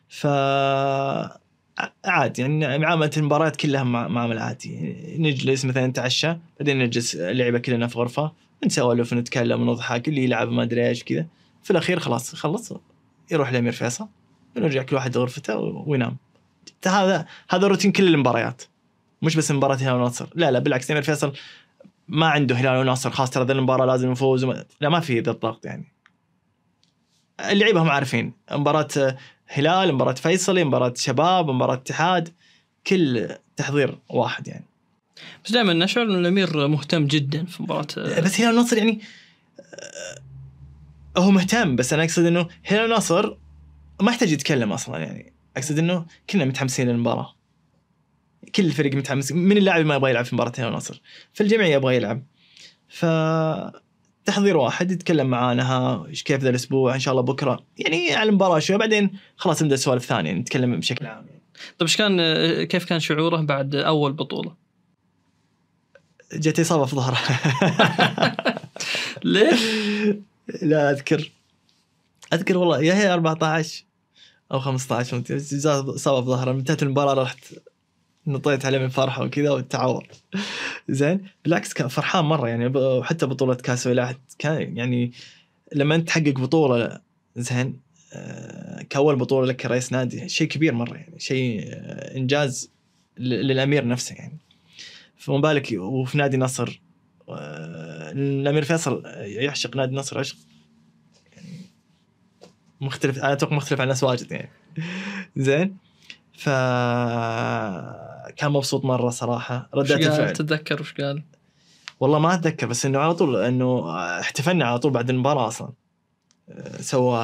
ف 0.09 0.27
عادي 2.05 2.43
يعني 2.43 2.79
معاملة 2.79 3.11
المباريات 3.17 3.57
كلها 3.57 3.83
مع- 3.83 4.09
معاملة 4.09 4.41
عادي. 4.41 4.97
نجلس 5.19 5.65
مثلا 5.65 5.87
نتعشى 5.87 6.37
بعدين 6.61 6.79
نجلس 6.79 7.15
اللعيبة 7.15 7.59
كلنا 7.59 7.87
في 7.87 7.99
غرفة 7.99 8.33
نسولف 8.67 9.15
نتكلم 9.15 9.63
ونضحك 9.63 10.09
اللي 10.09 10.25
يلعب 10.25 10.49
ما 10.49 10.63
أدري 10.63 10.89
إيش 10.89 11.05
كذا. 11.05 11.27
في 11.63 11.71
الأخير 11.71 12.01
خلاص 12.01 12.35
خلص 12.35 12.73
يروح 13.33 13.49
الأمير 13.49 13.73
فيصل 13.73 14.09
ونرجع 14.57 14.83
كل 14.83 14.97
واحد 14.97 15.17
غرفته 15.19 15.57
وينام. 15.59 16.17
هذا 16.87 17.27
هذا 17.51 17.67
روتين 17.67 17.93
كل 17.93 18.09
المباريات. 18.15 18.63
مش 19.23 19.37
بس 19.37 19.51
مباراة 19.51 19.77
هلال 19.77 19.95
ونصر 19.95 20.27
لا 20.35 20.51
لا 20.51 20.59
بالعكس 20.59 20.87
الأمير 20.87 21.03
فيصل 21.03 21.33
ما 22.09 22.27
عنده 22.27 22.55
هلال 22.55 22.77
ونصر 22.77 23.11
خلاص 23.11 23.31
ترى 23.31 23.45
ذا 23.45 23.53
المباراة 23.53 23.87
لازم 23.87 24.11
نفوز 24.11 24.45
وما... 24.45 24.65
لا 24.81 24.89
ما 24.89 25.01
في 25.01 25.21
ذا 25.21 25.31
الضغط 25.31 25.67
يعني. 25.67 25.93
اللعيبة 27.51 27.83
هم 27.83 27.89
عارفين 27.89 28.33
مباراة 28.53 29.17
هلال 29.47 29.95
مباراة 29.95 30.13
فيصلي 30.13 30.65
مباراة 30.65 30.95
شباب 30.97 31.51
مباراة 31.51 31.75
اتحاد 31.75 32.29
كل 32.87 33.29
تحضير 33.57 33.99
واحد 34.09 34.49
يعني. 34.49 34.65
بس 35.45 35.53
دائما 35.53 35.73
نشعر 35.73 36.05
ان 36.05 36.19
الأمير 36.19 36.69
مهتم 36.69 37.07
جدا 37.07 37.45
في 37.45 37.63
مباراة 37.63 37.87
بس 37.97 38.41
هلال 38.41 38.51
النصر 38.51 38.79
يعني 38.79 39.01
آه، 39.61 41.21
هو 41.21 41.31
مهتم 41.31 41.77
بس 41.77 41.93
أنا 41.93 42.03
أقصد 42.03 42.25
إنه 42.25 42.49
هلال 42.65 42.93
النصر 42.93 43.37
ما 44.01 44.11
يحتاج 44.11 44.33
يتكلم 44.33 44.73
أصلا 44.73 44.99
يعني. 44.99 45.33
أقصد 45.57 45.79
إنه 45.79 46.07
كلنا 46.31 46.45
متحمسين 46.45 46.89
للمباراة. 46.89 47.35
كل 48.57 48.65
الفريق 48.65 48.95
متحمس 48.95 49.33
من 49.33 49.57
اللاعب 49.57 49.87
ما 49.87 49.95
يبغى 49.95 50.11
يلعب 50.11 50.25
في 50.25 50.35
مباراه 50.35 50.53
هلال 50.59 50.69
النصر 50.69 51.01
فالجميع 51.33 51.67
يبغى 51.67 51.97
يلعب 51.97 52.23
ف 52.89 53.07
تحضير 54.25 54.57
واحد 54.57 54.91
يتكلم 54.91 55.27
معانا 55.27 56.07
إيش 56.09 56.23
كيف 56.23 56.41
ذا 56.41 56.51
الأسبوع 56.51 56.95
إن 56.95 57.01
شاء 57.01 57.13
الله 57.13 57.23
بكرة 57.23 57.65
يعني 57.79 58.15
على 58.15 58.29
المباراة 58.29 58.59
شوي 58.59 58.79
بعدين 58.79 59.11
خلاص 59.37 59.63
نبدأ 59.63 59.77
سوالف 59.77 60.05
ثانية 60.05 60.33
نتكلم 60.33 60.81
بشكل 60.81 61.07
عام. 61.07 61.27
طيب 61.79 61.89
إيش 61.89 61.97
كان 61.97 62.19
كيف 62.65 62.85
كان 62.85 63.01
شعوره 63.01 63.41
بعد 63.41 63.75
أول 63.75 64.13
بطولة؟ 64.13 64.55
جت 66.33 66.61
إصابة 66.61 66.85
في 66.85 66.97
ظهره 66.97 67.19
ليش؟ 69.25 69.61
لا 70.63 70.91
أذكر 70.91 71.31
أذكر 72.33 72.59
والله 72.59 72.83
يا 72.83 72.95
هي 72.95 73.15
14 73.15 73.85
أو 74.53 74.61
15 74.61 75.11
فهمت؟ 75.11 75.31
إصابة 75.31 75.97
في 75.97 76.27
ظهره 76.27 76.51
انتهت 76.51 76.83
المباراة 76.83 77.23
رحت 77.23 77.39
نطيت 78.27 78.65
عليه 78.67 78.79
من 78.79 78.89
فرحه 78.89 79.25
وكذا 79.25 79.51
وتعور. 79.51 80.09
زين 80.89 81.25
بالعكس 81.45 81.73
كان 81.73 81.89
فرحان 81.89 82.25
مرة 82.25 82.49
يعني 82.49 82.67
وحتى 82.67 83.27
بطولة 83.27 83.55
كاس 83.55 83.87
ولاحت 83.87 84.19
كان 84.39 84.77
يعني 84.77 85.13
لما 85.75 85.95
أنت 85.95 86.09
تحقق 86.09 86.41
بطولة 86.41 87.01
زين 87.37 87.81
آه، 88.13 88.83
كأول 88.83 89.17
بطولة 89.17 89.47
لك 89.47 89.57
كرئيس 89.57 89.93
نادي 89.93 90.29
شيء 90.29 90.49
كبير 90.49 90.75
مرة 90.75 90.95
يعني 90.95 91.19
شيء 91.19 91.65
آه، 91.69 92.17
إنجاز 92.17 92.71
للأمير 93.19 93.87
نفسه 93.87 94.15
يعني. 94.15 94.39
فما 95.17 95.39
بالك 95.39 95.73
وفي 95.73 96.19
نادي 96.19 96.37
نصر 96.37 96.81
آه، 97.29 98.11
الأمير 98.13 98.65
فيصل 98.65 99.03
يعشق 99.07 99.77
نادي 99.77 99.91
النصر 99.91 100.19
عشق. 100.19 100.37
يعني 101.37 101.61
مختلف 102.81 103.19
أنا 103.19 103.33
أتوقع 103.33 103.57
مختلف 103.57 103.81
عن 103.81 103.89
ناس 103.89 104.05
واجد 104.05 104.33
يعني. 104.33 104.51
زين 105.37 105.77
ف 106.33 106.49
كان 108.37 108.53
مبسوط 108.53 108.85
مرة 108.85 109.11
صراحة. 109.11 109.69
ردات؟ 109.75 110.01
الفعل. 110.01 110.33
تتذكر 110.33 110.81
وش 110.81 110.95
قال؟ 110.95 111.23
والله 112.01 112.19
ما 112.19 112.35
أتذكر 112.35 112.67
بس 112.67 112.87
إنه 112.87 112.99
على 112.99 113.15
طول 113.15 113.37
إنه 113.37 113.99
احتفلنا 114.21 114.65
على 114.65 114.79
طول 114.79 114.93
بعد 114.93 115.11
المباراة 115.11 115.49
أصلا. 115.49 115.73
سوى 116.81 117.19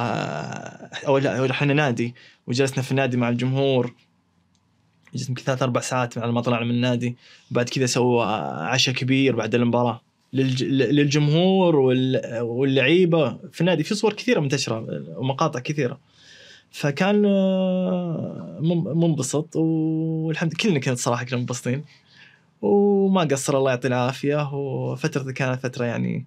اول 1.07 1.23
لا 1.23 1.51
إحنا 1.51 1.73
نادي 1.73 2.15
وجلسنا 2.47 2.83
في 2.83 2.91
النادي 2.91 3.17
مع 3.17 3.29
الجمهور. 3.29 3.93
جلسنا 5.13 5.29
يمكن 5.29 5.43
ثلاث 5.43 5.63
أربع 5.63 5.81
ساعات 5.81 6.17
على 6.17 6.31
ما 6.31 6.41
طلعنا 6.41 6.65
من 6.65 6.71
النادي. 6.71 7.17
بعد 7.51 7.69
كذا 7.69 7.85
سوى 7.85 8.25
عشاء 8.59 8.95
كبير 8.95 9.35
بعد 9.35 9.55
المباراة. 9.55 10.01
للج... 10.33 10.63
للجمهور 10.63 11.75
وال... 11.75 12.39
واللعيبة 12.41 13.37
في 13.51 13.61
النادي 13.61 13.83
في 13.83 13.95
صور 13.95 14.13
كثيرة 14.13 14.39
منتشرة 14.39 14.85
ومقاطع 15.17 15.59
كثيرة. 15.59 15.99
فكان 16.71 17.25
آه، 17.25 18.59
منبسط 18.95 19.55
والحمد 19.55 20.53
كلنا 20.53 20.79
كنا 20.79 20.95
صراحة 20.95 21.23
كنا 21.25 21.39
منبسطين 21.39 21.83
وما 22.61 23.21
قصر 23.21 23.57
الله 23.57 23.69
يعطيه 23.71 23.87
العافيه 23.87 24.53
وفترته 24.53 25.31
كانت 25.31 25.63
فترة 25.63 25.85
يعني 25.85 26.25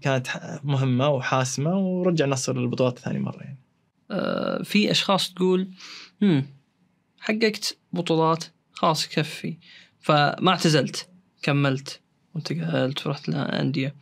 كانت 0.00 0.26
مهمة 0.64 1.08
وحاسمة 1.08 1.78
ورجع 1.78 2.24
النصر 2.24 2.58
للبطولات 2.58 2.98
ثاني 2.98 3.18
مرة 3.18 3.40
يعني. 3.40 3.58
آه، 4.10 4.62
في 4.62 4.90
أشخاص 4.90 5.34
تقول 5.34 5.68
هم 6.22 6.46
حققت 7.20 7.76
بطولات 7.92 8.44
خلاص 8.72 9.06
يكفي. 9.06 9.56
فما 10.00 10.50
اعتزلت 10.50 11.08
كملت 11.42 12.00
وانتقلت 12.34 13.06
ورحت 13.06 13.28
لأندية. 13.28 13.94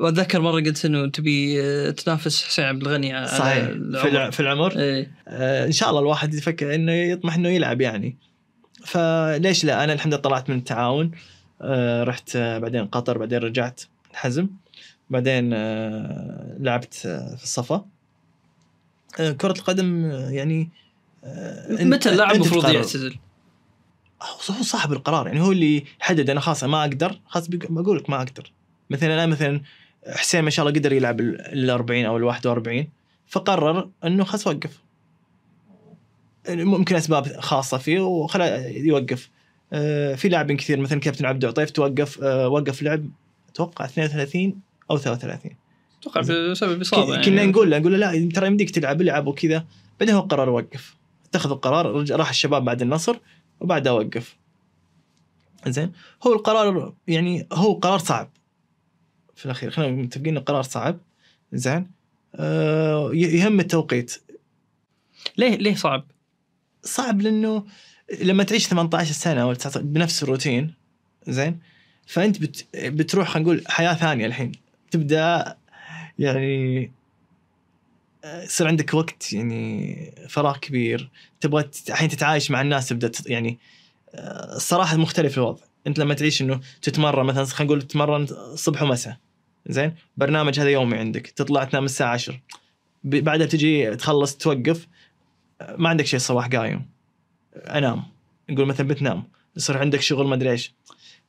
واتذكر 0.00 0.40
مرة 0.40 0.60
قلت 0.60 0.84
إنه 0.84 1.06
تبي 1.10 1.62
آه، 1.62 1.90
تنافس 1.90 2.44
حسين 2.44 2.64
عبد 2.64 2.82
الغني 2.82 3.12
على 3.12 3.26
صحيح. 3.26 3.64
في, 3.64 4.08
الع... 4.08 4.30
في 4.30 4.40
العمر؟ 4.40 4.78
إيه. 4.78 5.10
آه 5.28 5.66
إن 5.66 5.72
شاء 5.72 5.90
الله 5.90 6.00
الواحد 6.00 6.34
يفكر 6.34 6.74
إنه 6.74 6.92
يطمح 6.92 7.34
إنه 7.34 7.48
يلعب 7.48 7.80
يعني. 7.80 8.16
فليش 8.84 9.64
لا؟ 9.64 9.84
أنا 9.84 9.92
الحمد 9.92 10.12
لله 10.12 10.22
طلعت 10.22 10.50
من 10.50 10.56
التعاون. 10.56 11.10
آه 11.62 12.04
رحت 12.04 12.36
آه 12.36 12.58
بعدين 12.58 12.86
قطر 12.86 13.18
بعدين 13.18 13.38
رجعت 13.38 13.80
الحزم 14.10 14.48
بعدين 15.10 15.50
آه 15.54 16.56
لعبت 16.60 17.02
آه 17.06 17.36
في 17.36 17.44
الصفا. 17.44 17.84
آه 19.20 19.32
كرة 19.32 19.52
القدم 19.58 20.04
آه 20.04 20.30
يعني 20.30 20.68
آه 21.24 21.84
متى 21.84 22.08
اللاعب 22.10 22.34
المفروض. 22.34 22.70
يعتزل؟ 22.70 23.16
هو 24.50 24.62
صاحب 24.62 24.92
القرار 24.92 25.26
يعني 25.26 25.40
هو 25.40 25.52
اللي 25.52 25.84
يحدد 26.00 26.30
أنا 26.30 26.40
خلاص 26.40 26.64
ما 26.64 26.80
أقدر 26.80 27.20
خلاص 27.26 27.48
بقول 27.48 27.96
لك 27.96 28.10
ما 28.10 28.16
أقدر. 28.16 28.52
مثلا 28.90 29.14
أنا 29.14 29.26
مثلا 29.26 29.60
حسين 30.06 30.44
ما 30.44 30.50
شاء 30.50 30.66
الله 30.66 30.80
قدر 30.80 30.92
يلعب 30.92 31.20
ال 31.20 31.70
40 31.70 32.04
أو 32.04 32.16
ال 32.16 32.22
41 32.22 32.88
فقرر 33.26 33.90
إنه 34.04 34.24
خلاص 34.24 34.46
وقف 34.46 34.80
ممكن 36.48 36.96
أسباب 36.96 37.40
خاصة 37.40 37.78
فيه 37.78 38.00
وخلا 38.00 38.68
يوقف. 38.68 39.30
آه، 39.72 40.14
في 40.14 40.28
لاعبين 40.28 40.56
كثير 40.56 40.80
مثلا 40.80 41.00
كابتن 41.00 41.26
عبد 41.26 41.44
عطيف 41.44 41.70
توقف 41.70 42.22
آه، 42.22 42.48
وقف 42.48 42.82
لعب 42.82 43.10
أتوقع 43.48 43.84
32 43.84 44.60
أو 44.90 44.98
33 44.98 45.56
أتوقع 46.00 46.20
بسبب 46.20 46.80
إصابة 46.80 47.12
يعني. 47.12 47.24
كنا 47.24 47.44
نقول 47.44 47.70
له 47.70 47.78
نقول 47.78 48.00
له 48.00 48.12
لا 48.12 48.28
ترى 48.34 48.46
يمديك 48.46 48.70
تلعب 48.70 49.00
العب 49.00 49.26
وكذا. 49.26 49.64
بعدين 50.00 50.14
هو 50.14 50.20
قرر 50.20 50.48
يوقف. 50.48 50.96
اتخذ 51.24 51.50
القرار 51.50 52.10
راح 52.10 52.28
الشباب 52.28 52.64
بعد 52.64 52.82
النصر 52.82 53.16
وبعدها 53.60 53.92
وقف. 53.92 54.36
زين؟ 55.66 55.92
هو 56.26 56.32
القرار 56.32 56.94
يعني 57.08 57.46
هو 57.52 57.72
قرار 57.72 57.98
صعب. 57.98 58.30
في 59.36 59.46
الأخير. 59.46 59.70
خلينا 59.70 60.02
متفقين 60.02 60.28
إنه 60.28 60.40
قرار 60.40 60.62
صعب. 60.62 60.98
زين. 61.52 61.90
آه 62.34 63.10
يهم 63.14 63.60
التوقيت. 63.60 64.22
ليه 65.36 65.56
ليه 65.56 65.74
صعب؟ 65.74 66.04
صعب 66.82 67.20
لأنه 67.22 67.64
لما 68.20 68.44
تعيش 68.44 68.66
18 68.66 69.12
سنة 69.12 69.46
ولا 69.46 69.56
19 69.56 69.86
بنفس 69.86 70.22
الروتين 70.22 70.74
زين 71.28 71.58
فأنت 72.06 72.38
بت 72.40 72.66
بتروح 72.74 73.28
خلينا 73.28 73.48
نقول 73.48 73.64
حياة 73.68 73.94
ثانية 73.94 74.26
الحين. 74.26 74.52
تبدأ 74.90 75.56
يعني 76.18 76.90
آه، 78.24 78.42
يصير 78.42 78.68
عندك 78.68 78.94
وقت 78.94 79.32
يعني 79.32 79.96
فراغ 80.28 80.56
كبير. 80.58 81.10
تبغى 81.40 81.70
الحين 81.88 82.08
تتعايش 82.08 82.50
مع 82.50 82.60
الناس 82.60 82.88
تبدأ 82.88 83.12
يعني 83.26 83.58
آه، 84.14 84.56
الصراحة 84.56 84.96
مختلف 84.96 85.38
الوضع. 85.38 85.62
أنت 85.86 85.98
لما 85.98 86.14
تعيش 86.14 86.42
إنه 86.42 86.60
تتمرن 86.82 87.26
مثلا 87.26 87.44
خلينا 87.44 87.64
نقول 87.64 87.82
تتمرن 87.82 88.26
صبح 88.54 88.82
ومساء. 88.82 89.16
زين؟ 89.66 89.94
برنامج 90.16 90.60
هذا 90.60 90.68
يومي 90.70 90.96
عندك 90.98 91.26
تطلع 91.26 91.64
تنام 91.64 91.84
الساعة 91.84 92.12
10 92.12 92.40
ب- 93.04 93.24
بعدها 93.24 93.46
تجي 93.46 93.96
تخلص 93.96 94.36
توقف 94.36 94.86
ما 95.78 95.88
عندك 95.88 96.06
شيء 96.06 96.16
الصباح 96.16 96.46
قايم. 96.48 96.86
انام. 97.56 98.02
نقول 98.50 98.66
مثلا 98.66 98.88
بتنام. 98.88 99.22
يصير 99.56 99.78
عندك 99.78 100.00
شغل 100.00 100.26
ما 100.26 100.34
أدري 100.34 100.50
إيش. 100.50 100.74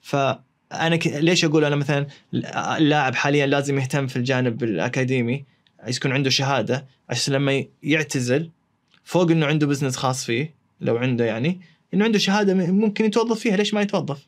فأنا 0.02 0.96
ك... 0.96 1.08
ليش 1.08 1.46
أقول 1.46 1.66
أنا 1.66 1.76
مثلا 1.76 2.08
اللاعب 2.78 3.16
حاليا 3.16 3.46
لازم 3.48 3.80
يهتم 3.80 4.08
في 4.08 4.16
الجانب 4.16 4.64
الأكاديمي؟ 4.64 5.46
يكون 5.88 6.12
عنده 6.12 6.30
شهادة. 6.30 6.86
عشان 7.10 7.34
لما 7.34 7.64
يعتزل 7.84 8.50
فوق 9.04 9.32
إنه 9.32 9.46
عنده 9.46 9.68
بزنس 9.68 9.96
خاص 9.98 10.26
فيه 10.26 10.54
لو 10.82 10.98
عنده 10.98 11.26
يعني 11.26 11.60
إنه 11.94 12.06
عنده 12.06 12.20
شهادة 12.20 12.54
ممكن 12.54 13.06
يتوظف 13.06 13.40
فيها. 13.40 13.56
ليش 13.58 13.74
ما 13.74 13.82
يتوظف؟ 13.82 14.28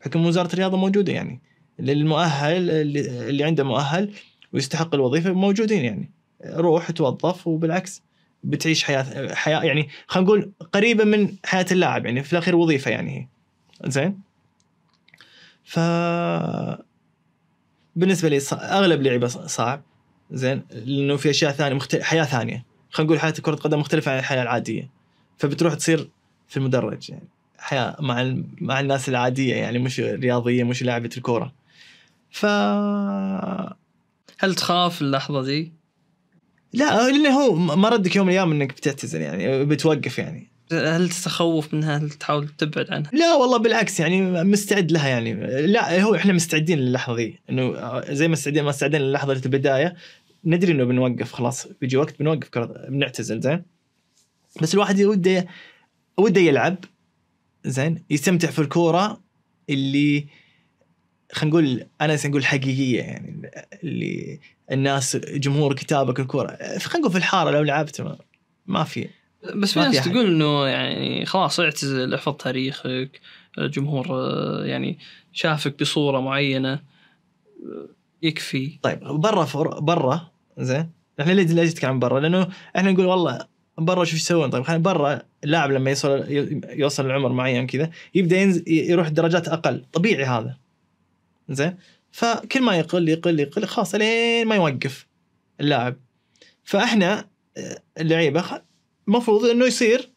حكم 0.00 0.26
وزارة 0.26 0.52
الرياضة 0.52 0.76
موجودة 0.76 1.12
يعني. 1.12 1.40
للمؤهل 1.78 2.70
اللي 2.70 3.44
عنده 3.44 3.64
مؤهل 3.64 4.12
ويستحق 4.52 4.94
الوظيفة 4.94 5.32
موجودين 5.32 5.84
يعني. 5.84 6.10
روح 6.46 6.90
توظف 6.90 7.46
وبالعكس 7.46 8.02
بتعيش 8.44 8.84
حياة 8.84 9.34
حياة 9.34 9.62
يعني 9.62 9.88
خلينا 10.06 10.28
نقول 10.28 10.52
قريبة 10.72 11.04
من 11.04 11.34
حياة 11.44 11.66
اللاعب 11.72 12.06
يعني 12.06 12.22
في 12.22 12.32
الأخير 12.32 12.56
وظيفة 12.56 12.90
يعني 12.90 13.18
هي. 13.18 13.26
زين؟ 13.90 14.20
ف 15.64 15.78
بالنسبة 17.96 18.28
لي 18.28 18.40
أغلب 18.52 19.02
لعبه 19.02 19.26
صعب. 19.26 19.82
زين؟ 20.30 20.62
لأنه 20.70 21.16
في 21.16 21.30
أشياء 21.30 21.52
ثانية 21.52 21.76
مختلف 21.76 22.02
حياة 22.02 22.24
ثانية. 22.24 22.64
خلينا 22.90 23.06
نقول 23.08 23.20
حياة 23.20 23.30
كرة 23.30 23.54
القدم 23.54 23.78
مختلفة 23.78 24.12
عن 24.12 24.18
الحياة 24.18 24.42
العادية. 24.42 24.90
فبتروح 25.38 25.74
تصير 25.74 26.08
في 26.48 26.56
المدرج 26.56 27.10
يعني. 27.10 27.28
حياة 27.58 27.96
مع 28.00 28.34
مع 28.60 28.80
الناس 28.80 29.08
العادية 29.08 29.54
يعني 29.54 29.78
مش 29.78 30.00
رياضية 30.00 30.64
مش 30.64 30.82
لاعبة 30.82 31.10
الكورة. 31.16 31.52
ف 32.34 32.46
هل 34.38 34.54
تخاف 34.56 35.02
اللحظة 35.02 35.42
دي؟ 35.42 35.72
لا 36.72 37.10
لأنه 37.10 37.28
هو 37.28 37.54
ما 37.54 37.88
ردك 37.88 38.16
يوم 38.16 38.26
من 38.26 38.32
الأيام 38.32 38.52
إنك 38.52 38.72
بتعتزل 38.72 39.20
يعني 39.20 39.64
بتوقف 39.64 40.18
يعني 40.18 40.50
هل 40.72 41.08
تتخوف 41.08 41.74
منها؟ 41.74 41.96
هل 41.98 42.10
تحاول 42.10 42.48
تبعد 42.48 42.90
عنها؟ 42.90 43.10
لا 43.12 43.34
والله 43.34 43.56
بالعكس 43.58 44.00
يعني 44.00 44.44
مستعد 44.44 44.92
لها 44.92 45.08
يعني 45.08 45.34
لا 45.66 46.02
هو 46.02 46.14
إحنا 46.14 46.32
مستعدين 46.32 46.78
للحظة 46.78 47.16
دي 47.16 47.40
إنه 47.50 48.00
زي 48.10 48.28
ما 48.28 48.32
مستعدين 48.32 48.62
ما 48.62 48.68
مستعدين 48.68 49.00
للحظة 49.00 49.32
البداية 49.32 49.94
ندري 50.44 50.72
إنه 50.72 50.84
بنوقف 50.84 51.32
خلاص 51.32 51.66
بيجي 51.80 51.96
وقت 51.96 52.18
بنوقف 52.18 52.48
كرة 52.48 52.86
بنعتزل 52.88 53.40
زين 53.40 53.62
بس 54.62 54.74
الواحد 54.74 55.00
وده 55.00 55.46
وده 56.18 56.40
يلعب 56.40 56.76
زين 57.64 58.04
يستمتع 58.10 58.50
في 58.50 58.58
الكورة 58.58 59.20
اللي 59.70 60.26
خلينا 61.32 61.50
نقول 61.54 61.86
أنا 62.00 62.18
نقول 62.24 62.44
حقيقية 62.44 62.98
يعني 63.02 63.50
اللي 63.84 64.40
الناس 64.72 65.16
جمهور 65.16 65.74
كتابك 65.74 66.20
الكورة 66.20 66.56
خلينا 66.56 66.98
نقول 66.98 67.10
في 67.10 67.18
الحارة 67.18 67.50
لو 67.50 67.62
لعبت 67.62 68.00
ما, 68.00 68.18
ما 68.66 68.84
في 68.84 69.08
بس 69.56 69.72
في 69.72 69.80
ناس. 69.80 70.04
تقول 70.04 70.26
إنه 70.26 70.66
يعني 70.66 71.26
خلاص 71.26 71.60
اعتزل 71.60 72.14
احفظ 72.14 72.32
تاريخك 72.32 73.20
الجمهور 73.58 74.06
يعني 74.64 74.98
شافك 75.32 75.80
بصورة 75.80 76.20
معينة 76.20 76.80
يكفي 78.22 78.78
طيب 78.82 78.98
برا 78.98 79.44
فر... 79.44 79.80
برا 79.80 80.30
زين 80.58 80.90
إحنا 81.20 81.32
ليش 81.32 81.50
ليش 81.50 81.70
نتكلم 81.70 81.90
عن 81.90 81.98
برا؟ 81.98 82.20
لأنه 82.20 82.48
إحنا 82.76 82.92
نقول 82.92 83.06
والله 83.06 83.38
برا 83.78 84.04
شوف 84.04 84.18
يسوون 84.18 84.50
طيب 84.50 84.62
خلينا 84.62 84.82
برا 84.82 85.22
اللاعب 85.44 85.70
لما 85.70 85.90
يوصل 85.90 86.24
يوصل 86.68 87.08
لعمر 87.08 87.32
معين 87.32 87.66
كذا 87.66 87.90
يبدأ 88.14 88.36
ينزل 88.36 88.64
يروح 88.68 89.08
درجات 89.08 89.48
أقل 89.48 89.84
طبيعي 89.92 90.24
هذا 90.24 90.56
زين؟ 91.48 91.76
فكل 92.12 92.62
ما 92.62 92.76
يقل 92.76 93.08
يقل 93.08 93.40
يقل 93.40 93.64
خلاص 93.66 93.94
لين 93.94 94.46
ما 94.46 94.54
يوقف 94.54 95.06
اللاعب. 95.60 95.96
فإحنا 96.64 97.28
آه، 97.56 97.78
اللعيبة 97.98 98.44
المفروض 99.08 99.44
إنه 99.44 99.64
يصير 99.66 100.10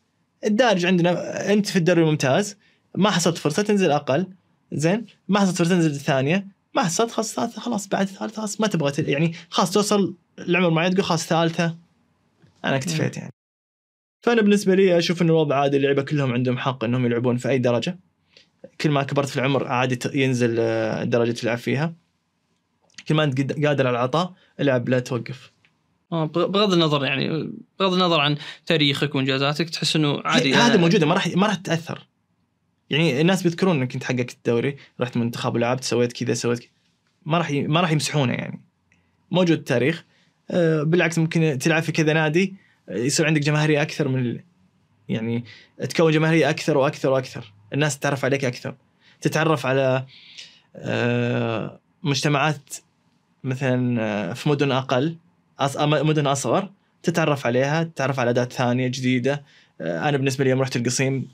الدارج 0.45 0.86
عندنا 0.86 1.53
أنت 1.53 1.65
في 1.67 1.75
الدوري 1.75 2.01
الممتاز 2.01 2.57
ما 2.95 3.09
حصلت 3.11 3.38
فرصة 3.38 3.63
تنزل 3.63 3.91
أقل 3.91 4.28
زين؟ 4.71 5.05
ما 5.28 5.39
حصلت 5.39 5.55
فرصة 5.57 5.69
تنزل 5.69 5.89
الثانية 5.91 6.47
ما 6.75 6.84
حصلت 6.84 7.11
خلاص 7.11 7.34
ثالثة 7.36 7.61
خلاص 7.61 7.88
بعد 7.88 8.05
ثالثة 8.07 8.36
خلاص 8.38 8.61
ما 8.61 8.67
تبغى 8.67 8.91
تل- 8.91 9.09
يعني 9.09 9.34
خلاص 9.49 9.71
توصل 9.71 10.15
العمر 10.39 10.69
معين 10.69 10.93
تقول 10.93 11.03
خلاص 11.05 11.25
ثالثة. 11.28 11.78
أنا 12.65 12.75
اكتفيت 12.75 13.17
يعني. 13.17 13.32
فأنا 14.25 14.41
بالنسبة 14.41 14.75
لي 14.75 14.97
أشوف 14.97 15.21
إن 15.21 15.28
الوضع 15.28 15.55
عادي 15.55 15.78
اللعيبة 15.78 16.01
كلهم 16.01 16.34
عندهم 16.34 16.57
حق 16.57 16.84
إنهم 16.84 17.05
يلعبون 17.05 17.38
في 17.38 17.49
أي 17.49 17.57
درجة. 17.57 17.99
كل 18.82 18.89
ما 18.89 19.03
كبرت 19.03 19.30
في 19.30 19.38
العمر 19.38 19.68
عادي 19.68 19.99
ينزل 20.13 20.55
آه، 20.59 21.03
الدرجه 21.03 21.24
اللي 21.24 21.34
تلعب 21.34 21.57
فيها. 21.57 21.93
كل 23.07 23.15
ما 23.15 23.24
أنت 23.24 23.65
قادر 23.65 23.88
على 23.88 23.97
العطاء 23.97 24.34
العب 24.59 24.89
لا 24.89 24.99
توقف. 24.99 25.51
آه، 26.11 26.26
بغ- 26.26 26.45
بغض 26.47 26.74
النظر 26.74 27.05
يعني 27.05 27.51
بغض 27.80 27.93
النظر 27.93 28.20
عن 28.20 28.38
تاريخك 28.65 29.15
وإنجازاتك 29.15 29.70
تحس 29.70 29.95
إنه 29.95 30.22
عادي 30.26 30.53
هذه 30.53 30.74
أنا- 30.74 30.80
موجودة 30.80 31.05
ما 31.05 31.13
راح 31.13 31.28
ما 31.28 31.47
راح 31.47 31.55
تاثر 31.55 32.07
يعني 32.89 33.22
الناس 33.22 33.43
بيذكرون 33.43 33.76
إنك 33.78 33.93
أنت 33.93 34.03
حققت 34.03 34.32
الدوري 34.32 34.78
رحت 35.01 35.18
منتخب 35.18 35.55
ولعبت 35.55 35.84
سويت 35.84 36.13
كذا 36.13 36.34
سويت 36.34 36.59
كذا 36.59 36.70
ما 37.26 37.38
راح 37.38 37.51
ما 37.51 37.82
راح 37.82 37.91
يمسحونه 37.91 38.34
يعني. 38.34 38.61
موجود 39.32 39.57
التاريخ 39.57 40.03
آه، 40.51 40.84
بالعكس 40.84 41.18
ممكن 41.20 41.57
تلعب 41.61 41.84
في 41.84 41.91
كذا 41.91 42.13
نادي 42.13 42.55
آه، 42.89 42.97
يصير 42.97 43.26
عندك 43.26 43.41
جماهيرية 43.41 43.82
أكثر 43.82 44.07
من 44.07 44.39
يعني 45.09 45.43
تكون 45.89 46.11
جماهيرية 46.11 46.49
أكثر 46.49 46.78
وأكثر 46.78 47.09
وأكثر. 47.09 47.53
الناس 47.74 47.99
تتعرف 47.99 48.26
عليك 48.26 48.45
أكثر. 48.45 48.76
تتعرف 49.22 49.65
على 49.65 50.05
آه، 50.76 51.80
مجتمعات 52.03 52.74
مثلا 53.43 54.01
آه، 54.01 54.34
في 54.34 54.49
مدن 54.49 54.72
أقل 54.72 55.15
أص- 55.61 55.78
مدن 55.82 56.28
أصغر 56.28 56.70
تتعرف 57.03 57.45
عليها 57.45 57.84
تتعرف 57.84 58.20
على 58.20 58.30
أداة 58.30 58.43
ثانية 58.45 58.88
جديدة. 58.88 59.43
آه، 59.82 60.09
أنا 60.09 60.18
بالنسبة 60.18 60.43
لي 60.43 60.49
يوم 60.49 60.61
رحت 60.61 60.76
القصيم 60.76 61.28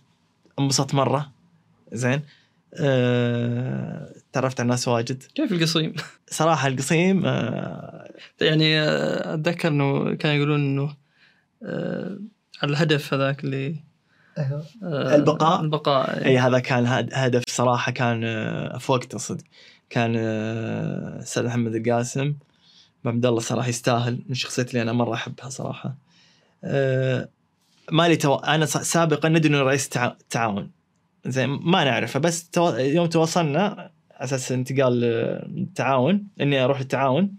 انبسطت 0.59 0.93
مرة. 0.93 1.31
زين. 1.93 2.21
أه... 2.75 4.13
تعرفت 4.33 4.59
على 4.59 4.69
ناس 4.69 4.87
واجد. 4.87 5.23
كيف 5.35 5.51
القصيم؟ 5.51 5.93
صراحة 6.27 6.67
القصيم 6.67 7.25
أه... 7.25 8.11
يعني 8.41 8.81
آه، 8.81 9.33
أتذكر 9.33 9.67
إنه 9.67 10.13
كانوا 10.15 10.37
يقولون 10.37 10.59
إنه 10.59 10.95
آه، 11.63 12.17
على 12.63 12.71
الهدف 12.71 13.13
هذاك 13.13 13.43
اللي 13.43 13.75
آه، 14.37 15.15
البقاء؟ 15.15 15.61
البقاء 15.61 16.25
اي 16.25 16.37
هذا 16.37 16.59
كان 16.59 16.85
هد- 16.87 17.09
هدف 17.13 17.43
صراحة 17.47 17.91
كان 17.91 18.23
آه، 18.23 18.77
في 18.77 18.91
وقته 18.91 19.17
صدق 19.17 19.43
كان 19.89 20.13
آه، 20.17 21.19
أستاذ 21.19 21.45
محمد 21.45 21.75
القاسم 21.75 22.33
عبد 23.05 23.25
الله 23.25 23.39
صراحة 23.39 23.67
يستاهل 23.67 24.13
من 24.13 24.31
الشخصيات 24.31 24.69
اللي 24.69 24.81
أنا 24.81 24.93
مرة 24.93 25.13
أحبها 25.13 25.49
صراحة 25.49 25.95
أه... 26.63 27.29
ما 27.91 28.07
لي 28.07 28.15
تو... 28.15 28.35
أنا 28.35 28.65
سابقا 28.65 29.29
ندري 29.29 29.49
إنه 29.49 29.61
رئيس 29.61 29.89
تع... 29.89 30.13
تعاون 30.29 30.71
زين 31.25 31.49
ما 31.49 31.83
نعرفه 31.83 32.19
بس 32.19 32.49
تو... 32.49 32.75
يوم 32.75 33.05
تواصلنا 33.05 33.61
على 33.67 33.89
أساس 34.23 34.51
انتقال 34.51 35.03
آه، 35.03 35.45
التعاون 35.45 36.27
إني 36.41 36.63
أروح 36.63 36.79
التعاون 36.79 37.31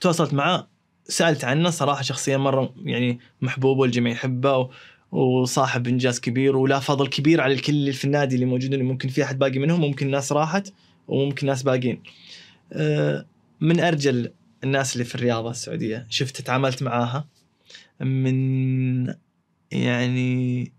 تواصلت 0.00 0.34
معه 0.34 0.68
سألت 1.08 1.44
عنه 1.44 1.70
صراحة 1.70 2.02
شخصية 2.02 2.36
مرة 2.36 2.74
يعني 2.84 3.18
محبوبة 3.40 3.80
والجميع 3.80 4.12
يحبه. 4.12 4.70
وصاحب 5.12 5.86
إنجاز 5.88 6.20
كبير 6.20 6.56
ولا 6.56 6.78
فضل 6.78 7.06
كبير 7.08 7.40
على 7.40 7.54
الكل 7.54 7.72
اللي 7.72 7.92
في 7.92 8.04
النادي 8.04 8.34
اللي 8.34 8.46
موجودين 8.46 8.72
اللي 8.72 8.84
ممكن 8.84 9.08
في 9.08 9.24
أحد 9.24 9.38
باقي 9.38 9.58
منهم 9.58 9.80
ممكن 9.80 10.10
ناس 10.10 10.32
راحت 10.32 10.72
وممكن 11.08 11.46
ناس 11.46 11.62
باقيين. 11.62 12.02
آه، 12.72 13.26
من 13.60 13.80
أرجل 13.80 14.32
الناس 14.64 14.92
اللي 14.92 15.04
في 15.04 15.14
الرياضة 15.14 15.50
السعودية 15.50 16.06
شفت 16.10 16.40
تعاملت 16.40 16.82
معاها 16.82 17.26
من 18.00 19.14
يعني 19.72 20.72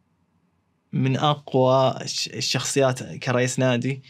من 0.94 1.18
أقوى 1.18 1.98
الش- 2.02 2.28
الشخصيات 2.28 3.04
كرئيس 3.04 3.60
نادي. 3.60 4.02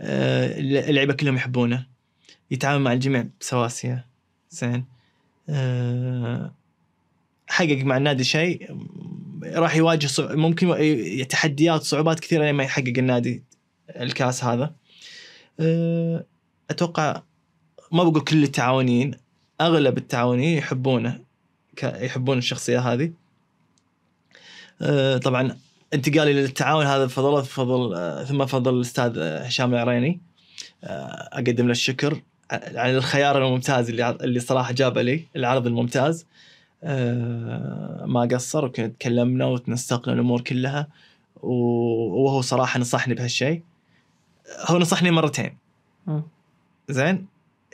آه، 0.00 0.58
اللعيبة 0.60 1.12
كلهم 1.14 1.36
يحبونه 1.36 1.86
يتعامل 2.50 2.82
مع 2.84 2.92
الجميع 2.92 3.24
بسواسية 3.40 4.06
زين. 4.50 4.84
آه، 5.48 6.54
حقق 7.46 7.78
مع 7.84 7.96
النادي 7.96 8.24
شيء 8.24 8.76
راح 9.44 9.76
يواجه 9.76 10.06
صع- 10.06 10.34
ممكن 10.34 10.76
تحديات 11.28 11.82
صعوبات 11.82 12.20
كثيرة 12.20 12.44
لما 12.44 12.64
يحقق 12.64 12.92
النادي 12.98 13.42
الكاس 13.90 14.44
هذا. 14.44 14.72
آه، 15.60 16.24
أتوقع 16.70 17.22
ما 17.92 18.04
بقول 18.04 18.20
كل 18.24 18.42
التعاونيين 18.42 19.14
أغلب 19.60 19.98
التعاونيين 19.98 20.58
يحبونه 20.58 21.20
يحبون 21.82 22.38
الشخصية 22.38 22.78
هذه. 22.80 23.12
آه، 24.82 25.16
طبعا 25.16 25.56
انتقالي 25.94 26.32
للتعاون 26.32 26.86
هذا 26.86 27.06
فضل 27.06 27.44
فضل 27.44 27.94
آه، 27.94 28.24
ثم 28.24 28.46
فضل 28.46 28.74
الأستاذ 28.74 29.18
هشام 29.18 29.74
العريني. 29.74 30.20
أقدم 30.84 31.66
له 31.66 31.72
الشكر 31.72 32.22
على 32.50 32.96
الخيار 32.96 33.46
الممتاز 33.46 33.88
اللي 33.90 34.10
اللي 34.10 34.40
صراحة 34.40 34.72
جابه 34.72 35.02
لي 35.02 35.24
العرض 35.36 35.66
الممتاز. 35.66 36.26
ما 38.06 38.28
قصر 38.32 38.64
وكنا 38.64 38.86
تكلمنا 38.86 39.46
وتنسقنا 39.46 40.14
الأمور 40.14 40.40
كلها 40.40 40.88
وهو 41.42 42.40
صراحة 42.40 42.80
نصحني 42.80 43.14
بهالشيء 43.14 43.62
هو 44.66 44.78
نصحني 44.78 45.10
مرتين. 45.10 45.56
زين؟ 46.88 47.26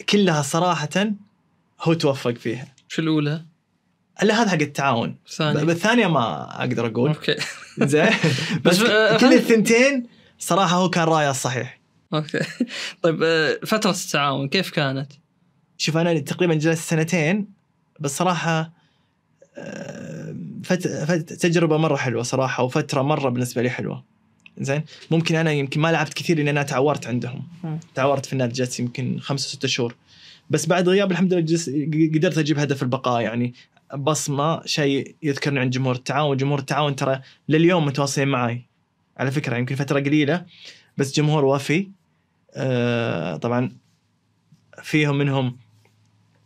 كلها 0.09 0.43
صراحة 0.43 1.13
هو 1.81 1.93
توفق 1.93 2.35
فيها. 2.35 2.67
شو 2.89 3.03
الأولى؟ 3.03 3.45
الا 4.23 4.43
هذا 4.43 4.51
حق 4.51 4.55
التعاون. 4.55 5.17
الثانية. 5.27 5.65
بالثانية 5.65 6.07
ما 6.07 6.57
أقدر 6.61 6.87
أقول. 6.87 7.09
أوكي. 7.11 7.37
زين؟ 7.79 8.11
بس 8.65 8.81
آه، 8.81 9.17
كل 9.17 9.33
الثنتين 9.33 10.07
صراحة 10.39 10.77
هو 10.77 10.91
كان 10.91 11.05
رأيه 11.05 11.31
الصحيح 11.31 11.81
أوكي. 12.15 12.41
طيب 13.03 13.23
آه، 13.23 13.59
فترة 13.67 13.91
التعاون 13.91 14.49
كيف 14.49 14.71
كانت؟ 14.71 15.13
شوف 15.79 15.97
أنا 15.97 16.19
تقريبا 16.19 16.55
جلست 16.55 16.91
سنتين 16.91 17.49
بس 18.01 18.17
صراحة 18.17 18.61
آه، 18.61 18.73
فت... 20.65 20.89
فت... 20.89 21.33
تجربة 21.33 21.77
مرة 21.77 21.97
حلوة 21.97 22.23
صراحة 22.23 22.63
وفترة 22.63 23.03
مرة 23.03 23.29
بالنسبة 23.29 23.63
لي 23.63 23.71
حلوة. 23.71 24.05
زين؟ 24.59 24.83
ممكن 25.11 25.35
أنا 25.35 25.53
يمكن 25.53 25.81
ما 25.81 25.93
لعبت 25.93 26.15
كثير 26.15 26.37
لأن 26.37 26.49
أنا 26.49 26.63
تعورت 26.63 27.07
عندهم. 27.07 27.43
مم. 27.65 27.81
تعورت 27.95 28.27
في 28.27 28.33
النادي 28.33 28.53
جلست 28.53 28.81
يمكن 28.81 29.19
خمسة 29.21 29.49
ستة 29.49 29.69
شهور. 29.69 29.95
بس 30.51 30.67
بعد 30.67 30.89
غياب 30.89 31.11
الحمد 31.13 31.33
لله 31.33 31.43
جلس... 31.43 31.71
قدرت 32.15 32.39
أجيب 32.39 32.59
هدف 32.59 32.83
البقاء 32.83 33.21
يعني. 33.23 33.55
بصمة 33.97 34.67
شيء 34.67 35.15
يذكرني 35.23 35.61
عن 35.61 35.71
جمهور 35.71 35.95
التعاون. 35.95 36.37
جمهور 36.37 36.59
التعاون 36.59 36.97
ترى 36.97 37.21
لليوم 37.49 37.87
متواصلين 37.87 38.29
معي 38.29 38.63
على 39.17 39.31
فكرة 39.31 39.57
يمكن 39.57 39.75
فترة 39.75 40.01
قليلة 40.01 40.45
بس 40.97 41.17
جمهور 41.17 41.45
وفي 41.45 41.89
آه 42.55 43.37
طبعا 43.37 43.73
فيهم 44.83 45.19
منهم 45.19 45.57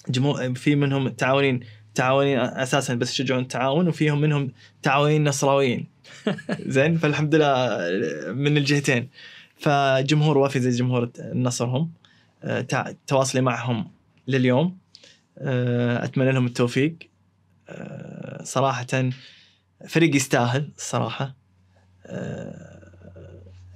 جمهور 0.09 0.55
في 0.55 0.75
منهم 0.75 1.09
تعاونين 1.09 1.61
تعاونين 1.95 2.39
أساسا 2.39 2.95
بس 2.95 3.11
يشجعون 3.13 3.43
التعاون 3.43 3.89
وفيهم 3.89 4.21
منهم 4.21 4.53
تعاونين 4.83 5.29
نصراويين. 5.29 5.87
زين؟ 6.77 6.99
فالحمد 6.99 7.35
لله 7.35 7.79
من 8.33 8.57
الجهتين. 8.57 9.09
فجمهور 9.57 10.39
وفي 10.39 10.61
زي 10.61 10.71
جمهور 10.71 11.11
النصر 11.19 11.65
هم 11.67 11.93
آه، 12.45 12.67
تواصلي 13.07 13.41
معهم 13.41 13.91
لليوم. 14.29 14.79
آه، 15.39 16.05
أتمنى 16.05 16.33
لهم 16.33 16.47
التوفيق. 16.47 16.97
آه، 17.69 18.43
صراحة 18.43 19.11
فريق 19.89 20.17
يستاهل 20.17 20.69
الصراحة. 20.77 21.35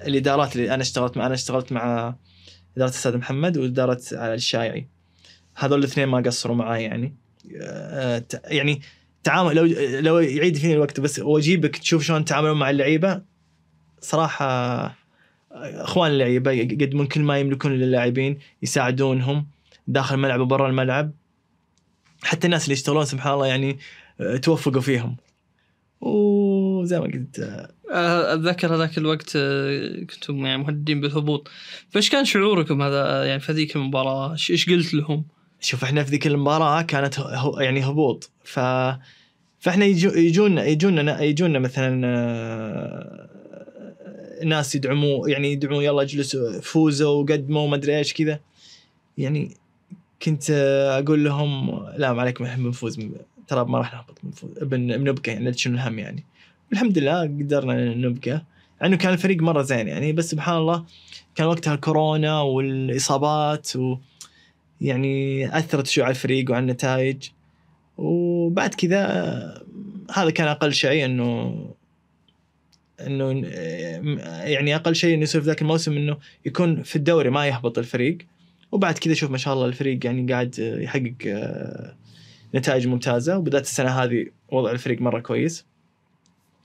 الإدارات 0.06 0.56
اللي 0.56 0.74
أنا 0.74 0.82
اشتغلت 0.82 1.16
مع 1.16 1.26
أنا 1.26 1.34
اشتغلت 1.34 1.72
مع 1.72 2.14
إدارة 2.76 2.90
الأستاذ 2.90 3.16
محمد 3.16 3.58
واداره 3.58 4.00
الشايعي. 4.12 4.88
هذول 5.54 5.78
الاثنين 5.78 6.08
ما 6.08 6.18
قصروا 6.18 6.56
معي 6.56 6.82
يعني. 6.82 7.14
يعني 8.44 8.80
تعامل 9.24 9.56
لو 9.56 9.64
لو 10.00 10.18
يعيد 10.18 10.56
فيني 10.56 10.74
الوقت 10.74 11.00
بس 11.00 11.18
واجيبك 11.18 11.76
تشوف 11.76 12.02
شلون 12.02 12.24
تعاملون 12.24 12.58
مع 12.58 12.70
اللعيبة 12.70 13.22
صراحة 14.00 14.46
آه، 14.46 14.94
اخوان 15.52 16.10
اللعيبة 16.10 16.50
يقدمون 16.50 17.06
كل 17.06 17.20
ما 17.20 17.38
يملكون 17.38 17.72
للاعبين 17.72 18.38
يساعدونهم 18.62 19.46
داخل 19.86 20.14
الملعب 20.14 20.40
وبرا 20.40 20.68
الملعب. 20.68 21.12
حتى 22.22 22.46
الناس 22.46 22.64
اللي 22.64 22.72
يشتغلون 22.72 23.04
سبحان 23.04 23.34
الله 23.34 23.46
يعني 23.46 23.78
آه، 24.20 24.36
توفقوا 24.36 24.80
فيهم. 24.80 25.16
وزي 26.00 27.00
ما 27.00 27.04
قلت 27.04 27.38
آه، 27.38 27.70
آه، 27.90 28.34
أتذكر 28.34 28.74
هذاك 28.74 28.98
الوقت 28.98 29.32
آه، 29.36 30.04
كنتم 30.04 30.46
يعني 30.46 30.62
مهددين 30.62 31.00
بالهبوط. 31.00 31.48
فإيش 31.90 32.10
كان 32.10 32.24
شعوركم 32.24 32.82
هذا 32.82 33.24
يعني 33.24 33.40
في 33.40 33.52
هذيك 33.52 33.76
المباراة؟ 33.76 34.32
إيش 34.50 34.70
قلت 34.70 34.94
لهم؟ 34.94 35.24
شوف 35.60 35.84
إحنا 35.84 36.04
في 36.04 36.10
ذيك 36.10 36.26
المباراة 36.26 36.82
كانت 36.82 37.20
هو 37.20 37.60
يعني 37.60 37.84
هبوط. 37.86 38.30
ف 38.44 38.60
فإحنا 39.60 39.84
يجو 39.84 40.10
يجونا 40.10 40.64
يجونا 40.64 41.22
يجونا 41.22 41.58
مثلا 41.58 42.02
آه، 42.06 43.28
ناس 44.44 44.74
يدعموا 44.74 45.28
يعني 45.28 45.52
يدعموا 45.52 45.82
يلا 45.82 46.02
اجلسوا 46.02 46.60
فوزوا 46.60 47.22
وقدموا 47.22 47.68
ما 47.68 47.76
أدري 47.76 47.98
إيش 47.98 48.12
كذا. 48.14 48.40
يعني 49.18 49.50
كنت 50.22 50.50
آه، 50.50 50.98
أقول 50.98 51.24
لهم 51.24 51.80
لا 51.96 52.12
ما 52.12 52.20
عليكم 52.20 52.44
إحنا 52.44 52.64
بنفوز 52.64 53.00
ترى 53.48 53.64
ما 53.64 53.78
راح 53.78 53.92
نهبط 53.94 54.18
بنفوز 54.22 54.50
بن- 54.62 54.96
بنبقى 54.96 55.32
يعني 55.32 55.52
تشيلون 55.52 55.78
الهم 55.78 55.98
يعني؟ 55.98 56.24
والحمد 56.70 56.98
لله 56.98 57.20
قدرنا 57.22 57.94
نبقى. 57.94 58.44
إنه 58.84 58.96
كان 58.96 59.12
الفريق 59.12 59.42
مرة 59.42 59.62
زين 59.62 59.88
يعني 59.88 60.12
بس 60.12 60.30
سبحان 60.30 60.56
الله 60.56 60.84
كان 61.34 61.46
وقتها 61.46 61.74
الكورونا 61.74 62.40
والإصابات 62.40 63.76
و 63.76 63.96
يعني 64.80 65.46
أثرت 65.58 65.86
شوي 65.86 66.04
على 66.04 66.10
الفريق 66.10 66.50
وعلى 66.50 66.62
النتائج. 66.62 67.28
وبعد 67.98 68.74
كذا 68.74 69.64
هذا 70.14 70.30
كان 70.30 70.48
أقل 70.48 70.72
شيء 70.72 71.04
إنه 71.04 71.56
إنه 73.00 73.46
يعني 74.44 74.76
أقل 74.76 74.94
شيء 74.94 75.14
إنه 75.14 75.22
يصير 75.22 75.40
في 75.40 75.46
ذاك 75.46 75.62
الموسم 75.62 75.96
إنه 75.96 76.16
يكون 76.46 76.82
في 76.82 76.96
الدوري 76.96 77.30
ما 77.30 77.46
يهبط 77.46 77.78
الفريق. 77.78 78.18
وبعد 78.72 78.98
كذا 78.98 79.14
شوف 79.14 79.30
ما 79.30 79.38
شاء 79.38 79.54
الله 79.54 79.66
الفريق 79.66 80.06
يعني 80.06 80.32
قاعد 80.32 80.58
يحقق 80.58 81.14
نتائج 82.54 82.86
ممتازة. 82.86 83.38
وبدات 83.38 83.62
السنة 83.62 83.90
هذه 83.90 84.26
وضع 84.48 84.70
الفريق 84.70 85.00
مرة 85.00 85.20
كويس. 85.20 85.66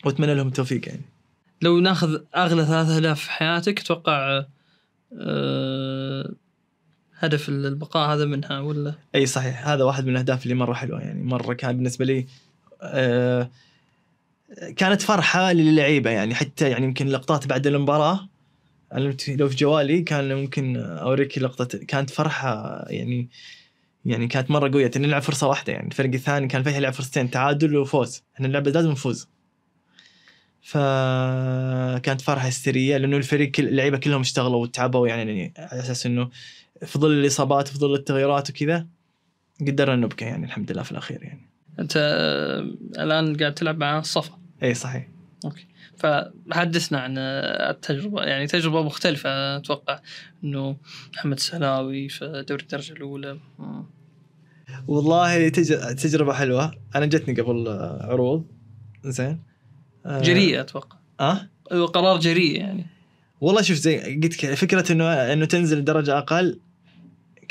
وأتمنى 0.05 0.36
لهم 0.36 0.47
التوفيق 0.47 0.88
يعني. 0.88 1.01
لو 1.62 1.80
ناخذ 1.80 2.22
أغلى 2.36 2.66
ثلاث 2.66 2.89
اهداف 2.89 3.20
في 3.20 3.32
حياتك 3.32 3.80
أتوقع 3.80 4.45
آه، 5.20 6.32
هدف 7.22 7.50
البقاء 7.50 8.14
هذا 8.14 8.26
منها 8.26 8.60
ولا؟ 8.60 8.94
أي 9.16 9.26
صحيح 9.26 9.68
هذا 9.68 9.84
واحد 9.84 10.06
من 10.06 10.12
الأهداف 10.12 10.44
اللي 10.44 10.56
مرة 10.56 10.74
حلوة 10.74 11.00
يعني 11.02 11.24
مرة 11.24 11.54
كان 11.54 11.78
بالنسبة 11.78 12.06
لي 12.06 12.26
آه، 12.82 13.50
كانت 14.76 15.02
فرحة 15.02 15.54
للعيبة 15.54 16.10
يعني 16.10 16.36
حتى 16.36 16.70
يعني 16.70 16.86
يمكن 16.86 17.08
لقطات 17.08 17.48
بعد 17.48 17.68
المباراة 17.68 18.28
أنا 18.94 19.16
لو 19.28 19.50
في 19.50 19.56
جوالي 19.56 20.02
كان 20.02 20.36
ممكن 20.36 20.78
أوريك 20.78 21.38
لقطة 21.38 21.78
كانت 21.78 22.10
فرحة 22.10 22.86
يعني 22.88 23.30
يعني 24.06 24.28
كانت 24.28 24.52
مرة 24.52 24.72
قوية 24.72 24.92
نلعب 24.96 25.22
فرصة 25.22 25.48
واحدة 25.48 25.74
يعني 25.74 25.88
الفريق 25.88 26.14
الثاني 26.14 26.48
كان 26.48 26.64
فيه 26.64 26.72
يلعب 26.72 26.94
فرصتين 26.94 27.32
تعادل 27.32 27.78
وفوز 27.78 28.24
إحنا 28.36 28.48
اللعبه 28.48 28.72
لازم 28.72 28.92
نفوز 28.92 29.28
فكانت 30.62 32.22
فرحة 32.22 32.48
هستيرية 32.48 32.98
لأنه 32.98 33.18
الفريق 33.18 33.52
اللعيبة 33.60 33.98
كلهم 33.98 34.22
اشتغلوا 34.22 34.62
وتعبوا 34.62 35.08
يعني 35.08 35.54
على 35.58 35.80
أساس 35.82 36.06
إنه 36.06 36.30
في 36.86 37.00
ظل 37.00 37.12
الإصابات 37.12 37.68
في 37.68 37.78
ظل 37.78 37.94
التغييرات 37.96 38.50
وكذا 38.50 38.88
قدرنا 39.68 39.96
نبقى 39.96 40.26
يعني 40.26 40.46
الحمد 40.46 40.72
لله 40.72 40.84
في 40.84 40.92
الأخير 40.92 41.24
يعني. 41.24 41.50
أنت 41.80 41.94
آه، 41.98 42.60
الآن 43.04 43.38
قاعد 43.38 43.54
تلعب 43.54 43.78
مع 43.78 44.00
الصفا 44.00 44.40
اي 44.64 44.74
صحيح. 44.74 45.08
أوكي. 45.46 45.66
فحدثنا 45.98 47.00
عن 47.00 47.16
آه، 47.18 47.72
التجربة 47.72 48.24
يعني 48.24 48.48
تجربة 48.48 48.84
مختلفة 48.84 49.58
أتوقع 49.58 50.00
إنه 50.44 50.78
محمد 51.14 51.38
السلاوي 51.38 52.10
في 52.10 52.46
دوري 52.50 52.62
الدرجة 52.64 52.94
الأولى. 52.94 53.40
والله 54.88 55.50
تج- 55.50 55.96
تجربة 55.96 56.34
حلوة. 56.34 56.72
أنا 56.96 57.06
جتني 57.06 57.42
قبل 57.42 57.68
آه، 57.68 58.06
عروض. 58.12 58.46
زين. 59.06 59.40
جريئة 60.06 60.62
أتوقع. 60.62 60.98
آه؟ 61.20 61.50
قرار 61.86 62.20
جريء 62.20 62.56
يعني. 62.60 62.86
والله 63.42 63.62
شوف 63.62 63.78
زي 63.78 64.16
قلت 64.22 64.34
فكرة 64.46 64.92
إنه 64.92 65.06
إنه 65.34 65.46
تنزل 65.46 65.84
درجة 65.84 66.18
أقل 66.18 66.60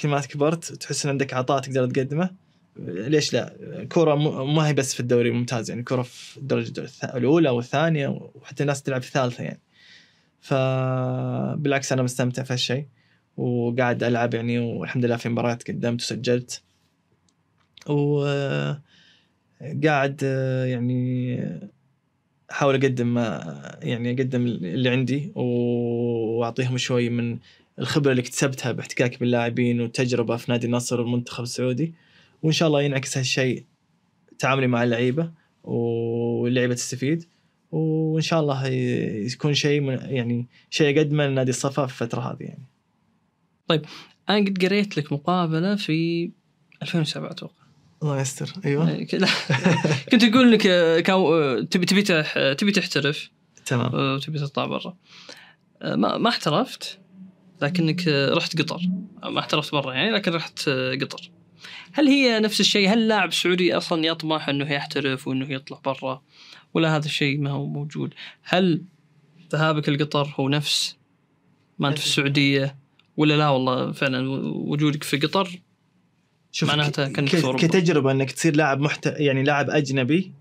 كل 0.01 0.09
ما 0.09 0.20
كبرت 0.20 0.70
وتحس 0.70 1.05
إن 1.05 1.11
عندك 1.11 1.34
عطاء 1.34 1.61
تقدر 1.61 1.90
تقدمه. 1.90 2.30
ليش 2.86 3.32
لا؟ 3.32 3.57
كرة 3.92 4.14
ما 4.44 4.68
هي 4.68 4.72
بس 4.72 4.94
في 4.94 5.01
الدوري 5.01 5.28
الممتاز 5.28 5.70
يعني 5.70 5.82
كرة 5.82 6.03
في 6.03 6.36
الدرجة 6.36 6.90
الأولى 7.05 7.51
والثانية 7.51 8.09
وحتى 8.09 8.62
الناس 8.62 8.82
تلعب 8.82 9.03
في 9.03 9.09
الثالثة 9.09 9.44
يعني. 9.44 9.61
فبالعكس 10.40 11.92
أنا 11.92 12.03
مستمتع 12.03 12.42
في 12.42 12.53
هالشيء 12.53 12.86
وقاعد 13.36 14.03
ألعب 14.03 14.34
يعني 14.34 14.59
والحمد 14.59 15.05
لله 15.05 15.16
في 15.16 15.28
مباريات 15.28 15.70
قدمت 15.70 16.01
وسجلت. 16.01 16.62
وقاعد 17.86 18.82
يعني 20.66 21.38
أحاول 22.51 22.74
أقدم 22.74 23.14
ما 23.14 23.78
يعني 23.82 24.11
أقدم 24.11 24.46
اللي 24.46 24.88
عندي 24.88 25.32
وأعطيهم 25.34 26.78
شوي 26.78 27.09
من 27.09 27.38
الخبرة 27.81 28.11
اللي 28.11 28.22
اكتسبتها 28.22 28.72
باحتكاكي 28.72 29.16
باللاعبين 29.16 29.81
والتجربه 29.81 30.37
في 30.37 30.51
نادي 30.51 30.66
النصر 30.66 31.01
والمنتخب 31.01 31.43
السعودي. 31.45 31.95
وإن 32.43 32.53
شاء 32.53 32.68
الله 32.68 32.83
ينعكس 32.83 33.18
هالشيء 33.18 33.64
تعاملي 34.39 34.66
مع 34.66 34.85
اللعيبة 34.85 35.31
واللعيبة 35.64 36.74
تستفيد. 36.74 37.24
وإن 37.72 38.22
شاء 38.22 38.41
الله 38.41 38.66
يكون 38.66 39.55
شيء 39.55 39.81
من- 39.81 39.99
يعني 40.03 40.47
شيء 40.70 40.99
أقدمه 40.99 41.26
لنادي 41.26 41.51
الصفا 41.51 41.87
في 41.87 41.93
الفترة 42.03 42.20
هذه 42.20 42.43
يعني. 42.43 42.64
أنا 44.28 44.39
قد 44.47 44.64
قريت 44.64 44.97
لك 44.97 45.12
مقابلة 45.12 45.76
في 45.76 46.31
2007 46.83 47.31
أتوقع. 47.31 47.55
الله 48.03 48.20
يستر 48.20 48.53
أيوه. 48.64 48.91
لا. 49.12 49.28
كنت 50.12 50.22
انك 50.24 50.62
كاو- 51.07 51.61
تبي 51.70 51.87
تبي 51.87 52.03
تبي 52.55 52.72
تحترف. 52.72 53.31
تمام. 53.66 53.95
وتبي 53.95 54.39
تطلع 54.39 54.66
برا. 54.66 54.97
ما 55.85 56.18
ما 56.18 56.28
احترفت. 56.28 56.99
لكنك 57.62 58.08
رحت 58.08 58.62
قطر. 58.62 58.80
ما 59.24 59.40
احترفت 59.40 59.72
برا 59.72 59.94
يعني 59.94 60.11
لكن 60.11 60.32
رحت 60.32 60.68
قطر. 61.02 61.30
هل 61.92 62.08
هي 62.08 62.40
نفس 62.40 62.61
الشيء؟ 62.61 62.88
هل 62.88 62.98
اللاعب 62.98 63.28
السعودي 63.28 63.76
أصلا 63.76 64.06
يطمح 64.06 64.48
إنه 64.48 64.72
يحترف 64.72 65.28
وإنه 65.28 65.52
يطلع 65.52 65.80
برا؟ 65.84 66.22
ولا 66.74 66.96
هذا 66.96 67.04
الشيء 67.06 67.40
ما 67.40 67.50
هو 67.50 67.66
موجود؟ 67.66 68.14
هل 68.42 68.82
ذهابك 69.52 69.88
لقطر 69.88 70.34
هو 70.40 70.48
نفس 70.48 70.96
ما 71.78 71.88
انت 71.88 71.98
في 71.98 72.04
السعودية؟ 72.04 72.76
ولا 73.16 73.36
لا 73.36 73.48
والله 73.48 73.92
فعلا 73.92 74.30
وجودك 74.54 75.04
في 75.04 75.16
قطر 75.18 75.61
شوف 76.52 76.68
معناتها 76.68 77.08
ك- 77.08 77.12
كأنك 77.12 77.28
ك- 77.28 77.36
في 77.36 77.44
أوروبا. 77.44 77.66
كتجربة 77.66 78.11
إنك 78.12 78.30
تصير 78.32 78.56
لاعب 78.56 78.80
محت... 78.80 79.06
يعني 79.06 79.42
لاعب 79.42 79.70
أجنبي 79.70 80.32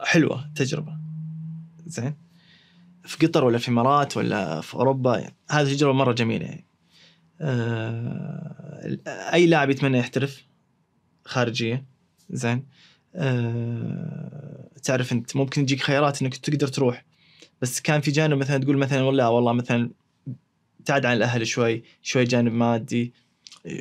حلوة 0.00 0.50
تجربة. 0.56 0.92
زين. 1.86 2.14
في 3.10 3.26
قطر 3.26 3.44
ولا 3.44 3.58
في 3.58 3.68
الامارات 3.68 4.16
ولا 4.16 4.60
في 4.60 4.74
أوروبا 4.74 5.18
يعني 5.18 5.36
هذه 5.50 5.74
تجربة 5.74 5.92
مرة 5.92 6.12
جميلة 6.12 6.46
يعني. 6.46 6.66
آه... 7.40 8.98
أي 9.06 9.46
لاعب 9.46 9.70
يتمنى 9.70 9.98
يحترف 9.98 10.44
خارجية 11.24 11.84
زين. 12.30 12.66
آه... 13.14 14.68
تعرف 14.82 15.12
أنت 15.12 15.36
ممكن 15.36 15.62
يجيك 15.62 15.82
خيارات 15.82 16.22
إنك 16.22 16.36
تقدر 16.36 16.68
تروح 16.68 17.04
بس 17.62 17.80
كان 17.80 18.00
في 18.00 18.10
جانب 18.10 18.38
مثلا 18.38 18.58
تقول 18.58 18.76
مثلا 18.76 19.02
والله 19.02 19.30
والله 19.30 19.52
مثلا 19.52 19.90
ابتعد 20.80 21.06
عن 21.06 21.16
الاهل 21.16 21.46
شوي 21.46 21.82
شوي 22.02 22.24
جانب 22.24 22.52
مادي 22.52 23.12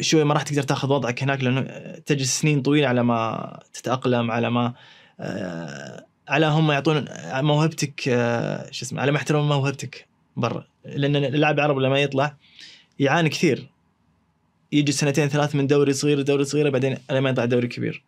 شوي 0.01 0.23
ما 0.23 0.34
راح 0.34 0.43
تقدر 0.43 0.63
تاخذ 0.63 0.89
وضعك 0.93 1.23
هناك 1.23 1.43
لأنه 1.43 1.61
تجلس 2.05 2.39
سنين 2.39 2.61
طويلة 2.61 2.88
على 2.88 3.03
ما 3.03 3.59
تتأقلم 3.73 4.32
على 4.32 4.51
ما 4.51 4.73
آه، 5.19 6.05
على 6.30 6.45
هم 6.45 6.71
يعطون 6.71 7.05
موهبتك 7.34 8.07
آه، 8.07 8.71
شو 8.71 8.86
اسمه 8.86 9.01
على 9.01 9.11
ما 9.11 9.17
يحترمون 9.17 9.47
موهبتك 9.47 10.07
برا. 10.38 10.65
لأن 10.86 11.15
اللاعب 11.15 11.55
العربي 11.55 11.82
لما 11.82 11.99
يطلع 11.99 12.36
يعاني 12.99 13.30
كثير. 13.30 13.69
يجي 14.71 14.91
سنتين 14.91 15.27
ثلاث 15.27 15.55
من 15.55 15.67
دوري 15.67 15.93
صغير 15.93 16.21
دوري 16.21 16.45
صغير 16.45 16.69
بعدين 16.69 16.97
لما 17.11 17.30
يطلع 17.30 17.45
دوري 17.45 17.67
كبير. 17.67 18.03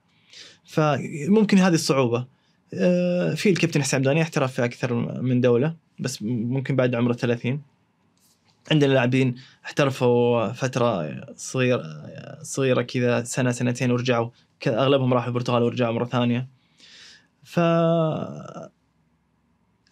فممكن 0.66 1.58
هذه 1.58 1.74
الصعوبة. 1.74 2.26
آه، 2.74 3.34
في 3.34 3.50
الكابتن 3.50 3.82
حسام 3.82 4.02
داني 4.02 4.22
احترف 4.22 4.54
في 4.54 4.66
أكثر 4.66 4.94
من 5.22 5.42
دولة 5.42 5.76
بس 6.00 6.22
ممكن 6.22 6.76
بعد 6.76 6.96
عمره 6.96 7.14
30 7.14 7.62
عندنا 8.72 8.94
لاعبين 8.94 9.36
احترفوا 9.66 10.52
فترة 10.52 11.22
صغيره 11.36 11.84
صغيرة 12.42 12.82
كذا 12.82 13.24
سنة 13.24 13.52
سنتين 13.52 13.92
ورجعوا 13.92 14.30
أغلبهم 14.68 15.14
راحوا 15.14 15.28
البرتغال 15.28 15.64
ورجعوا 15.64 15.94
مرة 15.94 16.06
ثانية. 16.06 16.48
ف 17.44 17.60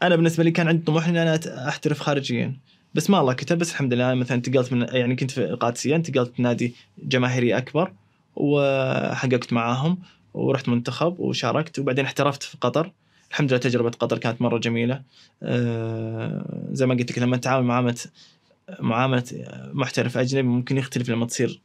أنا 0.01 0.15
بالنسبة 0.15 0.43
لي 0.43 0.51
كان 0.51 0.67
عندي 0.67 0.83
طموح 0.85 1.07
إني 1.07 1.21
أنا 1.21 1.39
أحترف 1.69 1.99
خارجيا. 1.99 2.57
بس 2.93 3.09
ما 3.09 3.19
الله 3.19 3.33
كتب 3.33 3.57
بس 3.57 3.71
الحمد 3.71 3.93
لله 3.93 4.13
مثلا 4.13 4.37
انتقلت 4.37 4.73
من 4.73 4.85
يعني 4.91 5.15
كنت 5.15 5.31
في 5.31 5.45
القادسية 5.45 5.95
انتقلت 5.95 6.39
نادي 6.39 6.75
جماهيري 6.97 7.57
أكبر 7.57 7.93
وحققت 8.35 9.53
معاهم 9.53 9.97
ورحت 10.33 10.69
منتخب 10.69 11.19
وشاركت 11.19 11.79
وبعدين 11.79 12.05
احترفت 12.05 12.43
في 12.43 12.57
قطر. 12.61 12.91
الحمد 13.29 13.49
لله 13.49 13.59
تجربة 13.59 13.89
قطر 13.89 14.17
كانت 14.17 14.41
مرة 14.41 14.57
جميلة. 14.57 15.01
أه 15.43 16.67
زي 16.71 16.85
ما 16.85 16.95
قلت 16.95 17.11
لك 17.11 17.19
لما 17.19 17.37
تتعامل 17.37 17.65
معامله 17.65 17.95
معامله 18.79 19.23
محترف 19.73 20.17
أجنبي 20.17 20.47
ممكن 20.47 20.77
يختلف 20.77 21.09
لما 21.09 21.25
تصير 21.25 21.61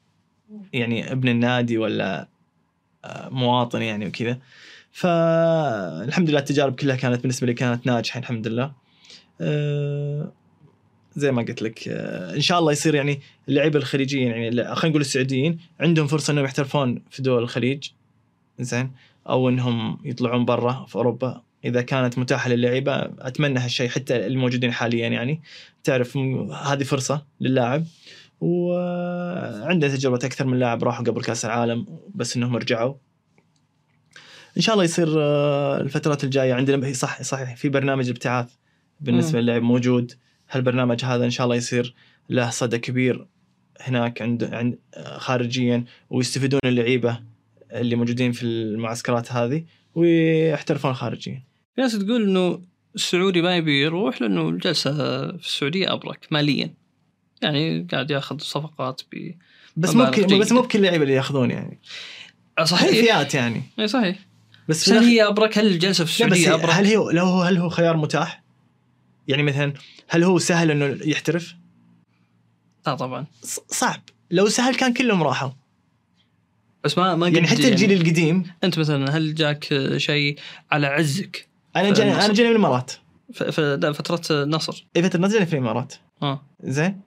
يعني 0.72 1.12
ابن 1.12 1.28
النادي 1.28 1.78
ولا 1.78 2.28
آه، 3.04 3.28
مواطن 3.28 3.82
يعني 3.82 4.06
وكذا. 4.06 4.38
فالحمد 4.94 6.30
لله 6.30 6.38
التجارب 6.38 6.74
كلها 6.74 6.96
كانت 6.96 7.20
بالنسبة 7.20 7.46
لي 7.46 7.54
كانت 7.54 7.86
ناجحة 7.86 8.20
الحمد 8.20 8.48
لله. 8.48 8.72
آه، 9.40 10.32
زي 11.16 11.32
ما 11.32 11.42
قلت 11.42 11.62
لك 11.62 11.88
آه، 11.88 12.34
إن 12.34 12.40
شاء 12.40 12.58
الله 12.58 12.72
يصير 12.72 12.94
يعني 12.94 13.20
اللعيبه 13.48 13.78
الخليجيين 13.78 14.28
يعني 14.28 14.50
خلينا 14.50 14.88
نقول 14.88 15.00
السعوديين 15.00 15.58
عندهم 15.80 16.06
فرصة 16.06 16.32
إنهم 16.32 16.44
يحترفون 16.44 17.02
في 17.10 17.22
دول 17.22 17.42
الخليج. 17.42 17.88
زين 18.60 18.92
أو 19.28 19.48
إنهم 19.48 19.98
يطلعون 20.04 20.44
برا 20.44 20.86
في 20.88 20.96
أوروبا. 20.96 21.42
إذا 21.64 21.82
كانت 21.82 22.18
متاحة 22.18 22.50
للعيبة 22.50 22.96
أتمنى 23.18 23.58
هالشيء 23.58 23.88
حتى 23.88 24.26
الموجودين 24.26 24.72
حاليا 24.72 25.08
يعني. 25.08 25.42
تعرف 25.84 26.16
هذه 26.66 26.82
فرصة 26.82 27.24
للاعب. 27.40 27.84
وعنده 28.40 29.88
تجربة 29.88 30.16
أكثر 30.16 30.46
من 30.46 30.58
لاعب 30.58 30.84
راحوا 30.84 31.04
قبل 31.04 31.22
كأس 31.22 31.44
العالم 31.44 31.86
بس 32.14 32.36
إنهم 32.36 32.56
رجعوا. 32.56 32.94
إن 34.56 34.62
شاء 34.62 34.72
الله 34.72 34.84
يصير 34.84 35.08
آه، 35.18 35.80
الفترات 35.80 36.24
الجاية 36.24 36.54
عندنا 36.54 36.92
صح 36.92 37.22
صحيح 37.22 37.56
في 37.56 37.68
برنامج 37.68 38.08
ابتعاث 38.08 38.46
بالنسبة 39.00 39.38
مم. 39.38 39.44
للاعب 39.44 39.62
موجود. 39.62 40.12
هالبرنامج 40.50 41.04
هذا 41.04 41.24
إن 41.24 41.30
شاء 41.30 41.44
الله 41.44 41.56
يصير 41.56 41.94
له 42.30 42.50
صدى 42.50 42.78
كبير 42.78 43.26
هناك 43.80 44.22
عند 44.22 44.44
عند 44.44 44.78
آه، 44.94 45.18
خارجيا 45.18 45.84
ويستفيدون 46.10 46.60
اللعيبة 46.64 47.20
اللي 47.72 47.96
موجودين 47.96 48.32
في 48.32 48.42
المعسكرات 48.42 49.32
هذه 49.32 49.64
ويحترفون 49.94 50.94
خارجيا. 50.94 51.42
في 51.74 51.80
ناس 51.80 51.98
تقول 51.98 52.22
إنه 52.22 52.60
السعودي 52.94 53.42
ما 53.42 53.56
يبي 53.56 53.82
يروح 53.82 54.22
لأنه 54.22 54.48
الجلسة 54.48 54.92
في 55.36 55.46
السعودية 55.46 55.92
أبرك 55.92 56.26
ماليا. 56.30 56.74
يعني 57.42 57.86
قاعد 57.92 58.10
ياخذ 58.10 58.38
صفقات 58.38 59.02
ب 59.12 59.34
بس 59.76 59.94
مو. 59.94 60.10
بس 60.38 60.52
مو 60.52 60.62
بكل 60.62 60.78
اللعيبة 60.78 61.02
اللي 61.02 61.14
ياخذون 61.14 61.50
يعني. 61.50 61.80
صحيح. 62.64 62.90
فئات 62.90 63.34
يعني. 63.34 63.62
إي 63.78 63.88
صحيح. 63.88 64.18
بس 64.68 64.88
هل 64.88 64.98
هي 64.98 65.26
أبرك؟ 65.28 65.58
هل 65.58 65.66
الجلسة 65.66 66.04
في 66.04 66.10
السعودية 66.10 66.54
أبرك؟ 66.54 66.70
هل 66.70 66.86
هو 66.94 67.10
لو 67.10 67.24
هو 67.24 67.42
هل 67.42 67.58
هو 67.58 67.68
خيار 67.68 67.96
متاح؟ 67.96 68.42
يعني 69.28 69.42
مثلا 69.42 69.72
هل 70.08 70.24
هو 70.24 70.38
سهل 70.38 70.70
إنه 70.70 70.98
يحترف؟ 71.04 71.54
لا 72.86 72.94
طبعا. 72.94 73.26
ص- 73.42 73.60
صعب. 73.68 74.00
لو 74.30 74.48
سهل 74.48 74.74
كان 74.74 74.92
كلهم 74.92 75.22
راحوا. 75.22 75.50
بس 76.84 76.98
ما 76.98 77.14
ما 77.14 77.28
يعني 77.28 77.46
حتى 77.46 77.68
الجيل 77.68 77.92
القديم. 77.92 78.50
أنت 78.64 78.78
مثلا 78.78 79.16
هل 79.16 79.34
جاك 79.34 79.94
شيء 79.96 80.38
على 80.72 80.86
عزك؟ 80.86 81.48
أنا 81.76 81.90
جاني. 81.92 82.12
أنا 82.12 82.32
جاني 82.32 82.48
من 82.48 82.56
الإمارات. 82.56 82.92
ف- 83.34 83.42
ف- 83.42 83.60
لا، 83.60 83.92
فترة 83.92 84.42
النصر 84.42 84.86
اي 84.96 85.02
فترة 85.02 85.20
نزلني 85.20 85.46
في 85.46 85.52
الإمارات. 85.52 85.94
آه. 86.22 86.42
زين. 86.64 87.00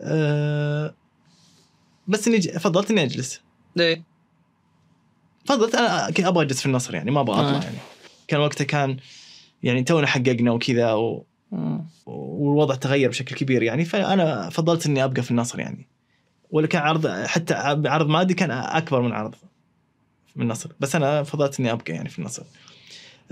أه 0.00 0.94
بس 2.08 2.28
إني 2.28 2.40
فضلت 2.40 2.90
إني 2.90 3.02
أجلس. 3.02 3.40
ليه؟ 3.76 4.09
فضلت 5.50 5.74
أنا 5.74 6.08
أبغى 6.08 6.44
أجلس 6.44 6.60
في 6.60 6.66
النصر 6.66 6.94
يعني 6.94 7.10
ما 7.10 7.20
أبغى 7.20 7.34
أطلع 7.34 7.58
آه. 7.58 7.62
يعني. 7.62 7.76
كان 8.28 8.40
وقتها 8.40 8.64
كان 8.64 8.96
يعني 9.62 9.82
تونا 9.82 10.06
حققنا 10.06 10.50
وكذا 10.50 10.92
و... 10.92 11.24
مم. 11.52 11.86
والوضع 12.06 12.74
تغير 12.74 13.08
بشكل 13.08 13.36
كبير 13.36 13.62
يعني. 13.62 13.84
فأنا 13.84 14.50
فضلت 14.50 14.86
إني 14.86 15.04
أبقى 15.04 15.22
في 15.22 15.30
النصر 15.30 15.60
يعني. 15.60 15.86
ولا 16.50 16.66
كان 16.66 16.82
عرض 16.82 17.08
حتى 17.08 17.54
عرض 17.86 18.08
مادي 18.08 18.34
كان 18.34 18.50
أكبر 18.50 19.02
من 19.02 19.12
عرض 19.12 19.34
من 20.36 20.42
النصر. 20.42 20.70
بس 20.80 20.96
أنا 20.96 21.22
فضلت 21.22 21.60
إني 21.60 21.72
أبقى 21.72 21.92
يعني 21.92 22.08
في 22.08 22.18
النصر. 22.18 22.42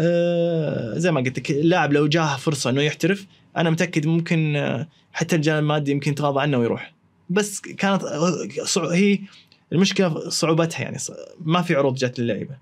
أه 0.00 0.98
زي 0.98 1.12
ما 1.12 1.20
قلت 1.20 1.38
لك 1.38 1.50
اللاعب 1.50 1.92
لو 1.92 2.06
جاه 2.06 2.36
فرصة 2.36 2.70
إنه 2.70 2.82
يحترف 2.82 3.26
أنا 3.56 3.70
متأكد 3.70 4.06
ممكن 4.06 4.56
آه، 4.56 4.88
حتى 5.12 5.36
الجانب 5.36 5.58
المادي 5.58 5.90
يمكن 5.90 6.10
يتغاضى 6.10 6.40
عنه 6.40 6.58
ويروح. 6.58 6.92
بس 7.30 7.60
كانت 7.60 8.04
آه، 8.04 8.92
هي 8.92 9.18
المشكلة 9.72 10.28
صعوبتها 10.28 10.82
يعني 10.82 10.98
ما 11.40 11.62
في 11.62 11.74
عروض 11.74 11.94
جات 11.94 12.18
للعيبة. 12.18 12.56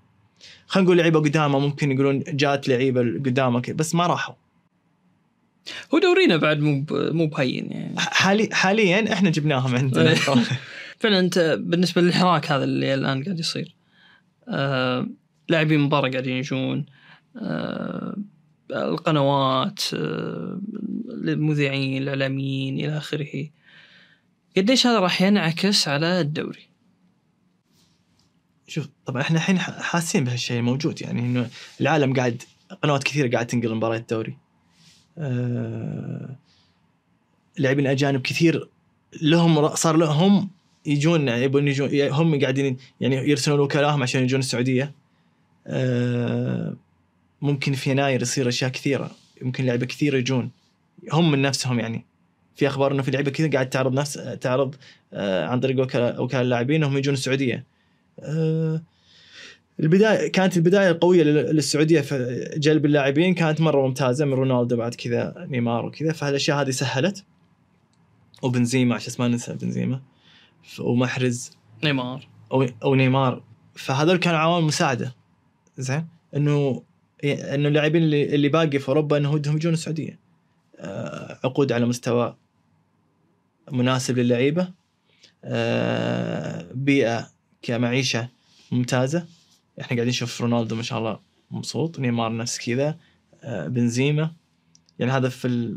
خلينا 0.67 0.85
نقول 0.85 0.97
لعيبة 0.97 1.19
قدامى 1.19 1.59
ممكن 1.59 1.91
يقولون 1.91 2.23
جات 2.27 2.67
لعيبة 2.67 3.01
قدامى 3.01 3.61
كذا، 3.61 3.75
بس 3.75 3.95
ما 3.95 4.07
راحوا. 4.07 4.35
هو 5.93 5.99
دورينا 5.99 6.37
بعد 6.37 6.59
مو 6.59 6.85
مو 6.91 7.27
بهين 7.27 7.71
يعني. 7.71 7.93
حالي 7.97 8.49
حاليا 8.51 9.13
إحنا 9.13 9.29
جبناهم 9.29 9.75
عندنا 9.75 10.15
فعلا 10.99 11.19
أنت 11.19 11.59
بالنسبة 11.59 12.01
للحراك 12.01 12.51
هذا 12.51 12.63
اللي 12.63 12.93
الآن 12.93 13.23
قاعد 13.23 13.39
يصير 13.39 13.75
آه 14.49 15.07
لاعبين 15.49 15.79
من 15.79 15.89
برا 15.89 16.09
قاعدين 16.09 16.37
يجون 16.37 16.85
آه 17.41 18.17
القنوات 18.71 19.81
آه 19.93 20.59
المذيعين 21.09 22.01
الإعلاميين 22.01 22.79
إلى 22.79 22.97
آخره. 22.97 23.49
قديش 24.57 24.87
هذا 24.87 24.99
راح 24.99 25.21
ينعكس 25.21 25.87
على 25.87 26.21
الدوري؟ 26.21 26.66
شوف 28.67 28.89
طبعا 29.05 29.21
إحنا 29.21 29.37
الحين 29.37 29.59
حاسين 29.59 30.23
بهالشيء 30.23 30.61
موجود 30.61 31.01
يعني 31.01 31.19
إنه 31.19 31.49
العالم 31.81 32.13
قاعد 32.13 32.43
قنوات 32.83 33.03
كثيرة 33.03 33.31
قاعد 33.31 33.47
تنقل 33.47 33.75
مباريات 33.75 34.01
الدوري. 34.01 34.37
آه 35.17 36.35
لاعبين 37.57 37.87
اجانب 37.87 38.21
كثير 38.21 38.69
لهم 39.21 39.75
صار 39.75 39.97
لهم 39.97 40.49
يجون 40.85 41.27
يبون 41.27 41.67
يجون 41.67 41.89
هم 42.11 42.41
قاعدين 42.41 42.77
يعني 43.01 43.15
يرسلون 43.15 43.59
وكلاهم 43.59 44.03
عشان 44.03 44.23
يجون 44.23 44.39
السعودية. 44.39 44.91
آه 45.67 46.75
ممكن 47.41 47.73
في 47.73 47.91
يناير 47.91 48.21
يصير 48.21 48.47
أشياء 48.47 48.71
كثيرة 48.71 49.11
يمكن 49.41 49.65
لعيبة 49.65 49.85
كثير 49.85 50.15
يجون 50.15 50.51
هم 51.13 51.31
من 51.31 51.41
نفسهم 51.41 51.79
يعني 51.79 52.05
في 52.55 52.67
أخبار 52.67 52.91
إنه 52.91 53.01
في 53.01 53.11
لعيبة 53.11 53.31
كثير 53.31 53.47
قاعد 53.47 53.69
تعرض 53.69 53.93
نفس 53.93 54.13
تعرض 54.41 54.75
آه 55.13 55.45
عن 55.45 55.59
طريق 55.59 55.79
وكلاء 56.19 56.41
اللاعبين 56.41 56.83
انهم 56.83 56.97
يجون 56.97 57.13
السعودية. 57.13 57.76
آه، 58.19 58.81
البداية 59.79 60.31
كانت 60.31 60.57
البداية 60.57 60.89
القويه 60.89 61.23
لل- 61.23 61.55
للسعودية 61.55 62.01
في 62.01 62.49
جلب 62.57 62.85
اللاعبين 62.85 63.33
كانت 63.33 63.61
مرة 63.61 63.87
ممتازة 63.87 64.25
من 64.25 64.33
رونالدو 64.33 64.75
بعد 64.77 64.95
كذا 64.95 65.45
نيمار 65.49 65.85
وكذا 65.85 66.13
فهالأشياء 66.13 66.61
هذه 66.61 66.69
سهلت. 66.69 67.25
وبنزيما 68.43 68.95
عشان 68.95 69.13
ما 69.19 69.27
ننسى 69.27 69.53
بنزيما. 69.53 70.01
ومحرز. 70.79 71.51
نيمار. 71.83 72.27
أو 72.51 72.65
أو 72.83 72.95
نيمار. 72.95 73.43
فهذول 73.75 74.17
كانوا 74.17 74.39
عوامل 74.39 74.65
مساعدة. 74.67 75.15
زين؟ 75.77 76.07
إنه 76.35 76.83
إنه 77.23 77.67
اللاعبين 77.67 78.03
اللي 78.03 78.35
اللي 78.35 78.49
باقي 78.49 78.79
في 78.79 78.89
أوروبا 78.89 79.17
إنه 79.17 79.31
ودهم 79.31 79.55
يجون 79.55 79.73
السعودية. 79.73 80.19
آه، 80.79 81.39
عقود 81.43 81.71
على 81.71 81.85
مستوى 81.85 82.37
مناسب 83.71 84.17
للعيبة. 84.17 84.73
آه، 85.43 86.67
بيئة 86.73 87.27
كمعيشة 87.61 88.29
ممتازة. 88.71 89.25
إحنا 89.81 89.87
قاعدين 89.95 90.07
نشوف 90.07 90.41
رونالدو 90.41 90.75
ما 90.75 90.83
شاء 90.83 90.99
الله 90.99 91.19
مبسوط 91.51 91.99
نيمار 91.99 92.37
نفس 92.37 92.57
كذا 92.59 92.97
آه، 93.43 93.67
بنزيما. 93.67 94.31
يعني 94.99 95.11
هذا 95.11 95.29
في 95.29 95.75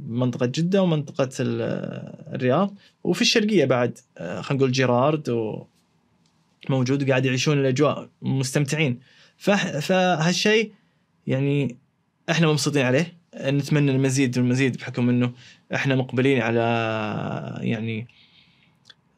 منطقة 0.00 0.46
جدة 0.46 0.82
ومنطقة 0.82 1.28
ال- 1.40 2.34
الرياض. 2.34 2.74
وفي 3.04 3.22
الشرقية 3.22 3.64
بعد 3.64 3.98
آه، 4.18 4.40
خلينا 4.40 4.58
نقول 4.62 4.72
جيرارد 4.72 5.30
موجود 6.70 7.02
وقاعد 7.02 7.24
يعيشون 7.26 7.58
الأجواء 7.60 8.08
مستمتعين. 8.22 9.00
فهالشيء 9.36 10.72
يعني 11.26 11.76
إحنا 12.30 12.46
مبسوطين 12.46 12.82
عليه. 12.86 13.16
نتمنى 13.36 13.90
المزيد 13.90 14.38
والمزيد 14.38 14.76
بحكم 14.76 15.08
إنه 15.08 15.32
إحنا 15.74 15.94
مقبلين 15.94 16.40
على 16.42 16.60
يعني 17.60 18.06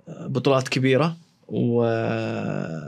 بطولات 0.09 0.69
كبيرة. 0.69 1.17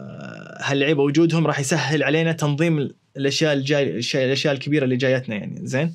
وهاللعيبه 0.07 1.03
وجودهم 1.03 1.47
راح 1.47 1.61
يسهل 1.61 2.03
علينا 2.03 2.33
تنظيم 2.33 2.91
الأشياء 3.17 3.53
الجاي 3.53 3.89
الأشياء 4.15 4.55
الكبيرة 4.55 4.85
اللي 4.85 4.97
جايتنا 4.97 5.35
يعني. 5.35 5.61
زين؟ 5.67 5.95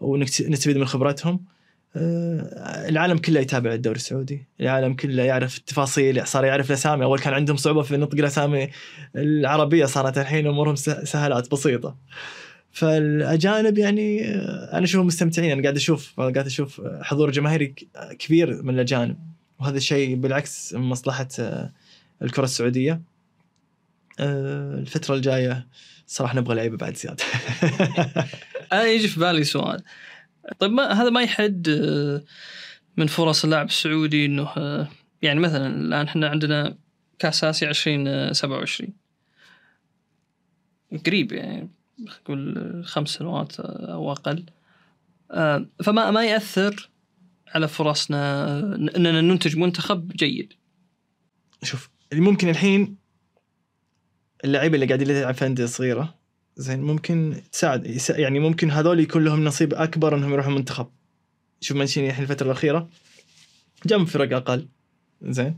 ونستفيد 0.00 0.76
من 0.76 0.86
خبرتهم 0.86 1.40
آه، 1.96 2.88
العالم 2.88 3.18
كله 3.18 3.40
يتابع 3.40 3.72
الدوري 3.74 3.96
السعودي. 3.96 4.46
العالم 4.60 4.94
كله 4.94 5.22
يعرف 5.22 5.58
التفاصيل 5.58 6.26
صار 6.26 6.44
يعرف 6.44 6.70
الأسامي. 6.70 7.04
أول 7.04 7.18
كان 7.18 7.34
عندهم 7.34 7.56
صعوبة 7.56 7.82
في 7.82 7.96
نطق 7.96 8.14
الأسامي 8.18 8.68
العربية 9.16 9.84
صارت 9.84 10.18
الحين 10.18 10.46
أمورهم 10.46 10.76
سه- 10.76 11.04
سهلات 11.04 11.50
بسيطة. 11.50 11.96
فالأجانب 12.72 13.78
يعني 13.78 14.24
آه، 14.28 14.70
أنا 14.76 14.84
أشوفهم 14.84 15.06
مستمتعين. 15.06 15.50
أنا 15.50 15.62
قاعد 15.62 15.76
أشوف 15.76 16.14
قاعد 16.20 16.38
أشوف 16.38 16.82
حضور 17.02 17.30
جماهيري 17.30 17.74
كبير 18.18 18.62
من 18.62 18.74
الأجانب. 18.74 19.16
وهذا 19.60 19.76
الشيء 19.76 20.14
بالعكس 20.16 20.74
من 20.74 20.80
مصلحة 20.80 21.28
آه، 21.40 21.72
الكرة 22.22 22.44
السعودية. 22.44 23.02
آه، 24.20 24.74
الفترة 24.74 25.14
الجاية 25.14 25.66
صراحة 26.06 26.36
نبغى 26.36 26.54
لعيبة 26.54 26.76
بعد 26.76 26.96
زياده 26.96 27.24
أنا 28.72 28.84
يجي 28.84 29.08
في 29.08 29.20
بالي 29.20 29.44
سؤال. 29.44 29.82
طيب 30.58 30.70
ما 30.70 30.92
هذا 31.02 31.10
ما 31.10 31.22
يحد 31.22 31.68
آه، 31.68 32.22
من 32.96 33.06
فرص 33.06 33.44
اللاعب 33.44 33.66
السعودي 33.66 34.26
إنه 34.26 34.48
آه، 34.56 34.88
يعني 35.22 35.40
مثلا 35.40 35.66
الآن 35.66 36.06
إحنا 36.06 36.28
عندنا 36.28 36.76
كأس 37.18 37.44
آسيا 37.44 37.68
2027 37.68 38.92
قريب 41.06 41.32
يعني 41.32 41.70
نقول 42.00 42.82
خمس 42.84 43.08
سنوات 43.08 43.60
آه، 43.60 43.92
أو 43.92 44.12
أقل. 44.12 44.44
آه، 45.30 45.66
فما 45.84 46.10
ما 46.10 46.24
يأثر 46.24 46.90
على 47.54 47.68
فرصنا 47.68 48.44
آه، 48.44 48.74
إننا 48.74 49.20
ننتج 49.20 49.56
منتخب 49.56 50.08
جيد؟ 50.08 50.52
شوف 51.62 51.90
اللي 52.12 52.22
ممكن 52.22 52.48
الحين 52.48 52.96
اللعيبة 54.44 54.74
اللي 54.74 54.86
قاعدين 54.86 55.10
يلعب 55.10 55.34
في 55.34 55.46
انديه 55.46 55.66
صغيرة 55.66 56.14
زين 56.56 56.80
ممكن 56.80 57.42
تساعد 57.52 58.00
يعني 58.08 58.38
ممكن 58.38 58.70
هذول 58.70 59.00
يكون 59.00 59.24
لهم 59.24 59.44
نصيب 59.44 59.74
أكبر 59.74 60.16
إنهم 60.16 60.32
يروحوا 60.32 60.52
منتخب. 60.52 60.86
شوف 61.60 61.76
مانشيني 61.76 62.08
الحين 62.08 62.24
الفترة 62.24 62.46
الأخيرة 62.46 62.88
من 63.90 64.04
فرق 64.04 64.36
أقل 64.36 64.68
زين. 65.22 65.56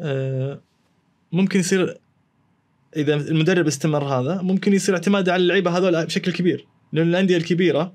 آه 0.00 0.60
ممكن 1.32 1.60
يصير 1.60 1.98
إذا 2.96 3.14
المدرب 3.14 3.66
استمر 3.66 4.04
هذا 4.04 4.42
ممكن 4.42 4.72
يصير 4.72 4.94
اعتماد 4.94 5.28
على 5.28 5.42
اللعيبة 5.42 5.78
هذول 5.78 6.06
بشكل 6.06 6.32
كبير 6.32 6.66
لأن 6.92 7.08
الأندية 7.08 7.36
الكبيرة 7.36 7.92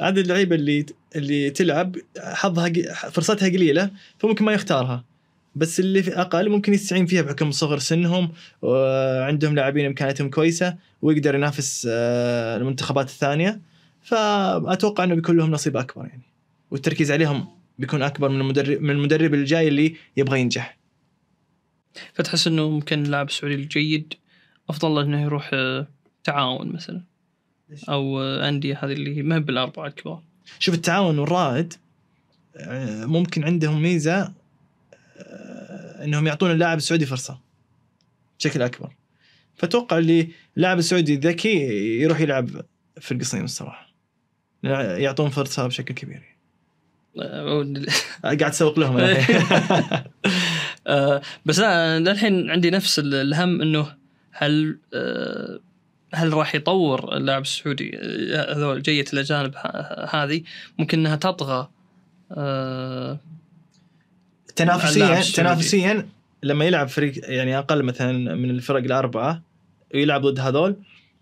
عدد 0.00 0.18
اللعيبة 0.18 0.56
اللي 0.56 0.86
اللي 1.16 1.50
تلعب 1.50 1.96
حظها 2.18 2.72
فرصتها 3.10 3.48
قليلة 3.48 3.90
فممكن 4.18 4.44
ما 4.44 4.52
يختارها. 4.52 5.04
بس 5.58 5.80
اللي 5.80 6.02
في 6.02 6.20
أقل 6.20 6.50
ممكن 6.50 6.74
يستعين 6.74 7.06
فيها 7.06 7.22
بحكم 7.22 7.50
صغر 7.50 7.78
سنهم 7.78 8.32
وعندهم 8.62 9.54
لاعبين 9.54 9.86
إمكانياتهم 9.86 10.30
كويسة 10.30 10.76
ويقدر 11.02 11.34
ينافس 11.34 11.88
آه، 11.90 12.56
المنتخبات 12.56 13.08
الثانية. 13.08 13.60
فأتوقع 14.02 15.04
إنه 15.04 15.14
بيكون 15.14 15.36
لهم 15.36 15.50
نصيب 15.50 15.76
أكبر 15.76 16.06
يعني. 16.06 16.22
والتركيز 16.70 17.10
عليهم 17.12 17.48
بيكون 17.78 18.02
أكبر 18.02 18.28
من 18.28 18.40
المدرب 18.40 18.82
من 18.82 18.90
المدرب 18.90 19.34
الجاي 19.34 19.68
اللي 19.68 19.94
يبغى 20.16 20.40
ينجح. 20.40 20.78
فتحس 22.14 22.46
إنه 22.46 22.70
ممكن 22.70 23.02
اللاعب 23.02 23.26
السعودي 23.26 23.54
الجيد 23.54 24.14
أفضل 24.70 24.90
له 24.90 25.02
إنه 25.02 25.22
يروح 25.22 25.50
آه، 25.52 25.86
تعاون 26.24 26.72
مثلا. 26.72 27.02
أو 27.88 28.20
آه، 28.20 28.48
أندية 28.48 28.78
هذه 28.82 28.92
اللي 28.92 29.22
ما 29.22 29.34
هي 29.34 29.40
بالأربعة 29.40 29.86
الكبار. 29.86 30.22
شوف 30.58 30.74
التعاون 30.74 31.18
والرائد 31.18 31.74
ممكن 33.06 33.44
عندهم 33.44 33.82
ميزة 33.82 34.32
إنهم 36.04 36.26
يعطون 36.26 36.50
اللاعب 36.50 36.76
السعودي 36.76 37.06
فرصة. 37.06 37.40
بشكل 38.38 38.62
أكبر. 38.62 38.92
فأتوقع 39.56 39.98
اللي 39.98 40.28
اللاعب 40.56 40.78
السعودي 40.78 41.16
ذكي 41.16 41.58
يروح 42.00 42.20
يلعب 42.20 42.50
في 43.00 43.12
القصيم 43.12 43.44
الصراحة. 43.44 43.88
يعطون 44.62 45.30
فرصة 45.30 45.66
بشكل 45.66 45.94
كبير. 45.94 46.22
قاعد 48.24 48.42
أسوق 48.42 48.78
لهم. 48.78 48.98
آه، 50.86 51.22
بس 51.46 51.58
لا 51.58 51.98
للحين 52.00 52.50
عندي 52.50 52.70
نفس 52.70 52.98
ال- 52.98 53.14
الهم 53.14 53.60
إنه 53.62 53.94
هل 54.32 54.78
آه، 54.94 55.60
هل 56.14 56.32
راح 56.32 56.54
يطور 56.54 57.16
اللاعب 57.16 57.42
السعودي 57.42 57.98
آه، 57.98 58.56
هذول 58.56 58.82
جية 58.82 59.04
الأجانب 59.12 59.54
هذه؟ 60.10 60.42
ممكن 60.78 60.98
إنها 60.98 61.16
تطغى. 61.16 61.68
تنافسيا. 64.58 65.22
تنافسيا 65.36 66.08
لما 66.42 66.64
يلعب 66.64 66.88
فريق 66.88 67.12
يعني 67.30 67.58
أقل 67.58 67.82
مثلا 67.82 68.34
من 68.34 68.50
الفرق 68.50 68.82
الأربعة 68.84 69.42
ويلعب 69.94 70.26
ضد 70.26 70.40
هذول 70.40 70.76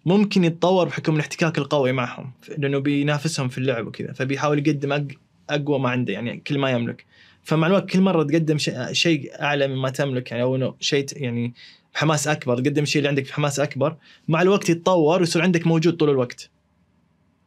ممكن 0.07 0.45
يتطور 0.45 0.89
بحكم 0.89 1.15
الاحتكاك 1.15 1.59
القوي 1.59 1.93
معهم 1.93 2.33
لأنه 2.59 2.79
بينافسهم 2.79 3.49
في 3.49 3.59
اللعب 3.59 3.87
وكذا 3.87 4.13
فبيحاول 4.13 4.59
يقدم 4.59 5.09
أقوى 5.51 5.79
ما 5.79 5.91
عنده 5.91 6.13
يعني 6.13 6.43
كل 6.47 6.59
ما 6.59 6.71
يملك. 6.71 7.05
فمع 7.43 7.67
الوقت 7.67 7.91
كل 7.91 8.01
مرة 8.01 8.23
تقدم 8.23 8.59
شيء 8.59 8.93
شيء 8.93 9.33
أعلى 9.41 9.69
مما 9.69 9.91
تملك 9.91 10.31
يعني 10.31 10.43
أو 10.43 10.57
إنه 10.57 10.75
شيء 10.81 11.07
يعني 11.13 11.55
بحماس 11.95 12.29
أكبر 12.29 12.61
تقدم 12.61 12.83
الشيء 12.83 12.99
اللي 12.99 13.09
عندك 13.09 13.29
بحماس 13.29 13.61
أكبر 13.61 13.97
مع 14.29 14.43
الوقت 14.43 14.71
يتطور 14.71 15.21
ويصير 15.21 15.43
عندك 15.43 15.67
موجود 15.67 15.97
طول 15.97 16.11
الوقت. 16.11 16.51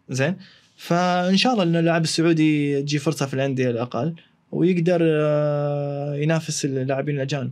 زين؟ 0.09 0.35
فإن 0.77 1.37
شاء 1.37 1.53
الله 1.53 1.63
إن 1.63 1.75
اللاعب 1.75 2.03
السعودي 2.03 2.81
تجي 2.81 2.99
فرصة 2.99 3.25
في 3.25 3.33
الأندية 3.33 3.69
الأقل. 3.69 4.15
ويقدر 4.51 4.99
آه، 5.03 6.15
ينافس 6.15 6.65
اللاعبين 6.65 7.15
الأجانب. 7.15 7.51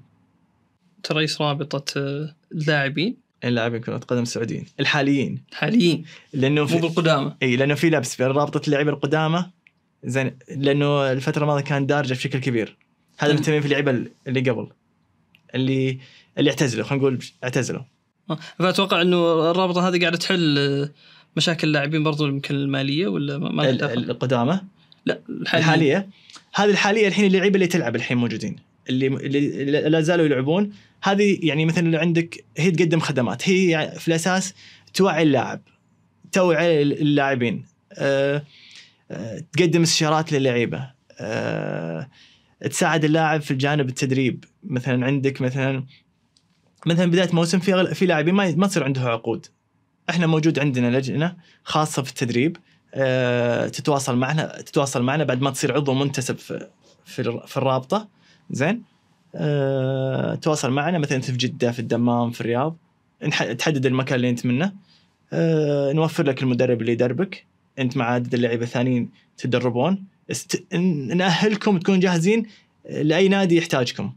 رئيس 1.11 1.41
رابطة 1.41 1.99
آه، 1.99 2.35
اللاعبين. 2.51 3.15
اللاعبين 3.43 3.81
كرة 3.81 3.97
قدم 3.97 4.21
السعوديين 4.21 4.65
الحاليين. 4.79 5.41
حاليين. 5.53 6.05
لأنه 6.33 6.61
مو 6.61 6.67
في 6.67 6.79
بالقدامى 6.79 7.35
إي 7.43 7.55
لأنه 7.55 7.75
في 7.75 7.89
لبس. 7.89 8.21
بين 8.21 8.27
رابطة 8.27 8.61
اللاعبين 8.67 8.93
القدامى 8.93 9.45
زين 10.03 10.37
لأنه 10.55 11.11
الفترة 11.11 11.41
الماضية 11.41 11.63
كان 11.63 11.85
دارجة 11.85 12.13
بشكل 12.13 12.39
كبير. 12.39 12.77
هذا. 13.17 13.33
مهتمين 13.33 13.61
في 13.61 13.65
اللعيبة 13.67 14.05
اللي 14.27 14.49
قبل. 14.49 14.67
اللي 15.55 15.99
اللي 16.37 16.49
اعتزلوا 16.49 16.85
خلينا 16.85 17.03
نقول 17.03 17.19
اعتزلوا. 17.43 17.81
آه. 18.29 18.39
فأتوقع 18.59 19.01
إنه 19.01 19.51
الرابطة 19.51 19.87
هذه 19.87 19.99
قاعدة 20.01 20.17
تحل 20.17 20.89
مشاكل 21.37 21.67
اللاعبين 21.67 22.03
برضو 22.03 22.27
يمكن 22.27 22.55
المالية 22.55 23.07
ولا 23.07 23.37
ما 23.37 23.69
القدامى 23.69 24.61
لا 25.07 25.19
الحالية. 25.29 25.63
الحالية؟ 25.63 26.09
هذه 26.53 26.69
الحالية 26.69 27.07
الحين 27.07 27.25
اللعيبه 27.25 27.55
اللي 27.55 27.67
تلعب 27.67 27.95
الحين 27.95 28.17
موجودين 28.17 28.55
اللي 28.89 29.07
اللي 29.07 29.89
لا 29.89 30.01
زالوا 30.01 30.25
يلعبون. 30.25 30.71
هذه 31.03 31.39
يعني 31.41 31.65
مثلا 31.65 31.85
اللي 31.85 31.97
عندك 31.97 32.45
هي 32.57 32.71
تقدم 32.71 32.99
خدمات 32.99 33.49
هي 33.49 33.69
يعني 33.69 33.99
في 33.99 34.07
الأساس 34.07 34.53
توعي 34.93 35.23
اللاعب 35.23 35.61
توعي 36.31 36.81
اللاعبين 36.81 37.65
أه 37.93 38.43
أه 39.11 39.43
تقدم 39.53 39.81
استشارات 39.81 40.33
للعيبة 40.33 40.91
أه 41.19 42.09
تساعد 42.69 43.05
اللاعب 43.05 43.41
في 43.41 43.51
الجانب 43.51 43.89
التدريب. 43.89 44.45
مثلا 44.63 45.05
عندك 45.05 45.41
مثلا 45.41 45.83
مثلا 46.85 47.05
بداية 47.11 47.29
موسم 47.33 47.59
في 47.59 47.95
في 47.95 48.05
لاعبين 48.05 48.33
ما 48.35 48.55
ما 48.55 48.67
تصير 48.67 48.83
عنده 48.83 49.01
عقود. 49.01 49.45
إحنا 50.09 50.27
موجود 50.27 50.59
عندنا 50.59 50.97
لجنة 50.97 51.35
خاصة 51.63 52.01
في 52.03 52.09
التدريب. 52.09 52.57
تتواصل 53.67 54.17
معنا 54.17 54.61
تتواصل 54.61 55.03
معنا 55.03 55.23
بعد 55.23 55.41
ما 55.41 55.49
تصير 55.51 55.73
عضو 55.75 55.93
منتسب 55.93 56.37
في 56.37 56.67
في, 57.05 57.19
الر- 57.19 57.45
في 57.47 57.57
الرابطة. 57.57 58.07
زين؟ 58.51 58.81
أه 59.35 60.35
تواصل 60.35 60.71
معنا 60.71 60.97
مثلا 60.97 61.21
في 61.21 61.31
جدة 61.31 61.71
في 61.71 61.79
الدمام 61.79 62.31
في 62.31 62.41
الرياض. 62.41 62.75
تحدد 63.57 63.85
المكان 63.85 64.15
اللي 64.15 64.29
أنت 64.29 64.45
منه. 64.45 64.71
أه 65.33 65.91
نوفر 65.93 66.23
لك 66.23 66.43
المدرب 66.43 66.81
اللي 66.81 66.91
يدربك. 66.91 67.45
أنت 67.79 67.97
مع 67.97 68.05
عدد 68.11 68.33
اللعيبه 68.33 68.63
الثانيين 68.63 69.09
تدربون. 69.37 70.03
است... 70.31 70.63
ن- 70.73 71.17
نأهلكم 71.17 71.77
تكونوا 71.77 71.99
جاهزين 71.99 72.45
لأي 72.89 73.27
نادي 73.27 73.57
يحتاجكم. 73.57 74.11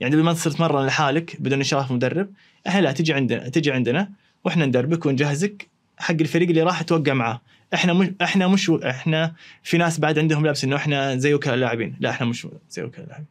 يعني 0.00 0.16
بدل 0.16 0.24
ما 0.24 0.32
تصير 0.32 0.82
لحالك 0.86 1.36
بدون 1.40 1.60
اشراف 1.60 1.92
مدرب 1.92 2.28
إحنا 2.66 2.80
لا 2.80 2.92
تجي 2.92 3.12
عندنا 3.12 3.48
تجي 3.48 3.72
عندنا 3.72 4.10
وإحنا 4.44 4.66
ندربك 4.66 5.06
ونجهزك 5.06 5.68
حق 5.98 6.14
الفريق 6.20 6.48
اللي 6.48 6.62
راح 6.62 6.82
توقع 6.82 7.12
معاه. 7.12 7.40
إحنا 7.74 7.92
مش 7.92 8.08
إحنا 8.22 8.48
مش 8.48 8.70
إحنا 8.70 9.34
في 9.62 9.78
ناس 9.78 10.00
بعد 10.00 10.18
عندهم 10.18 10.46
لبس 10.46 10.64
انه 10.64 10.76
إحنا 10.76 11.16
زي 11.16 11.34
وكلاء 11.34 11.54
اللاعبين 11.54 11.96
لا 12.00 12.10
إحنا 12.10 12.26
مش 12.26 12.46
زي 12.70 12.82
وكلاء 12.82 13.04
اللاعبين 13.04 13.26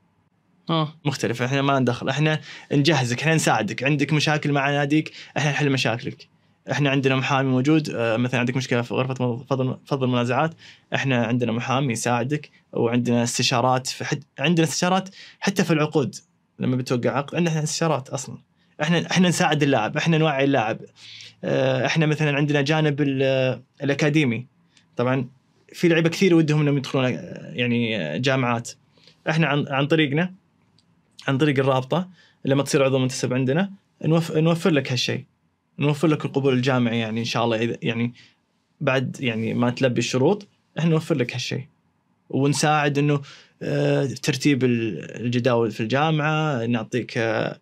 آه. 0.69 0.93
مختلف. 1.05 1.41
إحنا 1.41 1.61
ما 1.61 1.79
ندخل 1.79 2.09
إحنا 2.09 2.39
نجهزك 2.71 3.21
إحنا 3.21 3.35
نساعدك. 3.35 3.83
عندك 3.83 4.13
مشاكل 4.13 4.51
مع 4.51 4.71
ناديك 4.71 5.11
إحنا 5.37 5.51
نحل 5.51 5.69
مشاكلك. 5.69 6.27
إحنا 6.71 6.89
عندنا 6.89 7.15
محامي 7.15 7.49
موجود. 7.49 7.89
آه، 7.89 8.17
مثلا 8.17 8.39
عندك 8.39 8.55
مشكلة 8.57 8.81
في 8.81 8.93
غرفة 8.93 9.43
فضل 9.49 9.77
فضل 9.85 10.03
المنازعات. 10.03 10.53
إحنا 10.95 11.25
عندنا 11.25 11.51
محامي 11.51 11.93
يساعدك 11.93 12.49
وعندنا 12.73 13.23
استشارات 13.23 13.87
في 13.87 14.05
حد 14.05 14.23
عندنا 14.39 14.67
استشارات 14.67 15.09
حتى 15.39 15.63
في 15.63 15.73
العقود 15.73 16.15
لما 16.59 16.75
بتوقع 16.75 17.09
عقد 17.09 17.35
عندنا 17.35 17.63
استشارات 17.63 18.09
أصلا. 18.09 18.37
إحنا 18.81 19.11
إحنا 19.11 19.29
نساعد 19.29 19.63
اللاعب 19.63 19.97
إحنا 19.97 20.17
نوعي 20.17 20.43
اللاعب. 20.43 20.79
إحنا 21.43 22.05
مثلا 22.05 22.37
عندنا 22.37 22.61
جانب 22.61 23.01
ال- 23.01 23.61
الأكاديمي. 23.83 24.45
طبعا 24.95 25.27
في 25.73 25.87
لعيبة 25.87 26.09
كثير 26.09 26.35
ودهم 26.35 26.61
إنهم 26.61 26.77
يدخلون 26.77 27.05
آه، 27.05 27.51
يعني 27.53 28.19
جامعات. 28.19 28.71
إحنا 29.29 29.47
عن 29.69 29.87
طريقنا 29.87 30.33
عن 31.27 31.37
طريق 31.37 31.59
الرابطة 31.59 32.09
لما 32.45 32.63
تصير 32.63 32.83
عضو 32.83 32.99
منتسب 32.99 33.33
عندنا 33.33 33.71
نوف... 34.05 34.31
نوفر 34.31 34.69
لك 34.69 34.91
هالشيء. 34.91 35.23
نوفر 35.79 36.07
لك 36.07 36.25
القبول 36.25 36.53
الجامعي 36.53 36.99
يعني 36.99 37.19
إن 37.19 37.25
شاء 37.25 37.45
الله. 37.45 37.57
إذا 37.57 37.77
يعني 37.81 38.13
بعد 38.81 39.17
يعني 39.19 39.53
ما 39.53 39.69
تلبي 39.69 39.99
الشروط 39.99 40.47
إحنا 40.79 40.89
نوفر 40.91 41.15
لك 41.15 41.33
هالشيء. 41.33 41.63
ونساعد 42.29 42.97
إنه 42.97 43.21
آه، 43.61 44.05
ترتيب 44.05 44.63
ال- 44.63 45.21
الجداول 45.25 45.71
في 45.71 45.79
الجامعة 45.79 46.65
نعطيك 46.65 47.17
آه، 47.17 47.59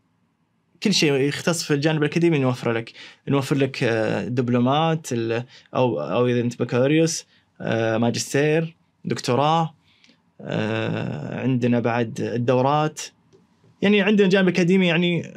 كل 0.85 0.93
شيء 0.93 1.13
يختص 1.13 1.63
في 1.63 1.73
الجانب 1.73 2.03
الأكاديمي 2.03 2.39
نوفره 2.39 2.71
لك. 2.71 2.91
نوفر 3.27 3.55
لك 3.55 3.83
آه، 3.83 4.25
دبلومات 4.27 5.07
أو 5.13 6.01
أو 6.01 6.27
إذا 6.27 6.41
أنت 6.41 6.59
بكالوريوس 6.59 7.25
آه، 7.61 7.97
ماجستير 7.97 8.75
دكتوراه 9.05 9.73
آه، 10.41 11.41
عندنا 11.41 11.79
بعد 11.79 12.21
الدورات. 12.21 13.01
يعني 13.81 14.01
عندنا 14.01 14.29
جانب 14.29 14.47
أكاديمي 14.47 14.87
يعني 14.87 15.33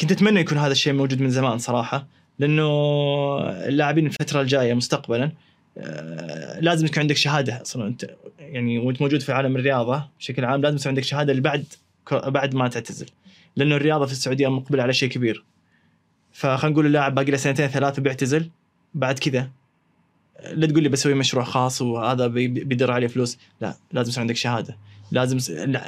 كنت 0.00 0.12
أتمنى 0.12 0.40
يكون 0.40 0.58
هذا 0.58 0.72
الشيء 0.72 0.92
موجود 0.92 1.20
من 1.20 1.30
زمان 1.30 1.58
صراحة 1.58 2.06
لأنه 2.38 2.68
اللاعبين 3.40 4.06
الفترة 4.06 4.40
الجاية 4.40 4.74
مستقبلا 4.74 5.32
لازم 6.60 6.86
يكون 6.86 6.98
عندك 6.98 7.16
شهادة 7.16 7.62
أصلا. 7.62 7.86
أنت 7.86 8.10
يعني 8.38 8.78
وأنت 8.78 9.02
موجود 9.02 9.20
في 9.20 9.32
عالم 9.32 9.56
الرياضة 9.56 10.08
بشكل 10.18 10.44
عام 10.44 10.62
لازم 10.62 10.76
يكون 10.76 10.88
عندك 10.88 11.04
شهادة 11.04 11.30
اللي 11.32 11.42
بعد 11.42 11.64
بعد 12.12 12.54
ما 12.54 12.68
تعتزل. 12.68 13.06
لأنه 13.58 13.76
الرياضة 13.76 14.06
في 14.06 14.12
السعودية 14.12 14.48
مقبلة 14.48 14.82
على 14.82 14.92
شيء 14.92 15.08
كبير. 15.08 15.44
فخلينا 16.32 16.72
نقول 16.72 16.86
اللاعب 16.86 17.14
باقي 17.14 17.30
له 17.30 17.36
سنتين 17.36 17.66
ثلاثة 17.66 18.02
بيعتزل 18.02 18.50
بعد 18.94 19.18
كذا 19.18 19.50
لا 20.52 20.66
تقول 20.66 20.82
لي 20.82 20.88
بسوي 20.88 21.14
مشروع 21.14 21.44
خاص 21.44 21.82
وهذا 21.82 22.26
بي- 22.26 22.48
بيدر 22.48 22.90
عليه 22.90 23.06
فلوس 23.06 23.38
لا 23.60 23.74
لازم 23.92 24.08
يصير 24.10 24.20
عندك 24.20 24.36
شهادة. 24.36 24.76
لازم 25.12 25.38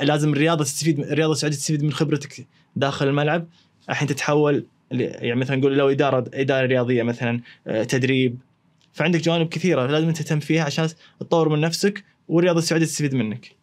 لازم 0.03 0.33
الرياضة 0.33 0.65
تستفيد 0.65 1.01
الرياضة 1.01 1.33
السعودية 1.33 1.57
تستفيد 1.57 1.83
من 1.85 1.93
خبرتك 1.93 2.47
داخل 2.77 3.09
الملعب. 3.09 3.47
الحين 3.91 4.09
تتحول 4.09 4.67
يعني 4.91 5.41
مثلا 5.41 5.57
نقول 5.57 5.79
لو 5.79 5.89
إدارة 5.89 6.31
إدارة 6.35 6.67
رياضية 6.67 7.03
مثلا 7.03 7.41
آه، 7.67 7.83
تدريب. 7.85 8.39
فعندك 8.93 9.21
جوانب 9.21 9.49
كثيرة 9.49 9.87
لازم 9.87 10.11
تهتم 10.11 10.41
فيها 10.41 10.65
عشان 10.65 10.89
تطور 11.21 11.49
من 11.49 11.61
نفسك 11.61 12.05
والرياضة 12.29 12.59
السعودية 12.59 12.87
تستفيد 12.87 13.15
منك. 13.15 13.60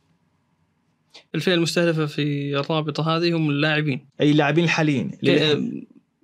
الفئة 1.35 1.53
المستهدفة 1.53 2.05
في 2.05 2.57
الرابطة 2.59 3.17
هذه 3.17 3.37
هم 3.37 3.49
اللاعبين. 3.49 4.05
أي 4.21 4.31
اللاعبين 4.31 4.63
الحاليين. 4.63 5.11
إيه، 5.23 5.53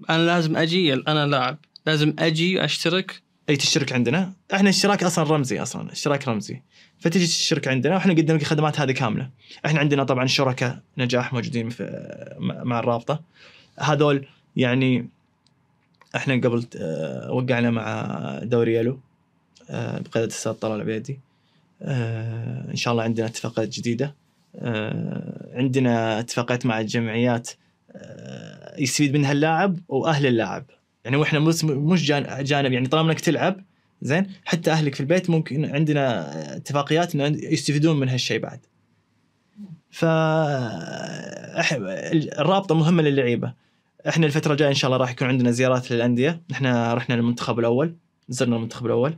أنا 0.09 0.25
لازم 0.25 0.57
أجي 0.57 0.93
أنا 0.93 1.27
لاعب. 1.27 1.57
لازم 1.85 2.13
أجي 2.19 2.65
أشترك. 2.65 3.21
أي 3.49 3.55
تشترك 3.55 3.93
عندنا؟ 3.93 4.33
إحنا 4.53 4.69
اشتراك 4.69 5.03
أصلا 5.03 5.23
رمزي 5.35 5.61
أصلا 5.61 5.91
اشتراك 5.91 6.27
رمزي. 6.27 6.61
فتجي 6.99 7.25
تشترك 7.27 7.67
عندنا 7.67 7.95
وإحنا 7.95 8.13
نقدم 8.13 8.35
لك 8.35 8.41
الخدمات 8.41 8.79
هذه 8.79 8.91
كاملة. 8.91 9.29
إحنا 9.65 9.79
عندنا 9.79 10.03
طبعا 10.03 10.25
شركاء 10.25 10.79
نجاح 10.97 11.33
موجودين 11.33 11.69
في 11.69 11.83
مع 12.39 12.79
الرابطة. 12.79 13.21
هذول 13.79 14.25
يعني 14.55 15.09
إحنا 16.15 16.33
قبل 16.33 16.65
آه، 16.77 17.31
وقعنا 17.31 17.71
مع 17.71 18.39
دوري 18.43 18.75
يلو 18.75 18.99
آه، 19.69 19.99
بقيادة 19.99 20.25
الأستاذ 20.25 20.51
طلال 20.51 20.75
العبيدي 20.75 21.19
آه، 21.81 22.71
إن 22.71 22.75
شاء 22.75 22.91
الله 22.91 23.03
عندنا 23.03 23.25
اتفاقات 23.25 23.69
جديدة. 23.69 24.15
عندنا 25.54 26.20
اتفاقات 26.20 26.66
مع 26.66 26.80
الجمعيات 26.80 27.49
آه، 27.95 28.82
يستفيد 28.82 29.14
منها 29.14 29.32
اللاعب 29.32 29.80
وأهل 29.88 30.26
اللاعب 30.26 30.66
يعني 31.06 31.18
وإحنا 31.18 31.39
مش 31.39 31.64
مش 31.66 32.06
جان- 32.06 32.43
جانب 32.43 32.72
يعني 32.72 32.88
طالما 32.88 33.12
إنك 33.12 33.20
تلعب 33.20 33.62
زين 34.01 34.28
حتى 34.45 34.72
أهلك 34.72 34.95
في 34.95 35.01
البيت 35.01 35.30
ممكن 35.30 35.66
عندنا 35.66 36.56
اتفاقيات 36.56 37.16
إنه 37.16 37.26
يستفيدون 37.43 37.99
من 37.99 38.10
هالشيء 38.10 38.39
بعد. 38.39 38.60
ف 39.91 40.06
الرابطة 42.39 42.76
مهمة 42.76 43.04
للعيبة. 43.04 43.54
إحنا 44.08 44.26
الفترة 44.26 44.51
الجاية 44.51 44.70
إن 44.70 44.74
شاء 44.76 44.88
الله 44.89 44.97
راح 44.97 45.12
يكون 45.12 45.28
عندنا 45.28 45.51
زيارات 45.51 45.91
للأندية، 45.91 46.41
إحنا 46.51 46.93
رحنا 46.93 47.14
للمنتخب 47.16 47.60
الأول، 47.60 47.95
زرنا 48.30 48.56
المنتخب 48.56 48.86
الأول 48.86 49.18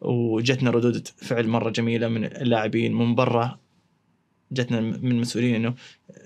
وجتنا 0.00 0.70
ردود 0.70 1.08
فعل 1.16 1.48
مرة 1.48 1.70
جميلة 1.70 2.08
من 2.08 2.24
اللاعبين 2.24 2.94
من 2.94 3.14
برا 3.14 3.58
جتنا 4.52 4.80
من 4.80 5.10
المسؤولين 5.10 5.54
إنه 5.54 5.74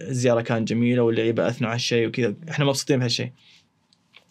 الزيارة 0.00 0.40
كانت 0.40 0.68
جميلة 0.68 1.02
واللعيبة 1.02 1.48
أثنوا 1.48 1.70
على 1.70 1.76
الشيء 1.76 2.08
وكذا، 2.08 2.34
إحنا 2.50 2.64
مبسوطين 2.64 2.98
بهالشيء. 2.98 3.30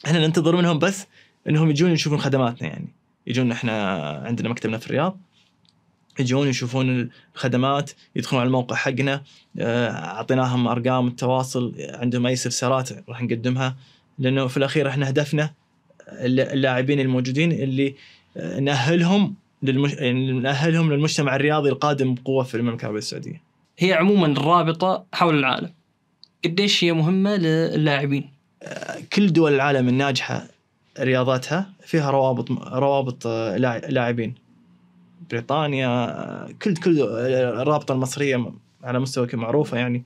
إحنا 0.06 0.28
ننتظر 0.28 0.56
منهم 0.56 0.80
بس 0.80 1.06
إنهم 1.50 1.70
يجون 1.70 1.92
يشوفون 1.92 2.20
خدماتنا 2.20 2.68
يعني. 2.68 2.88
يجون 3.28 3.52
إحنا 3.52 4.02
عندنا 4.26 4.50
مكتبنا 4.50 4.78
في 4.78 4.88
الرياض. 4.88 5.18
يجون 6.20 6.48
يشوفون 6.48 7.10
الخدمات 7.36 7.92
يدخلون 8.16 8.40
على 8.40 8.48
الموقع 8.48 8.76
حقنا. 8.76 9.24
آه، 9.60 9.90
أعطيناهم 9.90 10.68
أرقام 10.68 11.08
التواصل. 11.08 11.76
عندهم 11.80 12.26
أي 12.26 12.34
استفسارات 12.34 13.10
راح 13.10 13.22
نقدمها. 13.22 13.76
لأنه 14.20 14.48
في 14.48 14.58
الأخير 14.58 14.90
إحنا 14.90 15.10
هدفنا 15.10 15.54
الل- 16.10 16.40
اللاعبين 16.40 17.00
الموجودين 17.00 17.52
اللي 17.52 17.96
آه، 18.38 18.60
نأهلهم 18.60 19.36
للمش... 19.64 19.94
يعني 19.94 20.32
نأهلهم 20.32 20.94
للمجتمع 20.94 21.36
الرياضي 21.36 21.70
القادم 21.70 22.14
بقوة 22.16 22.44
في 22.44 22.56
المملكة 22.58 22.82
العربية 22.82 23.00
السعودية. 23.00 23.42
هي 23.80 23.94
عموما 23.94 24.28
الرابطه 24.28 25.06
حول 25.14 25.40
العالم. 25.40 25.72
قديش 26.46 26.84
هي 26.84 26.94
مهمة 26.94 27.36
للاعبين؟ 27.36 28.30
كل 29.14 29.34
دول 29.34 29.54
العالم 29.54 29.88
الناجحة 29.90 30.48
رياضاتها 31.00 31.70
فيها 31.86 32.12
روابط 32.12 32.52
روابط 32.52 33.28
آه، 33.28 33.58
لاع- 33.58 33.78
لاعبين. 33.90 34.36
بريطانيا 35.32 35.88
آه، 35.88 36.50
كل 36.62 36.76
كل 36.76 37.02
آه، 37.02 37.62
الرابطة 37.62 37.92
المصرية 37.94 38.52
على 38.84 39.00
مستوى 39.00 39.28
معروفه 39.34 39.78
يعني 39.78 40.04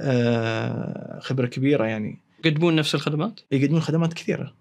آه، 0.00 1.18
خبرة 1.22 1.46
كبيرة 1.46 1.84
يعني. 1.84 2.18
يقدمون 2.44 2.76
نفس 2.76 2.94
الخدمات؟ 2.94 3.40
يقدمون 3.52 3.80
خدمات 3.80 4.12
كثيرة. 4.14 4.52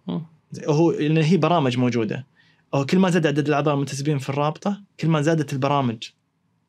هو 0.68 0.92
لأن 0.92 1.18
هي 1.18 1.38
برامج 1.38 1.78
موجودة. 1.78 2.26
هو 2.74 2.86
كل 2.86 3.00
ما 3.00 3.10
زاد 3.10 3.28
عدد 3.28 3.48
الأعضاء 3.48 3.74
المنتسبين 3.74 4.18
في 4.18 4.30
الرابطة 4.30 4.82
كل 5.00 5.08
ما 5.08 5.22
زادت 5.22 5.54
البرامج 5.54 5.98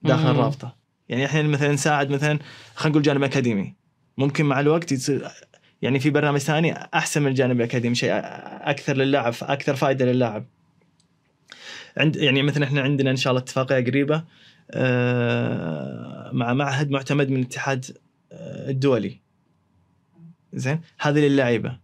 داخل 0.03 0.23
مم. 0.25 0.31
الرابطة. 0.31 0.75
يعني 1.11 1.25
إحنا 1.25 1.43
مثلا 1.43 1.73
نساعد 1.73 2.11
مثلا 2.11 2.39
خلينا 2.75 2.91
نقول 2.91 3.03
جانب 3.03 3.23
أكاديمي. 3.23 3.75
ممكن 4.19 4.45
مع 4.45 4.61
الوقت 4.61 4.93
يصير 4.93 5.29
يعني 5.83 6.01
في 6.01 6.11
برنامج 6.11 6.39
ثاني 6.39 6.73
أحسن 6.73 7.23
من 7.23 7.29
الجانب 7.29 7.57
الأكاديمي 7.57 7.95
شيء 7.95 8.11
أكثر 8.13 8.97
للاعب 8.97 9.35
أكثر 9.43 9.77
فائدة 9.77 10.05
للاعب. 10.05 10.47
عند 11.97 12.17
يعني 12.17 12.43
مثلا 12.43 12.65
إحنا 12.65 12.81
عندنا 12.81 13.11
إن 13.11 13.17
شاء 13.17 13.31
الله 13.31 13.43
اتفاقية 13.43 13.85
قريبة 13.85 14.25
آه، 14.71 16.31
مع 16.33 16.55
معهد 16.55 16.91
معتمد 16.91 17.31
من 17.31 17.37
الاتحاد 17.37 17.97
آه، 18.33 18.71
الدولي. 18.71 19.21
زين؟ 20.53 20.81
هذه 21.01 21.19
للاعيبه 21.19 21.79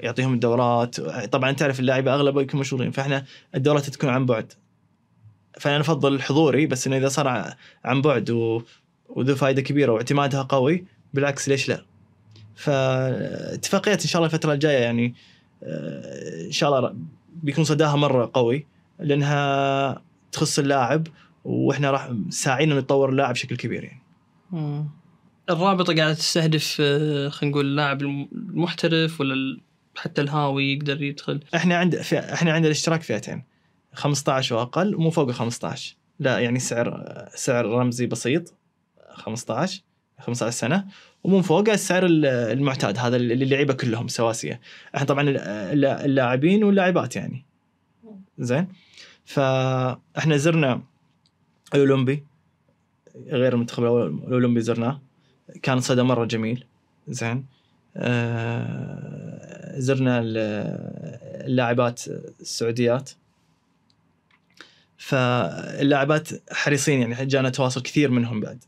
يعطيهم 0.00 0.34
الدورات. 0.34 1.00
طبعا 1.00 1.52
تعرف 1.52 1.80
اللاعيبه 1.80 2.14
اغلبها 2.14 2.42
يكونوا 2.42 2.60
مشغولين 2.60 2.90
فإحنا 2.90 3.24
الدورات 3.54 3.90
تكون 3.90 4.10
عن 4.10 4.26
بعد. 4.26 4.52
فأنا 5.60 5.80
أفضل 5.80 6.14
الحضوري 6.14 6.66
بس 6.66 6.86
إنه 6.86 6.96
إذا 6.96 7.08
صار 7.08 7.54
عن 7.84 8.02
بعد 8.02 8.30
و... 8.30 8.62
وذو 9.08 9.34
فائده 9.34 9.62
كبيرة 9.62 9.92
واعتمادها 9.92 10.42
قوي 10.42 10.84
بالعكس 11.14 11.48
ليش 11.48 11.68
لا؟ 11.68 11.84
فاتفاقيات 12.56 14.02
إن 14.02 14.08
شاء 14.08 14.22
الله 14.22 14.34
الفترة 14.34 14.52
الجاية 14.52 14.78
يعني 14.78 15.14
آه، 15.62 16.46
إن 16.46 16.52
شاء 16.52 16.78
الله 16.78 16.94
بيكون 17.42 17.64
صداها 17.64 17.96
مرة 17.96 18.30
قوي 18.34 18.66
لأنها 19.00 20.02
تخص 20.32 20.58
اللاعب 20.58 21.06
وإحنا 21.44 21.90
راح 21.90 22.12
ساعينا 22.30 22.80
نتطور 22.80 23.08
اللاعب 23.10 23.34
بشكل 23.34 23.56
كبير 23.56 23.84
يعني. 23.84 24.02
مم. 24.52 24.88
الرابطة 25.50 25.94
قاعدة 25.96 26.14
تستهدف 26.14 26.76
آه، 26.80 27.28
خلينا 27.28 27.52
نقول 27.52 27.66
اللاعب 27.66 28.02
الم- 28.02 28.28
المحترف 28.32 29.20
ولا 29.20 29.60
حتى 29.96 30.20
الهاوي 30.20 30.72
يقدر 30.72 31.02
يدخل 31.02 31.40
إحنا 31.54 31.76
عند 31.76 31.94
إحنا 32.14 32.52
عندنا 32.52 32.66
الاشتراك 32.66 33.02
فئتين 33.02 33.42
15 33.96 34.54
وأقل 34.56 34.96
مو 34.96 35.10
فوق 35.10 35.28
ال 35.28 35.34
15 35.34 35.96
لا 36.20 36.38
يعني 36.38 36.58
سعر 36.58 37.04
سعر 37.34 37.66
رمزي 37.66 38.06
بسيط 38.06 38.54
15 39.12 39.82
15 40.20 40.50
سنة. 40.56 40.84
ومن 41.24 41.42
فوقه 41.42 41.72
السعر 41.72 42.06
ال- 42.06 42.26
المعتاد 42.26 42.98
هذا 42.98 43.16
اللي 43.16 43.34
اللعيبة 43.34 43.74
كلهم 43.74 44.08
سواسية. 44.08 44.60
إحنا 44.94 45.06
طبعا 45.06 45.22
ال- 45.30 45.84
اللاعبين 45.84 46.64
واللاعبات 46.64 47.16
يعني. 47.16 47.44
زين؟ 48.38 48.68
فإحنا 49.24 50.36
زرنا 50.36 50.82
الاولمبي 51.74 52.24
غير 53.26 53.52
المنتخب 53.54 53.84
الأولمبي 53.84 54.60
زرناه. 54.60 55.00
كان 55.62 55.80
صدى 55.80 56.02
مرة 56.02 56.24
جميل. 56.24 56.64
زين؟ 57.08 57.46
آه، 57.96 59.78
زرنا 59.78 60.18
ال- 60.20 60.36
اللاعبات 61.46 62.02
السعوديات. 62.40 63.10
فاللاعبات 65.06 66.28
حريصين 66.52 67.00
يعني 67.00 67.26
جانا 67.26 67.48
تواصل 67.50 67.82
كثير 67.82 68.10
منهم 68.10 68.40
بعد. 68.40 68.64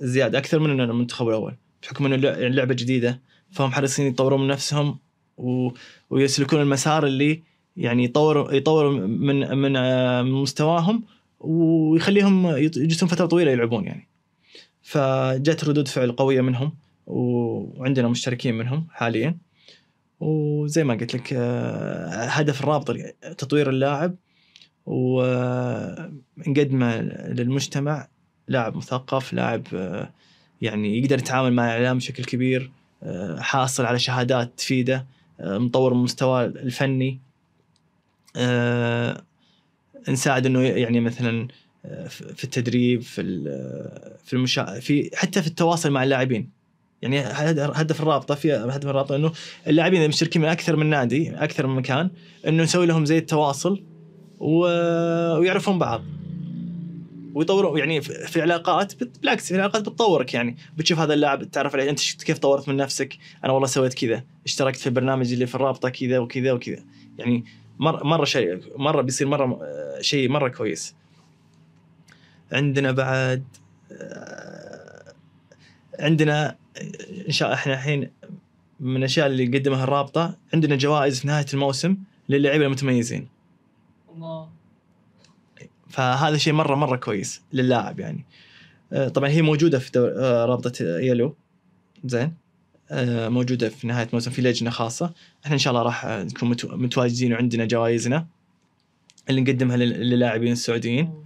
زياده 0.00 0.38
أكثر 0.38 0.58
من 0.58 0.80
المنتخب 0.80 1.28
الأول 1.28 1.54
بحكم 1.82 2.06
إنه 2.06 2.16
اللع- 2.16 2.38
اللعبه 2.38 2.74
جديدة 2.74 3.20
فهم 3.50 3.72
حريصين 3.72 4.06
يطورون 4.06 4.40
من 4.40 4.46
نفسهم 4.46 4.98
و... 5.36 5.70
ويسلكون 6.10 6.60
المسار 6.60 7.06
اللي 7.06 7.42
يعني 7.76 8.04
يطور 8.04 8.54
يطور 8.54 8.90
من 9.06 9.56
من 9.58 9.76
آه، 9.76 10.22
من 10.22 10.32
مستواهم 10.32 11.02
ويخليهم 11.40 12.46
يجلسون 12.56 13.08
فترة 13.08 13.26
طويلة 13.26 13.50
يلعبون 13.50 13.84
يعني. 13.84 14.08
فجت 14.82 15.64
ردود 15.64 15.88
فعل 15.88 16.12
قوية 16.12 16.40
منهم 16.40 16.72
وعندنا 17.06 18.08
مشتركين 18.08 18.54
منهم 18.54 18.86
حاليا. 18.90 19.36
وزي 20.20 20.84
ما 20.84 20.94
قلت 20.94 21.14
لك 21.14 21.32
آه، 21.32 22.08
هدف 22.08 22.60
الرابطه 22.60 22.94
تطوير 23.38 23.70
اللاعب 23.70 24.14
ونقدمه 24.86 26.06
للمجتمع 27.28 28.08
لاعب 28.48 28.76
مثقف 28.76 29.32
لاعب 29.32 29.62
آه، 29.74 30.10
يعني 30.62 30.98
يقدر 30.98 31.18
يتعامل 31.18 31.52
مع 31.52 31.64
الإعلام 31.66 31.96
بشكل 31.98 32.24
كبير 32.24 32.70
آه، 33.02 33.40
حاصل 33.40 33.84
على 33.84 33.98
شهادات 33.98 34.52
تفيده 34.56 35.06
آه، 35.40 35.58
مطور 35.58 35.94
من 35.94 36.02
مستواه 36.02 36.44
الفني 36.44 37.18
نساعد 40.08 40.46
إنه 40.46 40.60
يعني 40.62 41.00
مثلا 41.00 41.48
في 42.10 42.44
التدريب 42.44 43.02
في 43.02 43.22
في 44.24 44.32
المشا... 44.32 44.80
في 44.80 45.10
حتى 45.14 45.42
في 45.42 45.46
التواصل 45.48 45.90
مع 45.90 46.02
اللاعبين 46.04 46.50
يعني 47.02 47.20
هد- 47.20 47.58
هدف 47.58 48.00
الرابطة 48.00 48.34
في 48.34 48.52
هدف 48.52 48.86
الرابطة 48.86 49.16
إنه 49.16 49.32
اللاعبين 49.66 49.96
اللي 49.98 50.08
مشتركين 50.08 50.42
من 50.42 50.48
أكثر 50.48 50.76
من 50.76 50.86
نادي 50.90 51.30
أكثر 51.36 51.66
من 51.66 51.76
مكان 51.76 52.10
إنه 52.46 52.62
نسوي 52.62 52.86
لهم 52.86 53.04
زي 53.04 53.18
التواصل. 53.18 53.82
ويعرفون 54.40 55.78
بعض. 55.78 56.02
ويطوروا 57.34 57.78
يعني 57.78 58.00
في 58.00 58.42
علاقات 58.42 58.92
بالعكس 59.20 59.48
في 59.48 59.60
علاقات 59.60 59.82
بتطورك 59.82 60.34
يعني. 60.34 60.56
بتشوف 60.76 60.98
هذا 60.98 61.14
اللاعب 61.14 61.50
تعرف 61.50 61.74
عليه 61.74 61.90
انت 61.90 62.00
كيف 62.24 62.38
طورت 62.38 62.68
من 62.68 62.76
نفسك؟ 62.76 63.18
أنا 63.44 63.52
والله 63.52 63.66
سويت 63.66 63.94
كذا. 63.94 64.24
اشتركت 64.46 64.78
في 64.78 64.86
البرنامج 64.86 65.32
اللي 65.32 65.46
في 65.46 65.54
الرابطة 65.54 65.88
كذا 65.88 66.18
وكذا 66.18 66.52
وكذا. 66.52 66.84
يعني 67.18 67.44
مره 67.78 68.04
مرة 68.04 68.24
شيء 68.24 68.60
مرة 68.76 69.02
بيصير 69.02 69.26
مرة 69.26 69.60
شيء 70.00 70.28
مرة 70.28 70.48
كويس. 70.48 70.94
عندنا 72.52 72.92
بعد 72.92 73.44
آه، 73.92 75.14
عندنا 75.98 76.56
إن 77.26 77.32
شاء 77.32 77.48
الله 77.48 77.60
إحنا 77.60 77.74
الحين 77.74 78.10
من 78.80 78.96
الأشياء 78.96 79.26
اللي 79.26 79.58
قدمها 79.58 79.84
الرابطة 79.84 80.36
عندنا 80.54 80.76
جوائز 80.76 81.20
في 81.20 81.26
نهاية 81.26 81.46
الموسم 81.54 81.96
للاعبين 82.28 82.66
المتميزين. 82.66 83.33
الله 84.14 84.48
فهذا 85.88 86.36
شيء 86.36 86.52
مرة 86.52 86.74
مرة 86.74 86.96
كويس 86.96 87.42
للاعب 87.52 88.00
يعني. 88.00 88.24
آه، 88.92 89.08
طبعا 89.08 89.28
هي 89.28 89.42
موجودة 89.42 89.78
في 89.78 89.90
دور... 89.92 90.12
آه، 90.16 90.44
رابطة 90.44 90.84
يلو. 90.84 91.36
زين. 92.04 92.34
آه، 92.90 93.28
موجودة 93.28 93.68
في 93.68 93.86
نهاية 93.86 94.06
الموسم 94.06 94.30
في 94.30 94.42
لجنة 94.42 94.70
خاصة. 94.70 95.12
إحنا 95.44 95.54
إن 95.54 95.58
شاء 95.58 95.70
الله 95.72 95.82
راح 95.82 96.06
نكون 96.06 96.54
متو- 96.56 96.72
متواجدين 96.74 97.32
وعندنا 97.32 97.64
جوائزنا 97.64 98.26
اللي 99.30 99.40
نقدمها 99.40 99.76
لل- 99.76 100.10
للاعبين 100.10 100.52
السعوديين. 100.52 101.24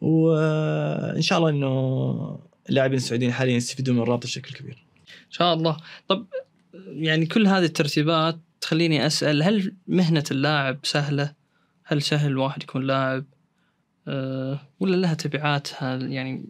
وان 0.00 1.22
شاء 1.22 1.38
الله 1.38 1.50
إنه 1.50 2.38
اللاعبين 2.68 2.96
السعوديين 2.96 3.32
حاليا 3.32 3.56
يستفيدون 3.56 3.96
من 3.96 4.02
الرابطة 4.02 4.26
بشكل 4.26 4.54
كبير. 4.54 4.84
إن 5.08 5.30
شاء 5.30 5.54
الله. 5.54 5.76
طب 6.08 6.26
يعني 6.86 7.26
كل 7.26 7.46
هذه 7.46 7.64
الترتيبات 7.64 8.38
تخليني 8.60 9.06
أسأل 9.06 9.42
هل 9.42 9.74
مهنة 9.88 10.24
اللاعب 10.30 10.78
سهلة؟ 10.82 11.41
هل 11.92 12.02
سهل 12.02 12.30
الواحد 12.30 12.62
يكون 12.62 12.82
لاعب؟ 12.82 13.24
أه 14.08 14.60
ولا 14.80 14.96
لها 14.96 15.14
تبعاتها 15.14 15.96
يعني 15.96 16.44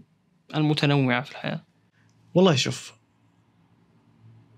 المتنوعة 0.54 1.22
في 1.22 1.30
الحياة؟ 1.30 1.64
والله 2.34 2.54
شوف 2.54 2.92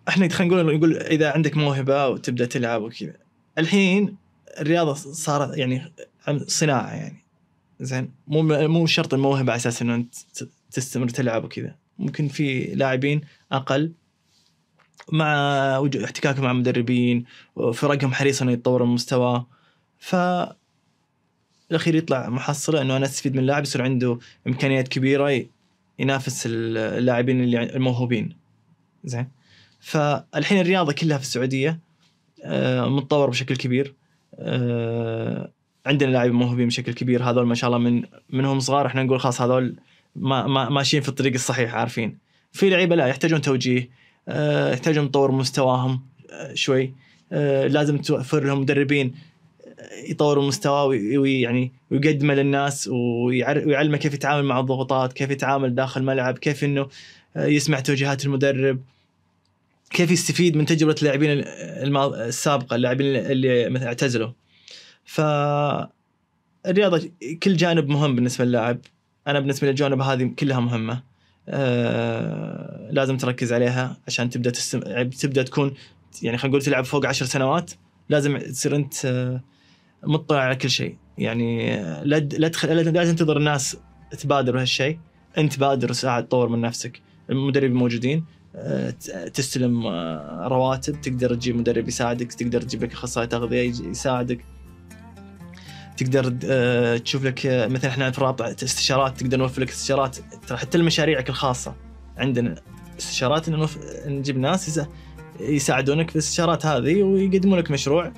إحنا 0.08 0.28
خلينا 0.28 0.62
نقول 0.62 0.76
نقول 0.76 0.96
إذا 0.96 1.30
عندك 1.30 1.56
موهبة 1.56 2.08
وتبدأ 2.08 2.46
تلعب 2.46 2.82
وكذا 2.82 3.16
الحين 3.58 4.16
الرياضة 4.60 4.94
صارت 4.94 5.58
يعني 5.58 5.92
صناعة 6.46 6.94
يعني 6.94 7.24
زين 7.80 8.12
مو 8.26 8.42
مو 8.68 8.86
شرط 8.86 9.14
الموهبة 9.14 9.52
على 9.52 9.56
أساس 9.56 9.82
إنه 9.82 9.94
أنت 9.94 10.14
تستمر 10.70 11.08
تلعب 11.08 11.44
وكذا 11.44 11.76
ممكن 11.98 12.28
في 12.28 12.64
لاعبين 12.64 13.20
أقل 13.52 13.92
مع 15.12 15.88
احتكاكهم 16.04 16.44
مع 16.44 16.52
مدربين 16.52 17.24
وفرقهم 17.56 18.12
حريصه 18.12 18.42
إنه 18.42 18.52
يتطور 18.52 18.84
من 18.84 18.96
ف 19.98 20.16
الاخير 21.70 21.94
يطلع 21.94 22.28
محصله 22.28 22.82
انه 22.82 22.96
أنا 22.96 23.06
أستفيد 23.06 23.32
من 23.34 23.38
اللاعب 23.38 23.62
يصير 23.62 23.82
عنده 23.82 24.18
إمكانيات 24.46 24.88
كبيرة 24.88 25.44
ينافس 25.98 26.42
اللاعبين 26.46 27.40
اللي 27.40 27.62
الموهوبين. 27.62 28.36
زين؟ 29.04 29.28
فالحين 29.80 30.60
الرياضة 30.60 30.92
كلها 30.92 31.18
في 31.18 31.24
السعودية 31.24 31.78
آه، 32.44 32.88
متطور 32.88 33.30
بشكل 33.30 33.56
كبير. 33.56 33.94
آه، 34.38 35.50
عندنا 35.86 36.10
لاعبين 36.10 36.34
موهوبين 36.34 36.66
بشكل 36.66 36.92
كبير 36.92 37.22
هذول 37.22 37.46
ما 37.46 37.54
شاء 37.54 37.68
الله 37.68 37.78
من 37.78 38.02
منهم 38.30 38.60
صغار 38.60 38.86
إحنا 38.86 39.02
نقول 39.02 39.20
خلاص 39.20 39.40
هذول 39.40 39.76
ما 40.16 40.46
ما 40.46 40.68
ماشيين 40.68 41.02
في 41.02 41.08
الطريق 41.08 41.32
الصحيح 41.32 41.74
عارفين. 41.74 42.18
في 42.52 42.70
لعيبة 42.70 42.96
لا 42.96 43.06
يحتاجون 43.06 43.40
توجيه 43.40 43.88
آه، 44.28 44.72
يحتاجون 44.72 45.10
تطور 45.10 45.32
مستواهم 45.32 46.00
شوي. 46.54 46.94
لازم 47.66 47.98
توفر 47.98 48.44
لهم 48.44 48.60
مدربين. 48.60 49.14
يطوروا 50.08 50.46
مستواه 50.46 50.84
وي- 50.84 51.18
ويعني 51.18 51.72
ويقدمه 51.90 52.34
للناس 52.34 52.88
ويعلمه 52.88 53.96
كيف 53.96 54.14
يتعامل 54.14 54.44
مع 54.44 54.60
الضغوطات 54.60 55.12
كيف 55.12 55.30
يتعامل 55.30 55.74
داخل 55.74 56.00
الملعب 56.00 56.38
كيف 56.38 56.64
إنه 56.64 56.88
آه، 57.36 57.46
يسمع 57.46 57.80
توجيهات 57.80 58.24
المدرب 58.26 58.80
كيف 59.90 60.10
يستفيد 60.10 60.56
من 60.56 60.66
تجربة 60.66 60.94
اللاعبين 60.98 61.44
السابقة 62.14 62.76
اللاعبين 62.76 63.16
اللي 63.16 63.70
مثلا 63.70 63.86
اعتزلوا. 63.86 64.30
ف 65.04 65.20
الرياضة 66.66 67.10
كل 67.42 67.56
جانب 67.56 67.88
مهم 67.88 68.14
بالنسبة 68.14 68.44
للاعب. 68.44 68.78
أنا 69.26 69.40
بالنسبة 69.40 69.68
للجوانب 69.68 70.00
هذه 70.00 70.24
كلها 70.38 70.60
مهمة. 70.60 71.02
آه 71.48 72.88
لازم 72.92 73.16
تركز 73.16 73.52
عليها 73.52 73.96
عشان 74.06 74.30
تبدأ 74.30 74.50
تستم... 74.50 74.80
يعني 74.86 75.08
تبدأ 75.10 75.42
تكون 75.42 75.74
يعني 76.22 76.38
خلينا 76.38 76.50
نقول 76.56 76.62
تلعب 76.62 76.84
فوق 76.84 77.06
عشر 77.06 77.26
سنوات 77.26 77.70
لازم 78.08 78.38
تصير 78.38 78.76
أنت 78.76 79.04
آه، 79.04 79.40
مطلع 80.06 80.38
على 80.38 80.56
كل 80.56 80.70
شيء. 80.70 80.96
يعني 81.18 81.76
لا 82.04 82.18
لا. 82.18 82.48
لا 82.90 83.04
تنتظر 83.04 83.36
الناس 83.36 83.76
تبادر 84.18 84.52
بهالشيء. 84.52 84.98
انت 85.38 85.58
بادر 85.58 85.90
وساعد 85.90 86.26
تطور 86.26 86.48
من 86.48 86.60
نفسك. 86.60 87.00
المدربين 87.30 87.74
موجودين. 87.74 88.24
آه، 88.56 88.90
تستلم 89.34 89.86
آه، 89.86 90.48
رواتب. 90.48 91.00
تقدر 91.00 91.34
تجيب 91.34 91.56
مدرب 91.56 91.88
يساعدك. 91.88 92.32
تقدر 92.32 92.60
تجيب 92.60 92.84
لك 92.84 92.92
أخصائي 92.92 93.26
تغذية 93.26 93.72
يساعدك. 93.90 94.44
تقدر 95.96 96.36
آه، 96.44 96.96
تشوف 96.96 97.24
لك 97.24 97.40
مثلا 97.46 97.90
إحنا 97.90 98.10
في 98.10 98.18
الرابطه 98.18 98.50
استشارات. 98.64 99.20
تقدر 99.20 99.36
نوفر 99.36 99.62
لك 99.62 99.70
استشارات. 99.70 100.16
ترى 100.46 100.58
حتى 100.58 100.78
لمشاريعك 100.78 101.28
الخاصة. 101.28 101.74
عندنا 102.16 102.54
استشارات 102.98 103.48
نوف- 103.48 103.78
نجيب 104.06 104.38
ناس 104.38 104.68
يسا- 104.68 104.88
يساعدونك 105.40 106.10
في 106.10 106.16
الاستشارات 106.16 106.66
هذه 106.66 107.02
ويقدمون 107.02 107.58
لك 107.58 107.70
مشروع 107.70 108.12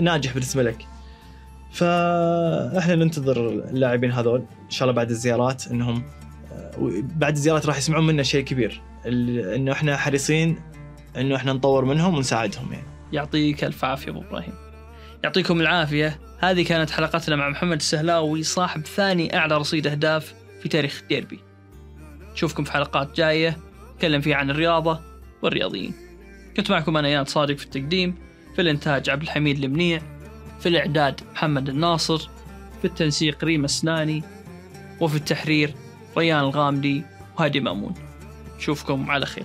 ناجح 0.00 0.32
بالنسبة 0.34 0.62
لك. 0.62 0.86
فاحنا 1.70 2.94
ننتظر 2.94 3.48
اللاعبين 3.48 4.12
هذول 4.12 4.40
إن 4.64 4.70
شاء 4.70 4.88
الله 4.88 4.96
بعد 4.96 5.10
الزيارات 5.10 5.66
إنهم 5.66 6.04
آه، 6.52 7.02
بعد 7.02 7.32
الزيارات 7.32 7.66
راح 7.66 7.78
يسمعون 7.78 8.06
منا 8.06 8.22
شيء 8.22 8.44
كبير. 8.44 8.82
انه 9.06 9.72
إحنا 9.72 9.96
حريصين 9.96 10.58
إنه 11.16 11.36
إحنا 11.36 11.52
نطور 11.52 11.84
منهم 11.84 12.14
ونساعدهم 12.14 12.72
يعني. 12.72 12.86
يعطيك 13.12 13.64
ألف 13.64 13.84
عافية 13.84 14.10
أبو 14.10 14.20
إبراهيم. 14.20 14.52
يعطيكم 15.24 15.60
العافية. 15.60 16.18
هذه 16.38 16.64
كانت 16.64 16.90
حلقتنا 16.90 17.36
مع 17.36 17.48
محمد 17.48 17.76
السهلاوي 17.76 18.42
صاحب 18.42 18.86
ثاني 18.86 19.36
أعلى 19.36 19.56
رصيد 19.56 19.86
أهداف 19.86 20.34
في 20.62 20.68
تاريخ 20.68 21.00
الديربي. 21.02 21.40
نشوفكم 22.32 22.64
في 22.64 22.72
حلقات 22.72 23.16
جاية. 23.16 23.58
نتكلم 23.94 24.20
فيها 24.20 24.36
عن 24.36 24.50
الرياضة 24.50 25.00
والرياضيين. 25.42 25.94
كنت 26.56 26.70
معكم 26.70 26.96
أنا 26.96 27.08
إياد 27.08 27.28
صادق 27.28 27.54
في 27.54 27.64
التقديم 27.64 28.14
في 28.54 28.62
الإنتاج 28.62 29.10
عبد 29.10 29.22
الحميد 29.22 29.64
المنيع. 29.64 30.00
في 30.60 30.68
الإعداد 30.68 31.20
محمد 31.32 31.68
الناصر 31.68 32.18
في 32.80 32.84
التنسيق 32.84 33.44
ريم 33.44 33.64
السناني 33.64 34.22
وفي 35.00 35.16
التحرير 35.16 35.74
ريان 36.18 36.38
الغامدي 36.38 37.02
وهادي 37.38 37.60
مأمون. 37.60 37.94
نشوفكم 38.56 39.10
على 39.10 39.26
خير. 39.26 39.44